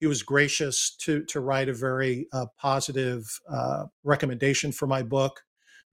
He 0.00 0.06
was 0.06 0.22
gracious 0.22 0.96
to 1.02 1.24
to 1.24 1.40
write 1.40 1.68
a 1.68 1.74
very 1.74 2.28
uh, 2.32 2.46
positive 2.58 3.26
uh, 3.50 3.84
recommendation 4.04 4.72
for 4.72 4.86
my 4.86 5.02
book. 5.02 5.42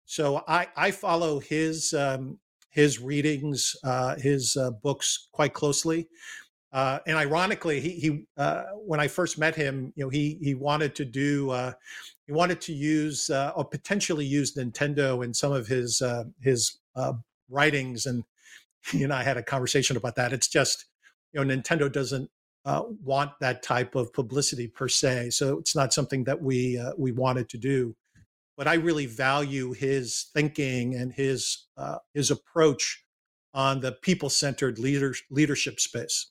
So 0.06 0.44
I 0.48 0.68
I 0.76 0.92
follow 0.92 1.39
his 1.39 1.94
um, 1.94 2.39
his 2.72 3.00
readings, 3.00 3.76
uh, 3.84 4.16
his 4.16 4.56
uh, 4.56 4.72
books 4.72 5.28
quite 5.32 5.54
closely. 5.54 6.08
Uh, 6.74 7.00
and 7.06 7.18
ironically, 7.18 7.82
he, 7.82 7.89
he 7.92 8.24
uh, 8.38 8.64
when 8.86 9.00
I 9.00 9.08
first 9.08 9.38
met 9.38 9.56
him, 9.56 9.92
you 9.96 10.06
know, 10.06 10.10
he 10.10 10.38
he 10.42 10.56
wanted 10.56 10.96
to 10.96 11.06
do 11.06 11.50
uh, 11.50 11.74
he 12.32 12.38
wanted 12.38 12.62
to 12.62 12.74
use 12.74 13.30
uh, 13.30 13.52
or 13.58 13.66
potentially 13.66 14.26
use 14.26 14.56
Nintendo 14.56 15.22
in 15.24 15.34
some 15.34 15.52
of 15.52 15.68
his 15.68 16.02
uh, 16.02 16.24
his 16.40 16.80
uh, 16.96 17.14
writings, 17.50 18.06
and 18.06 18.24
he 18.90 19.04
and 19.04 19.12
I 19.12 19.24
had 19.24 19.36
a 19.36 19.44
conversation 19.44 19.98
about 19.98 20.16
that. 20.16 20.32
It's 20.32 20.48
just 20.48 20.86
you 21.34 21.44
know, 21.44 21.54
Nintendo 21.54 21.92
doesn't 21.92 22.30
uh, 22.64 22.84
want 23.04 23.32
that 23.42 23.64
type 23.64 23.96
of 23.96 24.14
publicity 24.14 24.70
per 24.70 24.88
se, 24.88 25.32
so 25.32 25.58
it's 25.58 25.76
not 25.76 25.92
something 25.92 26.24
that 26.24 26.42
we 26.42 26.80
uh, 26.80 26.94
we 26.98 27.12
wanted 27.12 27.50
to 27.50 27.58
do. 27.58 27.98
But 28.56 28.66
I 28.66 28.76
really 28.76 29.08
value 29.08 29.74
his 29.74 30.30
thinking 30.34 30.96
and 30.96 31.12
his 31.12 31.68
uh, 31.76 31.98
his 32.14 32.32
approach 32.32 33.04
on 33.54 33.82
the 33.82 33.92
people 33.92 34.30
centered 34.30 34.80
leader, 34.80 35.14
leadership 35.30 35.82
space. 35.82 36.31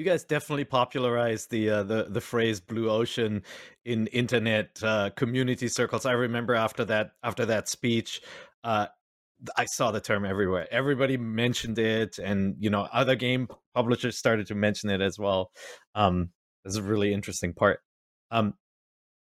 You 0.00 0.06
guys 0.06 0.24
definitely 0.24 0.64
popularized 0.64 1.50
the 1.50 1.68
uh, 1.68 1.82
the 1.82 2.04
the 2.04 2.22
phrase 2.22 2.58
"blue 2.58 2.88
ocean" 2.88 3.42
in 3.84 4.06
internet 4.06 4.80
uh, 4.82 5.10
community 5.10 5.68
circles. 5.68 6.06
I 6.06 6.12
remember 6.12 6.54
after 6.54 6.86
that 6.86 7.10
after 7.22 7.44
that 7.44 7.68
speech, 7.68 8.22
uh, 8.64 8.86
I 9.58 9.66
saw 9.66 9.90
the 9.90 10.00
term 10.00 10.24
everywhere. 10.24 10.66
Everybody 10.70 11.18
mentioned 11.18 11.78
it, 11.78 12.18
and 12.18 12.56
you 12.58 12.70
know, 12.70 12.88
other 12.90 13.14
game 13.14 13.46
publishers 13.74 14.16
started 14.16 14.46
to 14.46 14.54
mention 14.54 14.88
it 14.88 15.02
as 15.02 15.18
well. 15.18 15.50
Um, 15.94 16.30
a 16.64 16.80
really 16.80 17.12
interesting 17.12 17.52
part. 17.52 17.80
Um, 18.30 18.54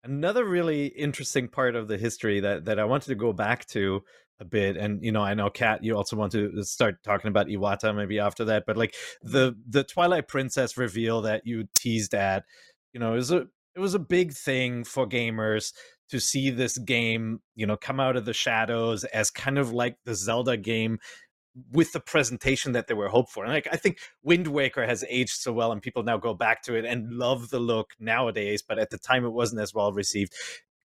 another 0.04 0.44
really 0.44 0.86
interesting 0.86 1.48
part 1.48 1.74
of 1.74 1.88
the 1.88 1.98
history 1.98 2.38
that 2.38 2.66
that 2.66 2.78
I 2.78 2.84
wanted 2.84 3.08
to 3.08 3.16
go 3.16 3.32
back 3.32 3.66
to 3.70 4.04
a 4.40 4.44
bit 4.44 4.76
and 4.76 5.02
you 5.04 5.10
know 5.10 5.22
i 5.22 5.34
know 5.34 5.50
kat 5.50 5.82
you 5.82 5.96
also 5.96 6.16
want 6.16 6.32
to 6.32 6.62
start 6.62 7.02
talking 7.02 7.28
about 7.28 7.48
iwata 7.48 7.94
maybe 7.94 8.18
after 8.18 8.44
that 8.44 8.64
but 8.66 8.76
like 8.76 8.92
mm-hmm. 8.92 9.32
the 9.32 9.56
the 9.68 9.84
twilight 9.84 10.28
princess 10.28 10.76
reveal 10.76 11.22
that 11.22 11.42
you 11.44 11.64
teased 11.74 12.14
at 12.14 12.44
you 12.92 13.00
know 13.00 13.14
is 13.14 13.30
a 13.30 13.46
it 13.74 13.80
was 13.80 13.94
a 13.94 13.98
big 13.98 14.32
thing 14.32 14.84
for 14.84 15.08
gamers 15.08 15.72
to 16.10 16.20
see 16.20 16.50
this 16.50 16.78
game 16.78 17.40
you 17.54 17.66
know 17.66 17.76
come 17.76 18.00
out 18.00 18.16
of 18.16 18.24
the 18.24 18.32
shadows 18.32 19.04
as 19.04 19.30
kind 19.30 19.58
of 19.58 19.72
like 19.72 19.96
the 20.04 20.14
zelda 20.14 20.56
game 20.56 20.98
with 21.72 21.90
the 21.92 22.00
presentation 22.00 22.72
that 22.72 22.86
they 22.86 22.94
were 22.94 23.08
hoped 23.08 23.32
for 23.32 23.44
and 23.44 23.52
like 23.52 23.68
i 23.72 23.76
think 23.76 23.98
wind 24.22 24.46
waker 24.46 24.86
has 24.86 25.04
aged 25.08 25.40
so 25.40 25.52
well 25.52 25.72
and 25.72 25.82
people 25.82 26.04
now 26.04 26.16
go 26.16 26.32
back 26.32 26.62
to 26.62 26.76
it 26.76 26.84
and 26.84 27.12
love 27.12 27.50
the 27.50 27.58
look 27.58 27.90
nowadays 27.98 28.62
but 28.66 28.78
at 28.78 28.90
the 28.90 28.98
time 28.98 29.24
it 29.24 29.30
wasn't 29.30 29.60
as 29.60 29.74
well 29.74 29.92
received 29.92 30.32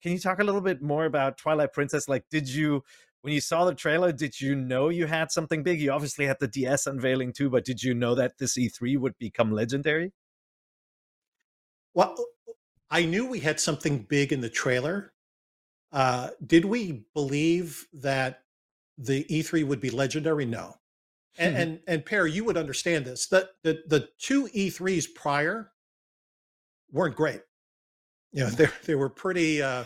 can 0.02 0.12
you 0.12 0.18
talk 0.18 0.38
a 0.40 0.44
little 0.44 0.60
bit 0.60 0.82
more 0.82 1.04
about 1.06 1.38
twilight 1.38 1.72
princess 1.72 2.08
like 2.08 2.24
did 2.30 2.48
you 2.48 2.82
when 3.22 3.32
you 3.34 3.40
saw 3.40 3.64
the 3.64 3.74
trailer, 3.74 4.12
did 4.12 4.40
you 4.40 4.54
know 4.54 4.88
you 4.88 5.06
had 5.06 5.32
something 5.32 5.64
big? 5.64 5.80
You 5.80 5.90
obviously 5.90 6.26
had 6.26 6.38
the 6.38 6.46
DS 6.46 6.86
unveiling 6.86 7.32
too, 7.32 7.50
but 7.50 7.64
did 7.64 7.82
you 7.82 7.92
know 7.92 8.14
that 8.14 8.38
this 8.38 8.56
E3 8.56 8.96
would 8.98 9.18
become 9.18 9.50
legendary? 9.50 10.12
Well, 11.94 12.14
I 12.90 13.04
knew 13.04 13.26
we 13.26 13.40
had 13.40 13.60
something 13.60 14.04
big 14.04 14.32
in 14.32 14.40
the 14.40 14.50
trailer. 14.50 15.12
Uh, 15.92 16.30
did 16.46 16.64
we 16.66 17.06
believe 17.14 17.88
that 17.94 18.44
the 18.98 19.24
E3 19.30 19.64
would 19.64 19.80
be 19.80 19.90
legendary? 19.90 20.46
No. 20.46 20.76
And 21.38 21.56
Mhm. 21.56 21.60
and, 21.60 21.82
and 21.86 22.06
Peer, 22.06 22.26
you 22.26 22.44
would 22.44 22.56
understand 22.56 23.06
this. 23.06 23.26
That 23.28 23.50
the 23.62 23.84
the 23.86 24.10
two 24.18 24.48
E3s 24.54 25.06
prior 25.14 25.72
weren't 26.90 27.16
great. 27.16 27.42
You 28.36 28.44
know, 28.44 28.50
they 28.50 28.68
they 28.84 28.94
were 28.94 29.10
pretty 29.10 29.62
uh 29.62 29.84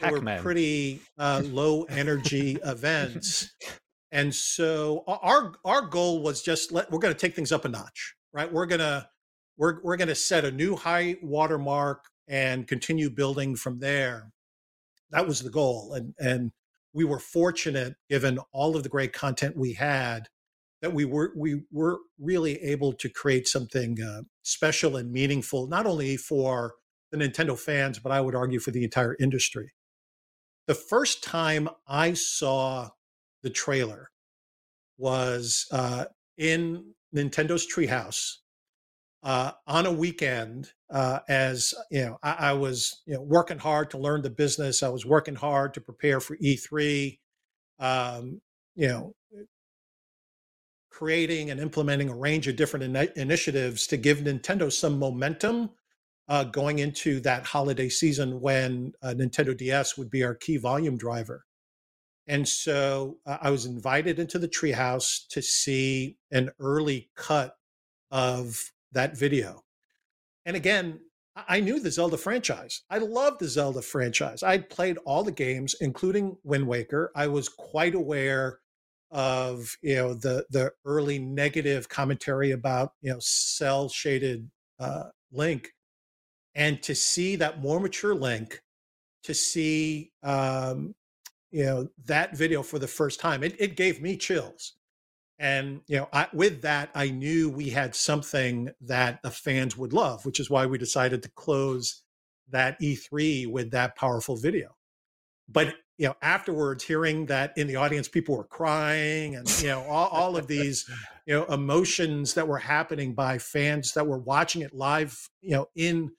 they 0.00 0.10
were 0.10 0.20
pretty 0.42 1.00
uh, 1.18 1.42
low 1.44 1.84
energy 1.84 2.58
events. 2.64 3.50
And 4.12 4.34
so 4.34 5.04
our 5.06 5.52
our 5.64 5.82
goal 5.82 6.22
was 6.22 6.42
just 6.42 6.72
let 6.72 6.90
we're 6.90 6.98
going 6.98 7.14
to 7.14 7.18
take 7.20 7.34
things 7.36 7.52
up 7.52 7.64
a 7.64 7.68
notch, 7.68 8.14
right? 8.32 8.52
We're 8.52 8.66
gonna 8.66 9.08
we're 9.58 9.80
we're 9.82 9.96
gonna 9.96 10.14
set 10.14 10.44
a 10.44 10.50
new 10.50 10.76
high 10.76 11.16
watermark 11.22 12.04
and 12.28 12.66
continue 12.66 13.10
building 13.10 13.56
from 13.56 13.80
there. 13.80 14.30
That 15.10 15.26
was 15.26 15.40
the 15.40 15.50
goal, 15.50 15.94
and 15.94 16.14
and 16.18 16.52
we 16.92 17.04
were 17.04 17.18
fortunate, 17.20 17.94
given 18.08 18.38
all 18.52 18.76
of 18.76 18.82
the 18.82 18.88
great 18.88 19.12
content 19.12 19.56
we 19.56 19.74
had, 19.74 20.28
that 20.82 20.92
we 20.92 21.04
were 21.04 21.32
we 21.36 21.62
were 21.72 21.98
really 22.18 22.60
able 22.62 22.92
to 22.94 23.08
create 23.08 23.48
something 23.48 24.00
uh, 24.02 24.22
special 24.42 24.96
and 24.96 25.12
meaningful, 25.12 25.68
not 25.68 25.86
only 25.86 26.16
for 26.16 26.74
the 27.10 27.18
Nintendo 27.18 27.58
fans, 27.58 27.98
but 27.98 28.12
I 28.12 28.20
would 28.20 28.34
argue 28.34 28.60
for 28.60 28.70
the 28.70 28.84
entire 28.84 29.16
industry. 29.20 29.72
The 30.66 30.74
first 30.74 31.24
time 31.24 31.68
I 31.86 32.14
saw 32.14 32.90
the 33.42 33.50
trailer 33.50 34.10
was 34.98 35.66
uh, 35.72 36.04
in 36.38 36.94
Nintendo's 37.14 37.66
treehouse 37.66 38.36
uh, 39.22 39.52
on 39.66 39.86
a 39.86 39.92
weekend. 39.92 40.70
Uh, 40.90 41.20
as 41.28 41.74
you 41.90 42.04
know, 42.04 42.18
I, 42.22 42.50
I 42.50 42.52
was 42.52 43.02
you 43.06 43.14
know 43.14 43.22
working 43.22 43.58
hard 43.58 43.90
to 43.90 43.98
learn 43.98 44.22
the 44.22 44.30
business. 44.30 44.82
I 44.82 44.88
was 44.88 45.06
working 45.06 45.34
hard 45.34 45.74
to 45.74 45.80
prepare 45.80 46.20
for 46.20 46.36
E3. 46.36 47.18
Um, 47.78 48.40
you 48.74 48.88
know, 48.88 49.14
creating 50.90 51.50
and 51.50 51.60
implementing 51.60 52.08
a 52.10 52.14
range 52.14 52.46
of 52.46 52.56
different 52.56 52.92
ini- 52.92 53.16
initiatives 53.16 53.86
to 53.86 53.96
give 53.96 54.18
Nintendo 54.18 54.70
some 54.70 54.98
momentum 54.98 55.70
uh, 56.30 56.44
going 56.44 56.78
into 56.78 57.20
that 57.20 57.44
holiday 57.44 57.88
season 57.88 58.40
when 58.40 58.92
uh, 59.02 59.08
Nintendo 59.08 59.54
DS 59.54 59.98
would 59.98 60.08
be 60.08 60.22
our 60.22 60.34
key 60.34 60.56
volume 60.56 60.96
driver. 60.96 61.44
And 62.28 62.48
so 62.48 63.18
uh, 63.26 63.38
I 63.42 63.50
was 63.50 63.66
invited 63.66 64.20
into 64.20 64.38
the 64.38 64.48
treehouse 64.48 65.26
to 65.30 65.42
see 65.42 66.16
an 66.30 66.50
early 66.60 67.10
cut 67.16 67.56
of 68.12 68.56
that 68.92 69.18
video. 69.18 69.64
And 70.46 70.54
again, 70.54 71.00
I 71.34 71.58
knew 71.58 71.80
the 71.80 71.90
Zelda 71.90 72.16
franchise. 72.16 72.82
I 72.88 72.98
loved 72.98 73.40
the 73.40 73.48
Zelda 73.48 73.82
franchise. 73.82 74.44
I'd 74.44 74.70
played 74.70 74.98
all 75.04 75.24
the 75.24 75.32
games, 75.32 75.74
including 75.80 76.36
Wind 76.44 76.66
Waker. 76.66 77.10
I 77.16 77.26
was 77.26 77.48
quite 77.48 77.94
aware 77.94 78.60
of 79.10 79.76
you 79.82 79.96
know 79.96 80.14
the 80.14 80.46
the 80.50 80.70
early 80.84 81.18
negative 81.18 81.88
commentary 81.88 82.52
about 82.52 82.92
you 83.02 83.12
know 83.12 83.18
cell 83.20 83.88
shaded 83.88 84.48
uh, 84.78 85.08
Link, 85.32 85.72
and 86.54 86.82
to 86.82 86.94
see 86.94 87.36
that 87.36 87.60
more 87.60 87.80
mature 87.80 88.14
Link, 88.14 88.60
to 89.24 89.34
see 89.34 90.12
um, 90.22 90.94
you 91.50 91.64
know 91.64 91.88
that 92.06 92.36
video 92.36 92.62
for 92.62 92.78
the 92.78 92.88
first 92.88 93.20
time, 93.20 93.42
it, 93.42 93.56
it 93.58 93.76
gave 93.76 94.00
me 94.00 94.16
chills. 94.16 94.74
And 95.38 95.80
you 95.86 95.96
know, 95.96 96.08
I, 96.12 96.28
with 96.34 96.62
that, 96.62 96.90
I 96.94 97.10
knew 97.10 97.48
we 97.48 97.70
had 97.70 97.94
something 97.94 98.70
that 98.82 99.22
the 99.22 99.30
fans 99.30 99.76
would 99.76 99.92
love, 99.92 100.26
which 100.26 100.38
is 100.38 100.50
why 100.50 100.66
we 100.66 100.76
decided 100.76 101.22
to 101.22 101.30
close 101.30 102.02
that 102.50 102.78
E3 102.80 103.50
with 103.50 103.70
that 103.70 103.96
powerful 103.96 104.36
video. 104.36 104.76
But 105.48 105.74
you 105.96 106.06
know, 106.06 106.14
afterwards, 106.22 106.84
hearing 106.84 107.26
that 107.26 107.52
in 107.56 107.66
the 107.66 107.76
audience, 107.76 108.08
people 108.08 108.36
were 108.36 108.44
crying, 108.44 109.36
and 109.36 109.48
you 109.62 109.68
know, 109.68 109.82
all, 109.82 110.08
all 110.08 110.36
of 110.36 110.46
these 110.46 110.88
you 111.26 111.34
know 111.34 111.44
emotions 111.46 112.34
that 112.34 112.48
were 112.48 112.58
happening 112.58 113.14
by 113.14 113.38
fans 113.38 113.92
that 113.92 114.06
were 114.06 114.18
watching 114.18 114.62
it 114.62 114.74
live, 114.74 115.18
you 115.42 115.50
know, 115.50 115.66
in 115.74 116.10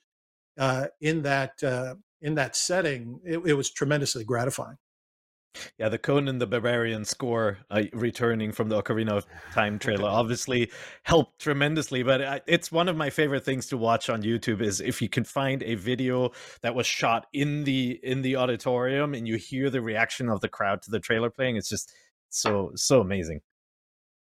uh, 0.58 0.86
in 1.00 1.22
that 1.22 1.62
uh, 1.62 1.94
in 2.20 2.34
that 2.36 2.56
setting, 2.56 3.20
it, 3.24 3.38
it 3.44 3.54
was 3.54 3.70
tremendously 3.70 4.24
gratifying. 4.24 4.76
Yeah, 5.76 5.90
the 5.90 5.98
Conan 5.98 6.38
the 6.38 6.46
Barbarian 6.46 7.04
score 7.04 7.58
uh, 7.70 7.82
returning 7.92 8.52
from 8.52 8.68
the 8.70 8.82
Ocarina 8.82 9.10
of 9.10 9.26
Time 9.52 9.78
trailer 9.80 10.08
obviously 10.08 10.70
helped 11.02 11.40
tremendously. 11.40 12.02
But 12.02 12.22
I, 12.22 12.40
it's 12.46 12.72
one 12.72 12.88
of 12.88 12.96
my 12.96 13.10
favorite 13.10 13.44
things 13.44 13.66
to 13.66 13.76
watch 13.76 14.08
on 14.08 14.22
YouTube 14.22 14.62
is 14.62 14.80
if 14.80 15.02
you 15.02 15.08
can 15.08 15.24
find 15.24 15.62
a 15.62 15.74
video 15.74 16.30
that 16.62 16.74
was 16.74 16.86
shot 16.86 17.26
in 17.32 17.64
the 17.64 18.00
in 18.02 18.22
the 18.22 18.36
auditorium 18.36 19.14
and 19.14 19.28
you 19.28 19.36
hear 19.36 19.68
the 19.68 19.82
reaction 19.82 20.28
of 20.28 20.40
the 20.40 20.48
crowd 20.48 20.80
to 20.82 20.90
the 20.90 21.00
trailer 21.00 21.28
playing. 21.28 21.56
It's 21.56 21.68
just 21.68 21.92
so 22.30 22.72
so 22.74 23.00
amazing. 23.00 23.40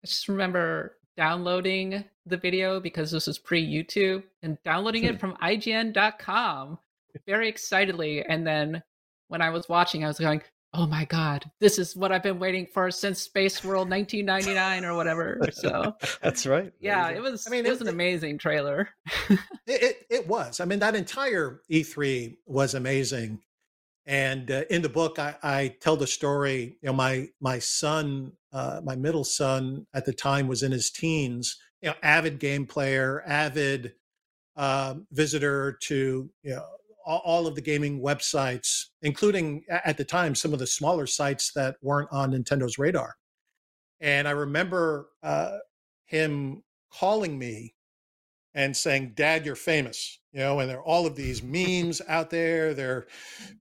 I 0.03 0.07
just 0.07 0.27
remember 0.27 0.97
downloading 1.17 2.03
the 2.25 2.37
video 2.37 2.79
because 2.79 3.11
this 3.11 3.27
was 3.27 3.37
pre 3.37 3.63
YouTube 3.65 4.23
and 4.43 4.57
downloading 4.63 5.03
it 5.05 5.19
from 5.19 5.35
IGN.com 5.41 6.77
very 7.25 7.47
excitedly. 7.47 8.23
And 8.25 8.45
then 8.45 8.83
when 9.29 9.41
I 9.41 9.49
was 9.49 9.69
watching, 9.69 10.03
I 10.03 10.07
was 10.07 10.19
going, 10.19 10.41
oh 10.73 10.85
my 10.85 11.05
God, 11.05 11.49
this 11.61 11.79
is 11.79 11.95
what 11.95 12.11
I've 12.11 12.23
been 12.23 12.37
waiting 12.39 12.65
for 12.65 12.91
since 12.91 13.21
Space 13.21 13.63
World 13.63 13.89
1999 13.89 14.83
or 14.83 14.95
whatever. 14.95 15.39
So, 15.53 15.95
That's 16.21 16.45
right. 16.45 16.73
yeah, 16.81 17.09
it 17.09 17.21
was, 17.21 17.47
I 17.47 17.49
mean, 17.49 17.65
it 17.65 17.69
was 17.69 17.79
it- 17.79 17.87
an 17.87 17.93
amazing 17.93 18.37
trailer. 18.37 18.89
It, 19.67 19.81
it 19.81 20.05
it 20.11 20.27
was. 20.27 20.59
I 20.59 20.65
mean, 20.65 20.77
that 20.79 20.93
entire 20.93 21.61
E3 21.71 22.37
was 22.45 22.75
amazing. 22.75 23.39
And 24.05 24.51
uh, 24.51 24.63
in 24.69 24.81
the 24.81 24.89
book, 24.89 25.17
I, 25.17 25.35
I 25.41 25.75
tell 25.79 25.97
the 25.97 26.07
story. 26.07 26.77
You 26.81 26.89
know, 26.89 26.93
my 26.93 27.29
my 27.41 27.59
son, 27.59 28.33
uh, 28.53 28.81
my 28.83 28.95
middle 28.95 29.23
son 29.23 29.87
at 29.93 30.05
the 30.05 30.13
time 30.13 30.47
was 30.47 30.63
in 30.63 30.71
his 30.71 30.91
teens. 30.91 31.57
You 31.81 31.89
know, 31.89 31.95
avid 32.03 32.39
game 32.39 32.65
player, 32.67 33.23
avid 33.25 33.93
um, 34.55 35.07
visitor 35.11 35.77
to 35.83 36.29
you 36.43 36.55
know 36.55 36.65
all, 37.05 37.21
all 37.25 37.47
of 37.47 37.55
the 37.55 37.61
gaming 37.61 38.01
websites, 38.01 38.85
including 39.01 39.63
at 39.69 39.97
the 39.97 40.05
time 40.05 40.35
some 40.35 40.53
of 40.53 40.59
the 40.59 40.67
smaller 40.67 41.07
sites 41.07 41.51
that 41.55 41.77
weren't 41.81 42.09
on 42.11 42.31
Nintendo's 42.31 42.77
radar. 42.77 43.15
And 44.01 44.27
I 44.27 44.31
remember 44.31 45.09
uh, 45.23 45.57
him 46.05 46.63
calling 46.91 47.37
me 47.37 47.73
and 48.55 48.75
saying, 48.75 49.11
Dad, 49.15 49.45
you're 49.45 49.55
famous. 49.55 50.19
You 50.31 50.39
know, 50.39 50.59
and 50.59 50.69
there 50.69 50.79
are 50.79 50.83
all 50.83 51.05
of 51.05 51.15
these 51.15 51.43
memes 51.43 52.01
out 52.07 52.29
there. 52.29 52.73
There 52.73 52.91
are 52.91 53.07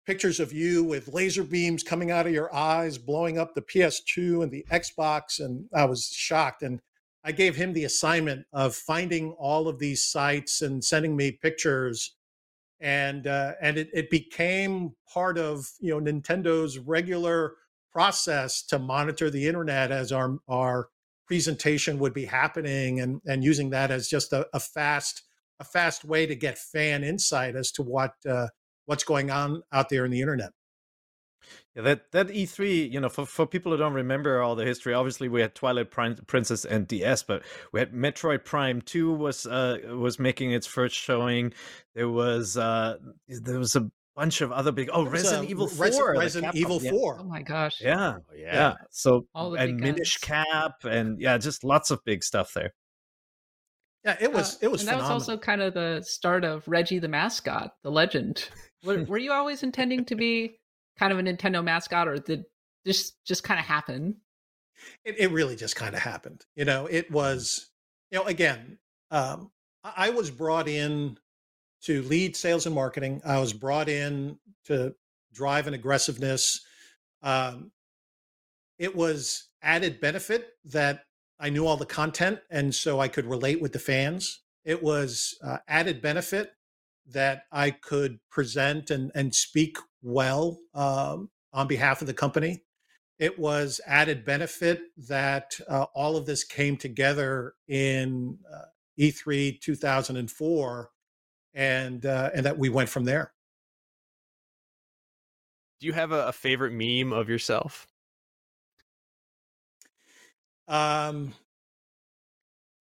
pictures 0.06 0.40
of 0.40 0.52
you 0.52 0.82
with 0.84 1.12
laser 1.12 1.42
beams 1.42 1.82
coming 1.82 2.10
out 2.10 2.26
of 2.26 2.32
your 2.32 2.52
eyes, 2.54 2.96
blowing 2.96 3.38
up 3.38 3.54
the 3.54 3.62
PS2 3.62 4.42
and 4.42 4.52
the 4.52 4.64
Xbox. 4.70 5.40
And 5.40 5.66
I 5.74 5.84
was 5.84 6.06
shocked. 6.06 6.62
And 6.62 6.80
I 7.24 7.32
gave 7.32 7.56
him 7.56 7.72
the 7.72 7.84
assignment 7.84 8.46
of 8.52 8.74
finding 8.74 9.32
all 9.32 9.66
of 9.68 9.78
these 9.78 10.04
sites 10.04 10.62
and 10.62 10.82
sending 10.82 11.16
me 11.16 11.32
pictures. 11.32 12.14
And 12.80 13.26
uh, 13.26 13.52
and 13.60 13.78
it, 13.78 13.88
it 13.92 14.10
became 14.10 14.94
part 15.12 15.38
of 15.38 15.66
you 15.80 15.98
know 15.98 16.12
Nintendo's 16.12 16.78
regular 16.78 17.54
process 17.92 18.62
to 18.64 18.78
monitor 18.78 19.30
the 19.30 19.46
internet 19.46 19.90
as 19.90 20.12
our 20.12 20.38
our 20.48 20.88
presentation 21.26 21.98
would 21.98 22.14
be 22.14 22.26
happening 22.26 23.00
and 23.00 23.20
and 23.26 23.44
using 23.44 23.70
that 23.70 23.90
as 23.90 24.08
just 24.08 24.32
a, 24.32 24.46
a 24.52 24.60
fast 24.60 25.22
a 25.60 25.64
fast 25.64 26.04
way 26.04 26.26
to 26.26 26.34
get 26.34 26.58
fan 26.58 27.04
insight 27.04 27.56
as 27.56 27.70
to 27.72 27.82
what 27.82 28.12
uh, 28.28 28.48
what's 28.86 29.04
going 29.04 29.30
on 29.30 29.62
out 29.72 29.88
there 29.88 30.04
in 30.04 30.10
the 30.10 30.20
internet. 30.20 30.50
Yeah, 31.74 31.82
that 31.82 32.12
that 32.12 32.28
E3, 32.28 32.90
you 32.90 33.00
know, 33.00 33.08
for, 33.08 33.26
for 33.26 33.46
people 33.46 33.72
who 33.72 33.78
don't 33.78 33.92
remember 33.94 34.40
all 34.40 34.54
the 34.54 34.64
history, 34.64 34.94
obviously 34.94 35.28
we 35.28 35.40
had 35.40 35.54
Twilight 35.54 35.90
Prin- 35.90 36.18
Princess 36.26 36.64
and 36.64 36.86
DS, 36.86 37.22
but 37.22 37.42
we 37.72 37.80
had 37.80 37.92
Metroid 37.92 38.44
Prime 38.44 38.80
2 38.80 39.12
was 39.12 39.46
uh 39.46 39.78
was 39.90 40.18
making 40.18 40.52
its 40.52 40.66
first 40.66 40.96
showing. 40.96 41.52
There 41.94 42.08
was 42.08 42.56
uh 42.56 42.98
there 43.28 43.58
was 43.58 43.76
a 43.76 43.90
bunch 44.16 44.40
of 44.40 44.52
other 44.52 44.72
big 44.72 44.88
Oh, 44.92 45.04
Resident 45.04 45.46
uh, 45.46 45.50
Evil 45.50 45.66
Resi- 45.68 45.94
4. 45.96 46.12
the 46.14 46.18
Resident 46.18 46.54
Capcom, 46.54 46.58
Evil 46.58 46.82
yeah. 46.82 46.90
4. 46.90 47.18
Oh 47.20 47.24
my 47.24 47.42
gosh. 47.42 47.80
Yeah. 47.80 48.14
Oh, 48.18 48.34
Yeah. 48.36 48.74
So 48.90 49.26
All 49.34 49.50
the 49.50 49.58
and 49.58 49.78
big 49.80 49.94
Minish. 49.96 50.18
Cap 50.18 50.84
and 50.84 51.20
yeah, 51.20 51.36
just 51.38 51.64
lots 51.64 51.90
of 51.90 52.00
big 52.04 52.22
stuff 52.22 52.52
there. 52.54 52.72
Yeah, 54.04 54.16
it 54.20 54.32
was 54.32 54.54
Uh, 54.54 54.58
it 54.62 54.70
was 54.70 54.82
and 54.82 54.88
that 54.90 54.98
was 55.00 55.10
also 55.10 55.36
kind 55.38 55.62
of 55.62 55.72
the 55.74 56.02
start 56.06 56.44
of 56.44 56.66
Reggie 56.68 56.98
the 56.98 57.08
mascot, 57.08 57.72
the 57.82 57.90
legend. 57.90 58.48
were, 58.84 59.02
were 59.04 59.18
you 59.18 59.32
always 59.32 59.62
intending 59.62 60.04
to 60.06 60.14
be 60.14 60.58
kind 60.98 61.12
of 61.12 61.18
a 61.18 61.22
Nintendo 61.22 61.64
mascot, 61.64 62.06
or 62.06 62.18
did 62.18 62.44
this 62.84 63.12
just 63.26 63.42
kind 63.44 63.58
of 63.58 63.66
happen? 63.66 64.16
it, 65.04 65.14
it 65.18 65.30
really 65.30 65.56
just 65.56 65.74
kind 65.76 65.94
of 65.94 66.02
happened. 66.02 66.44
You 66.56 66.64
know, 66.66 66.86
it 66.86 67.10
was, 67.10 67.70
you 68.10 68.18
know, 68.18 68.24
again, 68.26 68.78
um, 69.10 69.50
I, 69.82 69.92
I 70.08 70.10
was 70.10 70.30
brought 70.30 70.68
in 70.68 71.16
to 71.84 72.02
lead 72.02 72.36
sales 72.36 72.66
and 72.66 72.74
marketing. 72.74 73.20
I 73.24 73.38
was 73.38 73.52
brought 73.52 73.88
in 73.88 74.38
to 74.66 74.94
drive 75.32 75.66
an 75.66 75.74
aggressiveness. 75.74 76.64
Um, 77.22 77.72
it 78.78 78.94
was 78.94 79.48
added 79.62 80.00
benefit 80.00 80.48
that 80.64 81.04
I 81.38 81.50
knew 81.50 81.66
all 81.66 81.76
the 81.76 81.86
content, 81.86 82.40
and 82.50 82.74
so 82.74 83.00
I 83.00 83.08
could 83.08 83.26
relate 83.26 83.60
with 83.60 83.72
the 83.72 83.78
fans. 83.78 84.42
It 84.64 84.82
was 84.82 85.36
uh, 85.42 85.58
added 85.68 86.00
benefit 86.00 86.52
that 87.12 87.42
I 87.52 87.70
could 87.70 88.18
present 88.30 88.90
and, 88.90 89.10
and 89.14 89.34
speak 89.34 89.76
well 90.02 90.58
um, 90.74 91.30
on 91.52 91.66
behalf 91.66 92.00
of 92.00 92.06
the 92.06 92.14
company. 92.14 92.62
It 93.18 93.38
was 93.38 93.80
added 93.86 94.24
benefit 94.24 94.80
that 95.08 95.52
uh, 95.68 95.86
all 95.94 96.16
of 96.16 96.26
this 96.26 96.44
came 96.44 96.76
together 96.76 97.54
in 97.68 98.38
uh, 98.52 98.64
E3 98.98 99.60
2004, 99.60 100.90
and 101.54 102.04
uh, 102.04 102.30
and 102.34 102.46
that 102.46 102.58
we 102.58 102.68
went 102.68 102.88
from 102.88 103.04
there. 103.04 103.32
Do 105.80 105.86
you 105.86 105.92
have 105.92 106.12
a, 106.12 106.28
a 106.28 106.32
favorite 106.32 106.72
meme 106.72 107.12
of 107.12 107.28
yourself? 107.28 107.86
Um, 110.66 111.34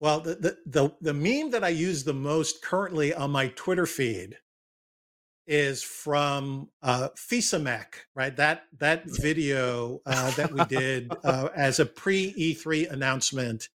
well, 0.00 0.20
the, 0.20 0.34
the, 0.34 0.58
the 0.66 0.90
the 1.00 1.14
meme 1.14 1.50
that 1.50 1.64
I 1.64 1.68
use 1.68 2.04
the 2.04 2.14
most 2.14 2.62
currently 2.62 3.14
on 3.14 3.30
my 3.30 3.48
Twitter 3.48 3.86
feed 3.86 4.38
is 5.46 5.82
from 5.82 6.70
uh, 6.82 7.08
Fils-A-Mech, 7.16 8.06
right? 8.14 8.34
That 8.36 8.62
that 8.78 9.04
video 9.06 10.00
uh, 10.06 10.30
that 10.32 10.52
we 10.52 10.64
did 10.64 11.12
uh, 11.24 11.48
as 11.54 11.80
a 11.80 11.86
pre 11.86 12.32
E3 12.32 12.90
announcement. 12.90 13.68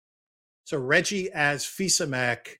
So 0.65 0.77
Reggie 0.77 1.31
as 1.31 1.65
Fils-A-Mech 1.65 2.59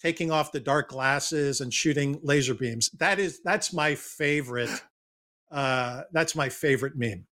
taking 0.00 0.30
off 0.30 0.52
the 0.52 0.60
dark 0.60 0.88
glasses 0.88 1.60
and 1.60 1.72
shooting 1.72 2.18
laser 2.22 2.54
beams. 2.54 2.90
That 2.98 3.18
is 3.18 3.40
that's 3.44 3.72
my 3.72 3.94
favorite. 3.94 4.70
Uh, 5.50 6.02
that's 6.12 6.34
my 6.34 6.48
favorite 6.48 6.96
meme 6.96 7.26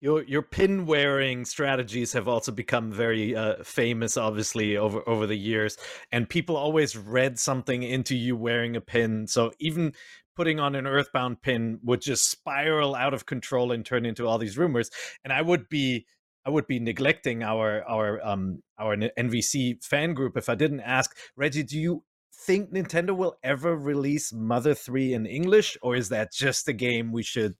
your 0.00 0.22
your 0.24 0.42
pin 0.42 0.86
wearing 0.86 1.44
strategies 1.44 2.12
have 2.12 2.28
also 2.28 2.52
become 2.52 2.92
very 2.92 3.34
uh, 3.34 3.62
famous 3.62 4.16
obviously 4.16 4.76
over 4.76 5.06
over 5.08 5.26
the 5.26 5.36
years 5.36 5.76
and 6.12 6.28
people 6.28 6.56
always 6.56 6.96
read 6.96 7.38
something 7.38 7.82
into 7.82 8.16
you 8.16 8.36
wearing 8.36 8.76
a 8.76 8.80
pin 8.80 9.26
so 9.26 9.52
even 9.58 9.92
putting 10.36 10.60
on 10.60 10.76
an 10.76 10.86
earthbound 10.86 11.42
pin 11.42 11.80
would 11.82 12.00
just 12.00 12.30
spiral 12.30 12.94
out 12.94 13.12
of 13.12 13.26
control 13.26 13.72
and 13.72 13.84
turn 13.84 14.06
into 14.06 14.26
all 14.26 14.38
these 14.38 14.58
rumors 14.58 14.90
and 15.24 15.32
i 15.32 15.42
would 15.42 15.68
be 15.68 16.06
i 16.48 16.50
would 16.50 16.66
be 16.66 16.80
neglecting 16.80 17.42
our 17.42 17.84
our 17.88 18.24
um 18.26 18.62
our 18.78 18.96
nvc 18.96 19.84
fan 19.84 20.14
group 20.14 20.36
if 20.36 20.48
i 20.48 20.54
didn't 20.54 20.80
ask 20.80 21.14
reggie 21.36 21.62
do 21.62 21.78
you 21.78 22.02
think 22.46 22.72
nintendo 22.72 23.14
will 23.14 23.36
ever 23.42 23.76
release 23.76 24.32
mother 24.32 24.74
3 24.74 25.12
in 25.12 25.26
english 25.26 25.76
or 25.82 25.94
is 25.94 26.08
that 26.08 26.32
just 26.32 26.66
a 26.68 26.72
game 26.72 27.12
we 27.12 27.22
should 27.22 27.54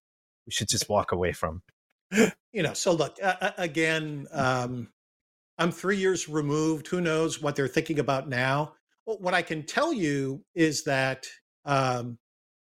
we 0.47 0.53
should 0.53 0.69
just 0.69 0.89
walk 0.89 1.13
away 1.13 1.33
from 1.33 1.63
you 2.53 2.63
know, 2.63 2.75
so 2.75 2.93
look 2.93 3.17
uh, 3.23 3.51
again. 3.59 4.27
Um, 4.33 4.89
I'm 5.59 5.73
three 5.73 5.97
years 5.97 6.29
removed. 6.29 6.87
Who 6.89 7.01
knows 7.01 7.43
what 7.43 7.57
they're 7.57 7.69
thinking 7.69 7.99
about 7.99 8.29
now? 8.29 8.75
Well, 9.07 9.19
what 9.19 9.35
I 9.35 9.43
can 9.43 9.65
tell 9.65 9.93
you 9.93 10.45
is 10.55 10.85
that 10.85 11.27
um, 11.65 12.19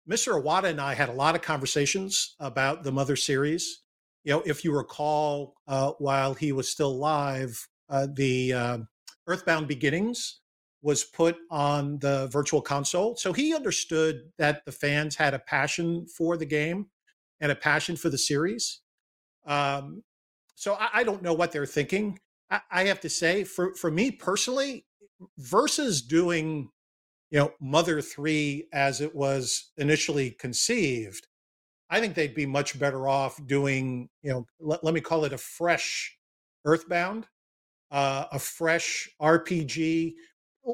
Mr. 0.08 0.42
Iwata 0.42 0.64
and 0.64 0.80
I 0.80 0.94
had 0.94 1.08
a 1.08 1.12
lot 1.12 1.34
of 1.34 1.42
conversations 1.42 2.34
about 2.40 2.82
the 2.82 2.92
Mother 2.92 3.16
series. 3.16 3.82
You 4.24 4.32
know, 4.32 4.42
if 4.44 4.64
you 4.64 4.76
recall, 4.76 5.54
uh, 5.66 5.92
while 5.98 6.34
he 6.34 6.52
was 6.52 6.68
still 6.68 6.90
alive, 6.90 7.68
uh, 7.88 8.08
the 8.12 8.52
uh, 8.52 8.78
Earthbound 9.26 9.68
Beginnings 9.68 10.40
was 10.82 11.04
put 11.04 11.36
on 11.50 11.98
the 11.98 12.28
Virtual 12.32 12.60
Console, 12.60 13.16
so 13.16 13.32
he 13.32 13.54
understood 13.54 14.20
that 14.38 14.64
the 14.64 14.72
fans 14.72 15.16
had 15.16 15.34
a 15.34 15.38
passion 15.38 16.06
for 16.06 16.36
the 16.36 16.46
game 16.46 16.86
and 17.40 17.50
a 17.50 17.56
passion 17.56 17.96
for 17.96 18.10
the 18.10 18.18
series. 18.18 18.80
Um, 19.46 20.02
so 20.54 20.74
I, 20.74 20.88
I, 20.94 21.04
don't 21.04 21.22
know 21.22 21.32
what 21.32 21.52
they're 21.52 21.66
thinking. 21.66 22.18
I, 22.50 22.60
I, 22.70 22.84
have 22.84 23.00
to 23.00 23.08
say, 23.08 23.44
for 23.44 23.74
for 23.74 23.90
me 23.90 24.10
personally, 24.10 24.84
versus 25.38 26.02
doing, 26.02 26.70
you 27.30 27.38
know, 27.38 27.52
Mother 27.60 28.02
Three 28.02 28.68
as 28.72 29.00
it 29.00 29.14
was 29.14 29.72
initially 29.78 30.32
conceived, 30.32 31.27
I 31.90 32.00
think 32.00 32.14
they'd 32.14 32.34
be 32.34 32.46
much 32.46 32.78
better 32.78 33.08
off 33.08 33.44
doing, 33.46 34.08
you 34.22 34.30
know, 34.30 34.46
let, 34.60 34.84
let 34.84 34.94
me 34.94 35.00
call 35.00 35.24
it 35.24 35.32
a 35.32 35.38
fresh 35.38 36.16
Earthbound, 36.64 37.26
uh, 37.90 38.26
a 38.32 38.38
fresh 38.38 39.08
RPG, 39.22 40.14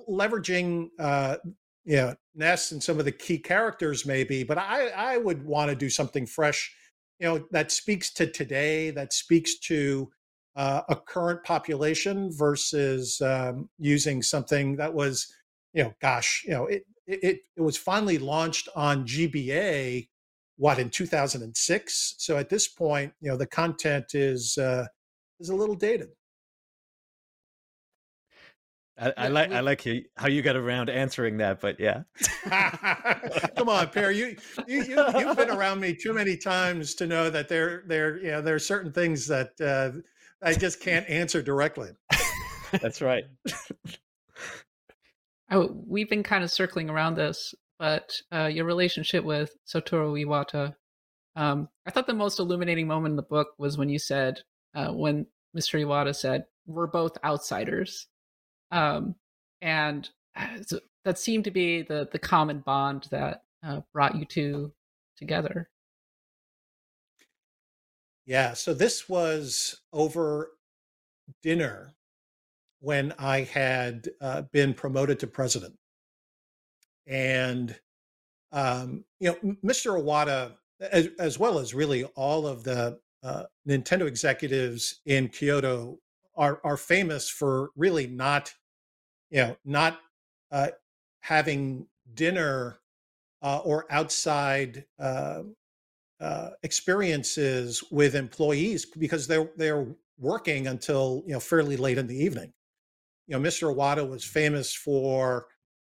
leveraging, 0.09 0.89
uh, 0.99 1.37
you 1.85 1.97
know, 1.97 2.15
Ness 2.35 2.73
and 2.73 2.83
some 2.83 2.99
of 2.99 3.05
the 3.05 3.12
key 3.12 3.39
characters 3.39 4.05
maybe, 4.05 4.43
but 4.43 4.59
I 4.59 4.89
I 4.89 5.19
would 5.19 5.45
want 5.45 5.71
to 5.71 5.77
do 5.77 5.89
something 5.89 6.27
fresh 6.27 6.75
you 7.19 7.27
know 7.27 7.45
that 7.51 7.73
speaks 7.73 8.12
to 8.15 8.27
today 8.27 8.91
that 8.91 9.12
speaks 9.12 9.59
to 9.61 10.11
uh, 10.57 10.83
a 10.89 10.97
current 10.97 11.43
population 11.45 12.31
versus 12.33 13.21
um, 13.21 13.69
using 13.79 14.23
something 14.23 14.77
that 14.77 14.93
was 14.93 15.33
you 15.73 15.83
know 15.83 15.95
gosh 16.01 16.45
you 16.47 16.53
know 16.53 16.67
it, 16.67 16.85
it 17.07 17.41
it 17.57 17.61
was 17.61 17.77
finally 17.77 18.19
launched 18.19 18.69
on 18.75 19.07
gba 19.07 20.07
what 20.57 20.79
in 20.79 20.91
2006 20.91 22.15
so 22.19 22.37
at 22.37 22.49
this 22.49 22.69
point 22.69 23.13
you 23.21 23.31
know 23.31 23.37
the 23.37 23.47
content 23.47 24.15
is 24.15 24.59
uh, 24.59 24.87
is 25.41 25.49
a 25.49 25.55
little 25.55 25.75
dated 25.75 26.09
I, 28.97 29.13
I 29.17 29.29
like 29.29 29.51
I 29.51 29.61
like 29.61 29.85
how 30.17 30.29
you 30.29 30.41
got 30.41 30.55
around 30.55 30.89
answering 30.89 31.39
that, 31.39 31.61
but 31.61 31.81
yeah. 31.81 32.03
Come 33.57 33.69
on, 33.69 33.89
Peer. 33.89 34.13
You 34.13 34.37
you 34.69 34.85
you 34.85 34.97
have 34.97 35.37
been 35.37 35.51
around 35.51 35.81
me 35.81 35.95
too 35.95 36.13
many 36.13 36.37
times 36.37 36.95
to 36.97 37.07
know 37.07 37.29
that 37.29 37.49
there 37.49 37.83
there 37.89 38.19
you 38.19 38.31
know 38.31 38.41
there 38.41 38.55
are 38.55 38.61
certain 38.61 38.93
things 38.93 39.27
that 39.27 39.61
uh, 39.61 39.99
I 40.47 40.55
just 40.55 40.81
can't 40.81 41.09
answer 41.09 41.43
directly. 41.43 41.91
That's 42.81 43.03
right. 43.03 43.25
oh, 45.51 45.75
we've 45.87 46.09
been 46.09 46.23
kind 46.23 46.45
of 46.45 46.51
circling 46.51 46.89
around 46.89 47.17
this, 47.17 47.55
but 47.79 48.20
uh, 48.33 48.47
your 48.47 48.64
relationship 48.64 49.25
with 49.25 49.55
Satoru 49.66 50.25
Iwata. 50.25 50.75
Um, 51.37 51.68
I 51.87 51.91
thought 51.91 52.07
the 52.07 52.14
most 52.14 52.39
illuminating 52.39 52.87
moment 52.87 53.12
in 53.12 53.16
the 53.16 53.22
book 53.22 53.49
was 53.59 53.77
when 53.77 53.89
you 53.89 53.99
said, 53.99 54.41
uh, 54.75 54.93
when 54.93 55.27
Mr. 55.57 55.81
Iwata 55.81 56.14
said, 56.14 56.45
"We're 56.66 56.87
both 56.87 57.18
outsiders." 57.25 58.07
um, 58.75 59.14
and 59.62 60.09
uh, 60.37 60.62
so 60.66 60.81
that 61.05 61.18
seemed 61.18 61.45
to 61.45 61.51
be 61.51 61.83
the 61.83 62.09
the 62.11 62.18
common 62.18 62.61
bond 62.61 63.07
that 63.11 63.43
uh, 63.62 63.81
brought 63.93 64.16
you 64.16 64.25
two 64.25 64.72
together. 65.16 65.70
Yeah, 68.27 68.55
so 68.55 68.72
this 68.75 69.09
was 69.09 69.81
over 69.93 70.51
dinner 71.43 71.95
when 72.81 73.12
I 73.18 73.43
had 73.43 74.09
uh, 74.20 74.43
been 74.53 74.75
promoted 74.75 75.20
to 75.20 75.27
president, 75.27 75.75
and 77.07 77.79
um, 78.53 79.05
you 79.19 79.31
know, 79.31 79.57
Mr. 79.65 80.01
Iwata, 80.01 80.53
as, 80.81 81.09
as, 81.19 81.39
well 81.39 81.59
as 81.59 81.75
really 81.75 82.05
all 82.15 82.47
of 82.47 82.63
the 82.63 83.01
uh, 83.23 83.45
Nintendo 83.69 84.07
executives 84.07 85.01
in 85.07 85.29
Kyoto, 85.29 85.99
are 86.37 86.61
are 86.65 86.77
famous 86.77 87.29
for 87.29 87.71
really 87.77 88.07
not 88.07 88.53
you 89.35 89.39
know, 89.41 89.57
not 89.65 89.99
uh, 90.53 90.69
having 91.21 91.89
dinner 92.15 92.79
uh, 93.43 93.59
or 93.65 93.85
outside 93.91 94.85
uh, 95.01 95.43
uh, 96.21 96.51
experiences 96.63 97.83
with 97.91 98.15
employees 98.15 98.87
because 98.87 99.27
they're 99.27 99.51
they're 99.57 99.89
working 100.19 100.69
until 100.69 101.25
you 101.27 101.33
know 101.33 101.41
fairly 101.41 101.77
late 101.77 101.99
in 101.99 102.07
the 102.07 102.17
evening. 102.17 102.53
You 103.27 103.37
know, 103.37 103.49
Mr. 103.49 103.75
Iwata 103.75 104.09
was 104.09 104.25
famous 104.25 104.73
for 104.73 105.47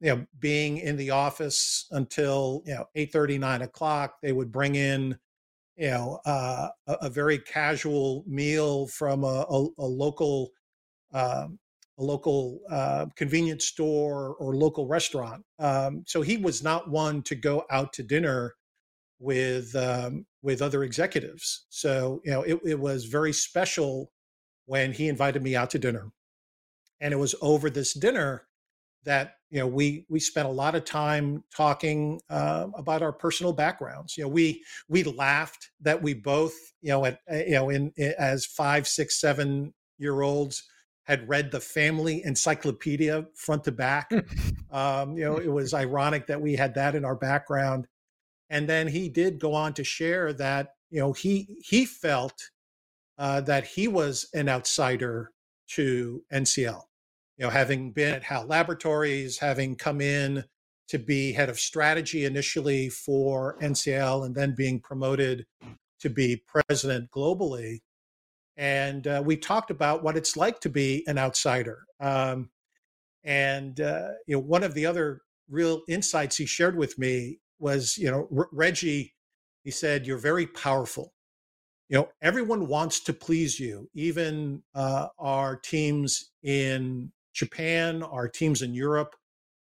you 0.02 0.16
know 0.16 0.26
being 0.40 0.78
in 0.78 0.96
the 0.98 1.12
office 1.12 1.88
until 1.92 2.62
you 2.66 2.74
know 2.74 2.86
eight 2.96 3.12
thirty 3.12 3.38
nine 3.38 3.62
o'clock. 3.62 4.16
They 4.22 4.32
would 4.32 4.52
bring 4.52 4.76
in 4.76 5.18
you 5.78 5.90
know 5.90 6.20
uh, 6.26 6.70
a, 6.88 6.94
a, 7.04 7.10
very 7.10 7.38
casual 7.40 8.24
meal 8.28 8.88
from 8.88 9.24
a, 9.24 9.46
a, 9.50 9.68
a 9.78 9.86
local 9.86 10.52
um, 11.14 11.60
a 11.98 12.04
local 12.04 12.62
uh, 12.70 13.08
convenience 13.16 13.66
store 13.66 14.36
or 14.36 14.56
local 14.56 14.88
restaurant. 14.88 15.44
Um, 15.60 16.04
so 16.08 16.22
he 16.22 16.38
was 16.38 16.64
not 16.64 16.90
one 16.90 17.22
to 17.24 17.36
go 17.36 17.66
out 17.70 17.92
to 17.94 18.04
dinner 18.04 18.56
with 19.20 19.76
um, 19.76 20.26
with 20.42 20.62
other 20.62 20.84
executives. 20.84 21.66
So 21.70 22.22
you 22.24 22.32
know, 22.32 22.44
it, 22.44 22.60
it 22.66 22.80
was 22.80 23.06
very 23.06 23.34
special 23.34 24.12
when 24.66 24.94
he 24.94 25.10
invited 25.10 25.44
me 25.44 25.56
out 25.56 25.70
to 25.72 25.80
dinner, 25.80 26.12
and 27.02 27.14
it 27.14 27.18
was 27.18 27.36
over 27.42 27.70
this 27.70 27.94
dinner 27.94 28.48
that 29.04 29.36
you 29.50 29.60
know 29.60 29.68
we 29.68 30.06
we 30.10 30.20
spent 30.20 30.48
a 30.48 30.52
lot 30.52 30.76
of 30.76 30.86
time 30.86 31.44
talking 31.56 32.22
uh, 32.30 32.68
about 32.76 33.02
our 33.02 33.12
personal 33.12 33.54
backgrounds. 33.54 34.18
You 34.18 34.24
know, 34.24 34.30
we 34.30 34.64
we 34.88 35.04
laughed 35.04 35.72
that 35.82 36.02
we 36.02 36.14
both 36.14 36.54
you 36.82 36.90
know 36.90 37.06
at 37.06 37.20
you 37.30 37.52
know 37.52 37.70
in, 37.70 37.92
in 37.98 38.14
as 38.18 38.46
five, 38.46 38.88
six, 38.88 39.20
seven 39.20 39.74
year 39.98 40.22
olds 40.22 40.64
had 41.10 41.28
read 41.28 41.50
the 41.50 41.60
family 41.60 42.24
encyclopedia 42.24 43.26
front 43.34 43.64
to 43.64 43.72
back. 43.72 44.12
um, 44.72 45.18
you 45.18 45.26
know, 45.26 45.38
it 45.38 45.52
was 45.52 45.74
ironic 45.74 46.28
that 46.28 46.40
we 46.40 46.56
had 46.56 46.76
that 46.76 46.94
in 46.94 47.04
our 47.04 47.16
background. 47.16 47.88
And 48.52 48.70
then 48.70 48.88
he 48.88 49.10
did 49.10 49.40
go 49.40 49.56
on 49.56 49.74
to 49.74 49.84
share 49.84 50.34
that, 50.34 50.76
you 50.92 51.00
know, 51.00 51.14
he 51.14 51.58
he 51.62 51.86
felt 51.86 52.52
uh, 53.18 53.42
that 53.42 53.66
he 53.66 53.88
was 53.88 54.30
an 54.36 54.50
outsider 54.50 55.32
to 55.70 56.24
NCL. 56.32 56.84
You 57.40 57.46
know, 57.46 57.52
having 57.52 57.92
been 57.92 58.14
at 58.14 58.24
HAL 58.24 58.48
Laboratories, 58.48 59.38
having 59.38 59.78
come 59.78 60.02
in 60.02 60.44
to 60.90 61.00
be 61.00 61.32
head 61.32 61.48
of 61.48 61.58
strategy 61.58 62.26
initially 62.26 62.90
for 62.90 63.58
NCL 63.62 64.26
and 64.26 64.36
then 64.36 64.56
being 64.58 64.82
promoted 64.82 65.46
to 66.02 66.10
be 66.10 66.44
president 66.46 67.10
globally. 67.12 67.78
And 68.58 69.08
uh, 69.08 69.24
we 69.26 69.38
talked 69.38 69.72
about 69.72 70.04
what 70.04 70.18
it's 70.18 70.36
like 70.36 70.60
to 70.62 70.70
be 70.70 71.06
an 71.08 71.18
outsider. 71.18 71.86
Um, 72.02 72.50
and 73.24 73.80
uh, 73.80 74.10
you 74.28 74.36
know, 74.36 74.42
one 74.42 74.64
of 74.64 74.74
the 74.74 74.86
other 74.86 75.22
real 75.50 75.84
insights 75.88 76.36
he 76.36 76.46
shared 76.46 76.78
with 76.78 77.00
me 77.00 77.40
was, 77.58 77.98
you 77.98 78.12
know, 78.12 78.28
R- 78.36 78.50
Reggie. 78.52 79.14
He 79.64 79.72
said, 79.72 80.06
"You're 80.06 80.18
very 80.18 80.46
powerful. 80.46 81.14
You 81.88 82.00
know, 82.00 82.10
everyone 82.22 82.68
wants 82.68 83.00
to 83.02 83.14
please 83.14 83.60
you. 83.60 83.90
Even 83.94 84.64
uh, 84.76 85.08
our 85.18 85.56
teams 85.56 86.32
in 86.44 87.12
Japan, 87.34 88.04
our 88.04 88.28
teams 88.28 88.62
in 88.62 88.74
Europe, 88.74 89.16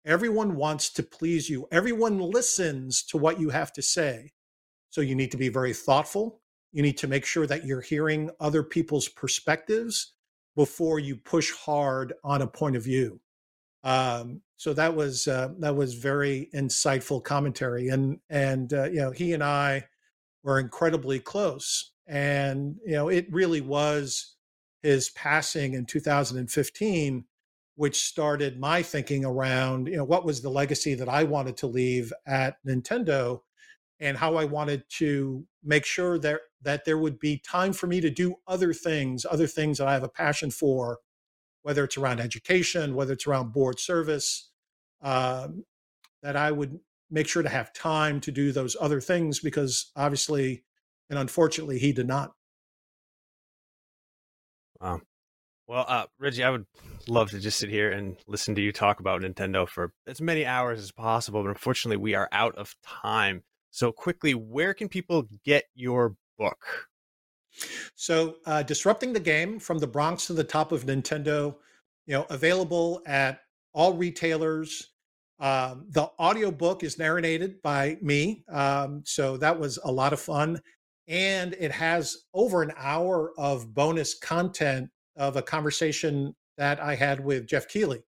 everyone 0.05 0.55
wants 0.55 0.89
to 0.93 1.03
please 1.03 1.49
you. 1.49 1.67
Everyone 1.71 2.19
listens 2.19 3.03
to 3.03 3.17
what 3.17 3.39
you 3.39 3.49
have 3.49 3.73
to 3.73 3.81
say. 3.81 4.31
So 4.89 5.01
you 5.01 5.15
need 5.15 5.31
to 5.31 5.37
be 5.37 5.49
very 5.49 5.73
thoughtful. 5.73 6.41
You 6.71 6.81
need 6.81 6.97
to 6.99 7.07
make 7.07 7.25
sure 7.25 7.47
that 7.47 7.65
you're 7.65 7.81
hearing 7.81 8.29
other 8.39 8.63
people's 8.63 9.07
perspectives 9.07 10.13
before 10.55 10.99
you 10.99 11.15
push 11.15 11.51
hard 11.51 12.13
on 12.23 12.41
a 12.41 12.47
point 12.47 12.75
of 12.75 12.83
view. 12.83 13.19
Um, 13.83 14.41
so 14.57 14.73
that 14.73 14.95
was 14.95 15.27
uh, 15.27 15.49
that 15.59 15.75
was 15.75 15.93
very 15.93 16.49
insightful 16.53 17.23
commentary, 17.23 17.89
and 17.89 18.19
and 18.29 18.73
uh, 18.73 18.85
you 18.85 18.97
know 18.97 19.11
he 19.11 19.33
and 19.33 19.43
I 19.43 19.85
were 20.43 20.59
incredibly 20.59 21.19
close, 21.19 21.91
and 22.07 22.75
you 22.85 22.93
know 22.93 23.07
it 23.07 23.31
really 23.31 23.61
was 23.61 24.35
his 24.81 25.09
passing 25.11 25.73
in 25.73 25.85
2015 25.85 27.25
which 27.77 28.03
started 28.05 28.59
my 28.59 28.83
thinking 28.83 29.25
around 29.25 29.87
you 29.87 29.97
know 29.97 30.05
what 30.05 30.25
was 30.25 30.41
the 30.41 30.49
legacy 30.51 30.95
that 30.95 31.09
I 31.09 31.23
wanted 31.23 31.57
to 31.59 31.67
leave 31.67 32.13
at 32.27 32.57
Nintendo 32.67 33.41
and 33.99 34.17
how 34.17 34.35
I 34.35 34.45
wanted 34.45 34.83
to 34.97 35.45
make 35.63 35.85
sure 35.85 36.19
that 36.19 36.41
that 36.61 36.85
there 36.85 36.97
would 36.97 37.19
be 37.19 37.37
time 37.39 37.73
for 37.73 37.87
me 37.87 38.01
to 38.01 38.09
do 38.09 38.35
other 38.47 38.73
things, 38.73 39.25
other 39.29 39.47
things 39.47 39.77
that 39.77 39.87
I 39.87 39.93
have 39.93 40.03
a 40.03 40.09
passion 40.09 40.51
for, 40.51 40.99
whether 41.63 41.83
it's 41.83 41.97
around 41.97 42.19
education, 42.19 42.95
whether 42.95 43.13
it's 43.13 43.27
around 43.27 43.53
board 43.53 43.79
service, 43.79 44.51
um, 45.01 45.65
that 46.23 46.35
I 46.35 46.51
would 46.51 46.79
make 47.11 47.27
sure 47.27 47.43
to 47.43 47.49
have 47.49 47.73
time 47.73 48.19
to 48.21 48.31
do 48.31 48.51
those 48.51 48.75
other 48.81 49.01
things 49.01 49.39
because 49.39 49.91
obviously 49.95 50.63
and 51.09 51.19
unfortunately 51.19 51.79
he 51.79 51.93
did 51.93 52.07
not. 52.07 52.33
Wow. 54.81 55.01
Well, 55.67 55.83
uh, 55.85 56.05
Reggie, 56.17 56.45
I 56.45 56.49
would 56.49 56.65
love 57.09 57.29
to 57.31 57.39
just 57.39 57.59
sit 57.59 57.69
here 57.69 57.91
and 57.91 58.15
listen 58.25 58.55
to 58.55 58.61
you 58.61 58.71
talk 58.71 59.01
about 59.01 59.21
Nintendo 59.21 59.67
for 59.67 59.91
as 60.07 60.21
many 60.21 60.45
hours 60.45 60.79
as 60.79 60.93
possible, 60.93 61.43
but 61.43 61.49
unfortunately, 61.49 61.97
we 61.97 62.15
are 62.15 62.29
out 62.31 62.55
of 62.55 62.73
time. 62.85 63.43
So, 63.69 63.91
quickly, 63.91 64.33
where 64.33 64.73
can 64.73 64.87
people 64.87 65.27
get 65.43 65.65
your 65.75 66.15
book? 66.37 66.87
So, 67.95 68.37
uh, 68.45 68.63
disrupting 68.63 69.11
the 69.11 69.19
game 69.19 69.59
from 69.59 69.79
the 69.79 69.87
Bronx 69.87 70.27
to 70.27 70.33
the 70.33 70.43
top 70.43 70.71
of 70.71 70.85
Nintendo, 70.85 71.55
you 72.05 72.13
know, 72.13 72.25
available 72.29 73.01
at 73.05 73.41
all 73.73 73.93
retailers. 73.93 74.91
Um, 75.41 75.85
the 75.89 76.09
audiobook 76.17 76.81
is 76.81 76.97
narrated 76.97 77.61
by 77.61 77.97
me, 78.01 78.45
um, 78.49 79.03
so 79.05 79.35
that 79.37 79.59
was 79.59 79.77
a 79.83 79.91
lot 79.91 80.13
of 80.13 80.21
fun, 80.21 80.61
and 81.09 81.57
it 81.59 81.71
has 81.71 82.25
over 82.33 82.63
an 82.63 82.71
hour 82.77 83.33
of 83.37 83.73
bonus 83.73 84.17
content 84.17 84.89
of 85.17 85.35
a 85.35 85.41
conversation 85.41 86.35
that 86.57 86.79
I 86.79 86.95
had 86.95 87.23
with 87.23 87.47
Geoff 87.47 87.67
Keighley, 87.67 88.03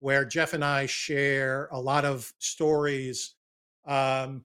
where 0.00 0.24
Geoff 0.24 0.52
and 0.52 0.64
I 0.64 0.86
share 0.86 1.68
a 1.70 1.80
lot 1.80 2.04
of 2.04 2.32
stories. 2.38 3.34
Um, 3.86 4.44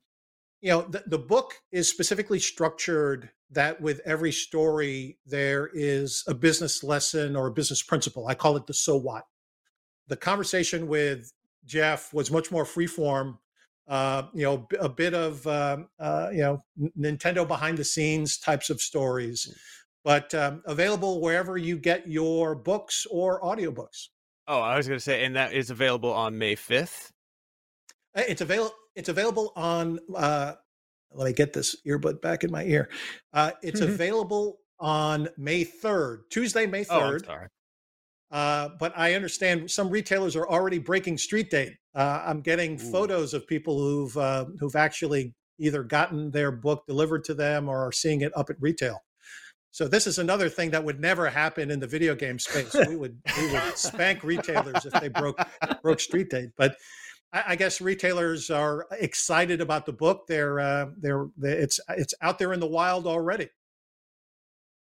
you 0.62 0.70
know, 0.70 0.84
the, 0.84 1.04
the 1.08 1.18
book 1.18 1.56
is 1.72 1.90
specifically 1.90 2.40
structured 2.40 3.32
that 3.52 3.82
with 3.82 4.00
every 4.06 4.32
story, 4.32 5.18
there 5.26 5.70
is 5.74 6.24
a 6.28 6.34
business 6.34 6.84
lesson 6.84 7.36
or 7.36 7.48
a 7.48 7.52
business 7.52 7.84
principle. 7.84 8.28
I 8.28 8.36
call 8.36 8.56
it 8.56 8.68
the 8.68 8.74
so 8.74 8.96
what. 8.96 9.26
The 10.08 10.16
conversation 10.16 10.88
with 10.88 11.32
Geoff 11.66 12.14
was 12.14 12.32
much 12.32 12.52
more 12.52 12.66
freeform. 12.66 13.38
Uh, 13.88 14.24
you 14.34 14.44
know, 14.44 14.68
a 14.80 14.88
bit 14.88 15.14
of 15.14 15.46
um, 15.48 15.90
uh, 16.00 16.30
you 16.32 16.40
know 16.40 16.64
Nintendo 16.98 17.46
behind 17.46 17.78
the 17.78 17.84
scenes 17.84 18.38
types 18.38 18.70
of 18.70 18.80
stories, 18.80 19.48
mm. 19.50 19.56
But 20.04 20.34
um, 20.34 20.62
available 20.66 21.22
wherever 21.22 21.58
you 21.58 21.78
get 21.78 22.08
your 22.08 22.56
books 22.56 23.06
or 23.10 23.42
audiobooks. 23.42 24.08
Oh, 24.48 24.60
I 24.60 24.78
was 24.78 24.88
going 24.88 25.00
to 25.00 25.04
say, 25.04 25.24
and 25.24 25.36
that 25.36 25.54
is 25.54 25.70
available 25.70 26.12
on 26.12 26.38
May 26.38 26.56
fifth. 26.56 27.12
Uh, 28.16 28.24
it's 28.28 28.42
available. 28.42 28.76
It's 28.96 29.10
available 29.10 29.54
on. 29.56 30.00
Uh, 30.16 30.54
let 31.14 31.26
me 31.26 31.34
get 31.34 31.54
this 31.54 31.76
earbud 31.86 32.22
back 32.22 32.44
in 32.44 32.52
my 32.52 32.64
ear. 32.64 32.90
Uh, 33.34 33.52
it's 33.62 33.82
available 33.82 34.60
on 34.80 35.30
May 35.38 35.64
third, 35.64 36.24
Tuesday, 36.30 36.66
May 36.66 36.84
third. 36.84 37.28
Oh, 37.30 38.36
uh, 38.36 38.70
but 38.80 38.94
I 38.98 39.14
understand 39.14 39.70
some 39.70 39.90
retailers 39.90 40.36
are 40.36 40.48
already 40.48 40.80
breaking 40.80 41.18
street 41.18 41.52
date. 41.52 41.74
Uh, 41.94 42.24
I'm 42.26 42.42
getting 42.42 42.74
Ooh. 42.74 42.92
photos 42.92 43.34
of 43.34 43.46
people 43.46 43.78
who've 43.78 44.18
uh, 44.18 44.46
who've 44.60 44.76
actually 44.76 45.34
either 45.60 45.84
gotten 45.84 46.32
their 46.32 46.52
book 46.52 46.84
delivered 46.88 47.24
to 47.26 47.34
them 47.34 47.70
or 47.70 47.86
are 47.86 47.92
seeing 47.92 48.22
it 48.22 48.32
up 48.36 48.50
at 48.50 48.56
retail. 48.60 49.00
So 49.72 49.88
this 49.88 50.06
is 50.06 50.20
another 50.20 50.50
thing 50.50 50.72
that 50.72 50.84
would 50.84 51.00
never 51.00 51.30
happen 51.30 51.72
in 51.72 51.80
the 51.80 51.88
video 51.88 52.14
game 52.14 52.38
space. 52.40 52.76
we 52.88 52.96
would 52.96 53.18
we 53.38 53.52
would 53.52 53.78
spank 53.78 54.24
retailers 54.24 54.86
if 54.86 54.94
they 54.94 55.08
broke 55.08 55.40
broke 55.82 56.00
street 56.00 56.30
date. 56.30 56.50
But 56.58 56.76
I, 57.32 57.44
I 57.48 57.56
guess 57.56 57.80
retailers 57.80 58.50
are 58.50 58.86
excited 58.92 59.62
about 59.62 59.86
the 59.86 59.94
book. 59.94 60.28
They're 60.28 60.60
uh, 60.60 60.88
they're, 60.98 61.28
they're 61.38 61.60
it's 61.60 61.80
it's 61.90 62.14
out 62.22 62.38
there 62.38 62.54
in 62.54 62.60
the 62.60 62.68
wild 62.68 63.08
already. 63.08 63.50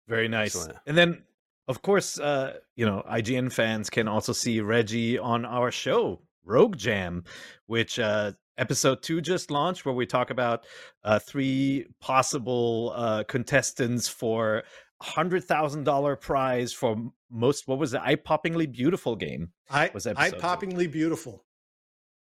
Very 0.08 0.28
nice. 0.28 0.56
Excellent. 0.56 0.80
And 0.86 0.98
then 0.98 1.24
of 1.68 1.82
course, 1.82 2.20
uh, 2.20 2.58
you 2.76 2.86
know, 2.86 3.04
IGN 3.10 3.52
fans 3.52 3.90
can 3.90 4.08
also 4.08 4.34
see 4.34 4.60
Reggie 4.60 5.18
on 5.18 5.46
our 5.46 5.72
show, 5.72 6.20
Rogue 6.44 6.78
Jam, 6.78 7.24
which 7.68 8.00
uh, 8.00 8.34
episode 8.58 9.02
two 9.02 9.22
just 9.22 9.52
launched, 9.52 9.86
where 9.86 9.96
we 9.96 10.06
talk 10.06 10.30
about 10.30 10.66
uh, 11.04 11.20
three 11.20 11.88
possible 12.00 12.94
uh, 12.96 13.24
contestants 13.24 14.08
for 14.08 14.64
hundred 15.02 15.44
thousand 15.44 15.84
dollar 15.84 16.16
prize 16.16 16.74
for 16.74 17.12
most. 17.30 17.68
What 17.68 17.80
was 17.80 17.94
it? 17.94 18.02
Eye 18.04 18.16
poppingly 18.16 18.72
beautiful 18.72 19.16
game. 19.16 19.52
I 19.70 19.92
was 19.94 20.08
eye 20.08 20.32
poppingly 20.32 20.92
beautiful. 20.92 21.46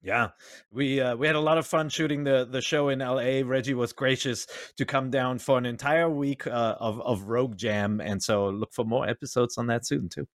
Yeah, 0.01 0.29
we 0.71 1.01
uh, 1.01 1.15
we 1.17 1.27
had 1.27 1.35
a 1.35 1.41
lot 1.41 1.57
of 1.57 1.67
fun 1.67 1.89
shooting 1.89 2.23
the 2.23 2.47
the 2.49 2.61
show 2.61 2.87
in 2.87 3.01
L.A. 3.01 3.43
Reggie 3.43 3.73
was 3.73 3.91
gracious 3.91 4.47
to 4.77 4.85
come 4.85 5.09
down 5.09 5.39
for 5.39 5.57
an 5.57 5.65
entire 5.65 6.09
week 6.09 6.47
uh, 6.47 6.75
of 6.79 7.01
of 7.01 7.23
Rogue 7.23 7.57
Jam, 7.57 7.99
and 7.99 8.23
so 8.23 8.47
look 8.47 8.73
for 8.73 8.85
more 8.85 9.07
episodes 9.07 9.57
on 9.57 9.67
that 9.67 9.85
soon 9.85 10.07
too. 10.07 10.25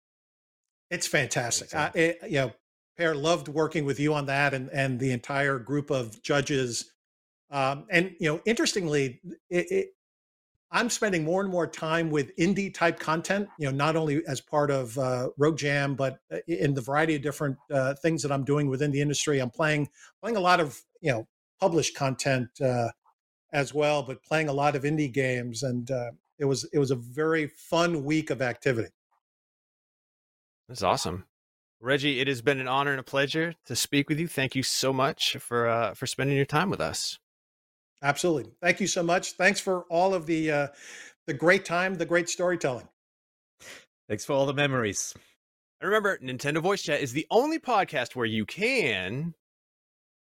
It's 0.90 1.06
fantastic. 1.06 1.74
I, 1.74 1.90
it, 1.94 2.18
you 2.24 2.38
know, 2.38 2.52
Peer 2.96 3.14
loved 3.14 3.48
working 3.48 3.84
with 3.84 3.98
you 3.98 4.14
on 4.14 4.26
that, 4.26 4.54
and 4.54 4.70
and 4.70 4.98
the 5.00 5.12
entire 5.12 5.58
group 5.58 5.90
of 5.90 6.22
judges. 6.22 6.92
Um, 7.50 7.86
and 7.90 8.14
you 8.18 8.28
know, 8.28 8.40
interestingly, 8.46 9.20
it, 9.50 9.70
it, 9.70 9.88
I'm 10.70 10.90
spending 10.90 11.22
more 11.24 11.40
and 11.40 11.50
more 11.50 11.68
time 11.68 12.10
with 12.10 12.34
indie 12.36 12.72
type 12.74 12.98
content, 12.98 13.48
you 13.58 13.66
know, 13.66 13.76
not 13.76 13.94
only 13.94 14.26
as 14.26 14.40
part 14.40 14.72
of 14.72 14.98
uh, 14.98 15.28
Rogue 15.38 15.56
Jam, 15.56 15.94
but 15.94 16.18
uh, 16.32 16.38
in 16.48 16.74
the 16.74 16.80
variety 16.80 17.14
of 17.14 17.22
different 17.22 17.56
uh, 17.72 17.94
things 17.94 18.22
that 18.22 18.32
I'm 18.32 18.44
doing 18.44 18.68
within 18.68 18.90
the 18.90 19.00
industry. 19.00 19.38
I'm 19.38 19.50
playing 19.50 19.88
playing 20.20 20.36
a 20.36 20.40
lot 20.40 20.60
of 20.60 20.80
you 21.00 21.12
know 21.12 21.28
published 21.60 21.96
content 21.96 22.48
uh, 22.60 22.88
as 23.52 23.72
well, 23.72 24.02
but 24.02 24.22
playing 24.24 24.48
a 24.48 24.52
lot 24.52 24.74
of 24.74 24.82
indie 24.82 25.12
games, 25.12 25.62
and 25.62 25.90
uh, 25.90 26.10
it 26.38 26.44
was 26.44 26.64
it 26.72 26.78
was 26.78 26.90
a 26.90 26.96
very 26.96 27.46
fun 27.46 28.04
week 28.04 28.30
of 28.30 28.42
activity. 28.42 28.90
That's 30.68 30.82
awesome. 30.82 31.24
Reggie, 31.80 32.20
it 32.20 32.28
has 32.28 32.40
been 32.40 32.60
an 32.60 32.68
honor 32.68 32.92
and 32.92 33.00
a 33.00 33.04
pleasure 33.04 33.54
to 33.66 33.76
speak 33.76 34.08
with 34.08 34.18
you. 34.18 34.26
Thank 34.26 34.54
you 34.54 34.62
so 34.62 34.92
much 34.92 35.36
for 35.38 35.68
uh, 35.68 35.94
for 35.94 36.06
spending 36.06 36.36
your 36.36 36.46
time 36.46 36.70
with 36.70 36.80
us. 36.80 37.18
Absolutely. 38.02 38.52
Thank 38.60 38.80
you 38.80 38.86
so 38.86 39.02
much. 39.02 39.32
Thanks 39.32 39.60
for 39.60 39.82
all 39.90 40.14
of 40.14 40.26
the 40.26 40.50
uh, 40.50 40.66
the 41.26 41.34
great 41.34 41.64
time, 41.64 41.96
the 41.96 42.06
great 42.06 42.28
storytelling. 42.28 42.88
Thanks 44.08 44.24
for 44.24 44.34
all 44.34 44.46
the 44.46 44.54
memories. 44.54 45.14
And 45.80 45.88
remember, 45.88 46.18
Nintendo 46.18 46.62
Voice 46.62 46.82
Chat 46.82 47.00
is 47.00 47.12
the 47.12 47.26
only 47.30 47.58
podcast 47.58 48.14
where 48.14 48.26
you 48.26 48.44
can 48.44 49.34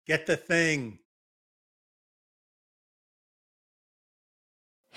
get 0.06 0.26
the 0.26 0.36
thing. 0.36 0.98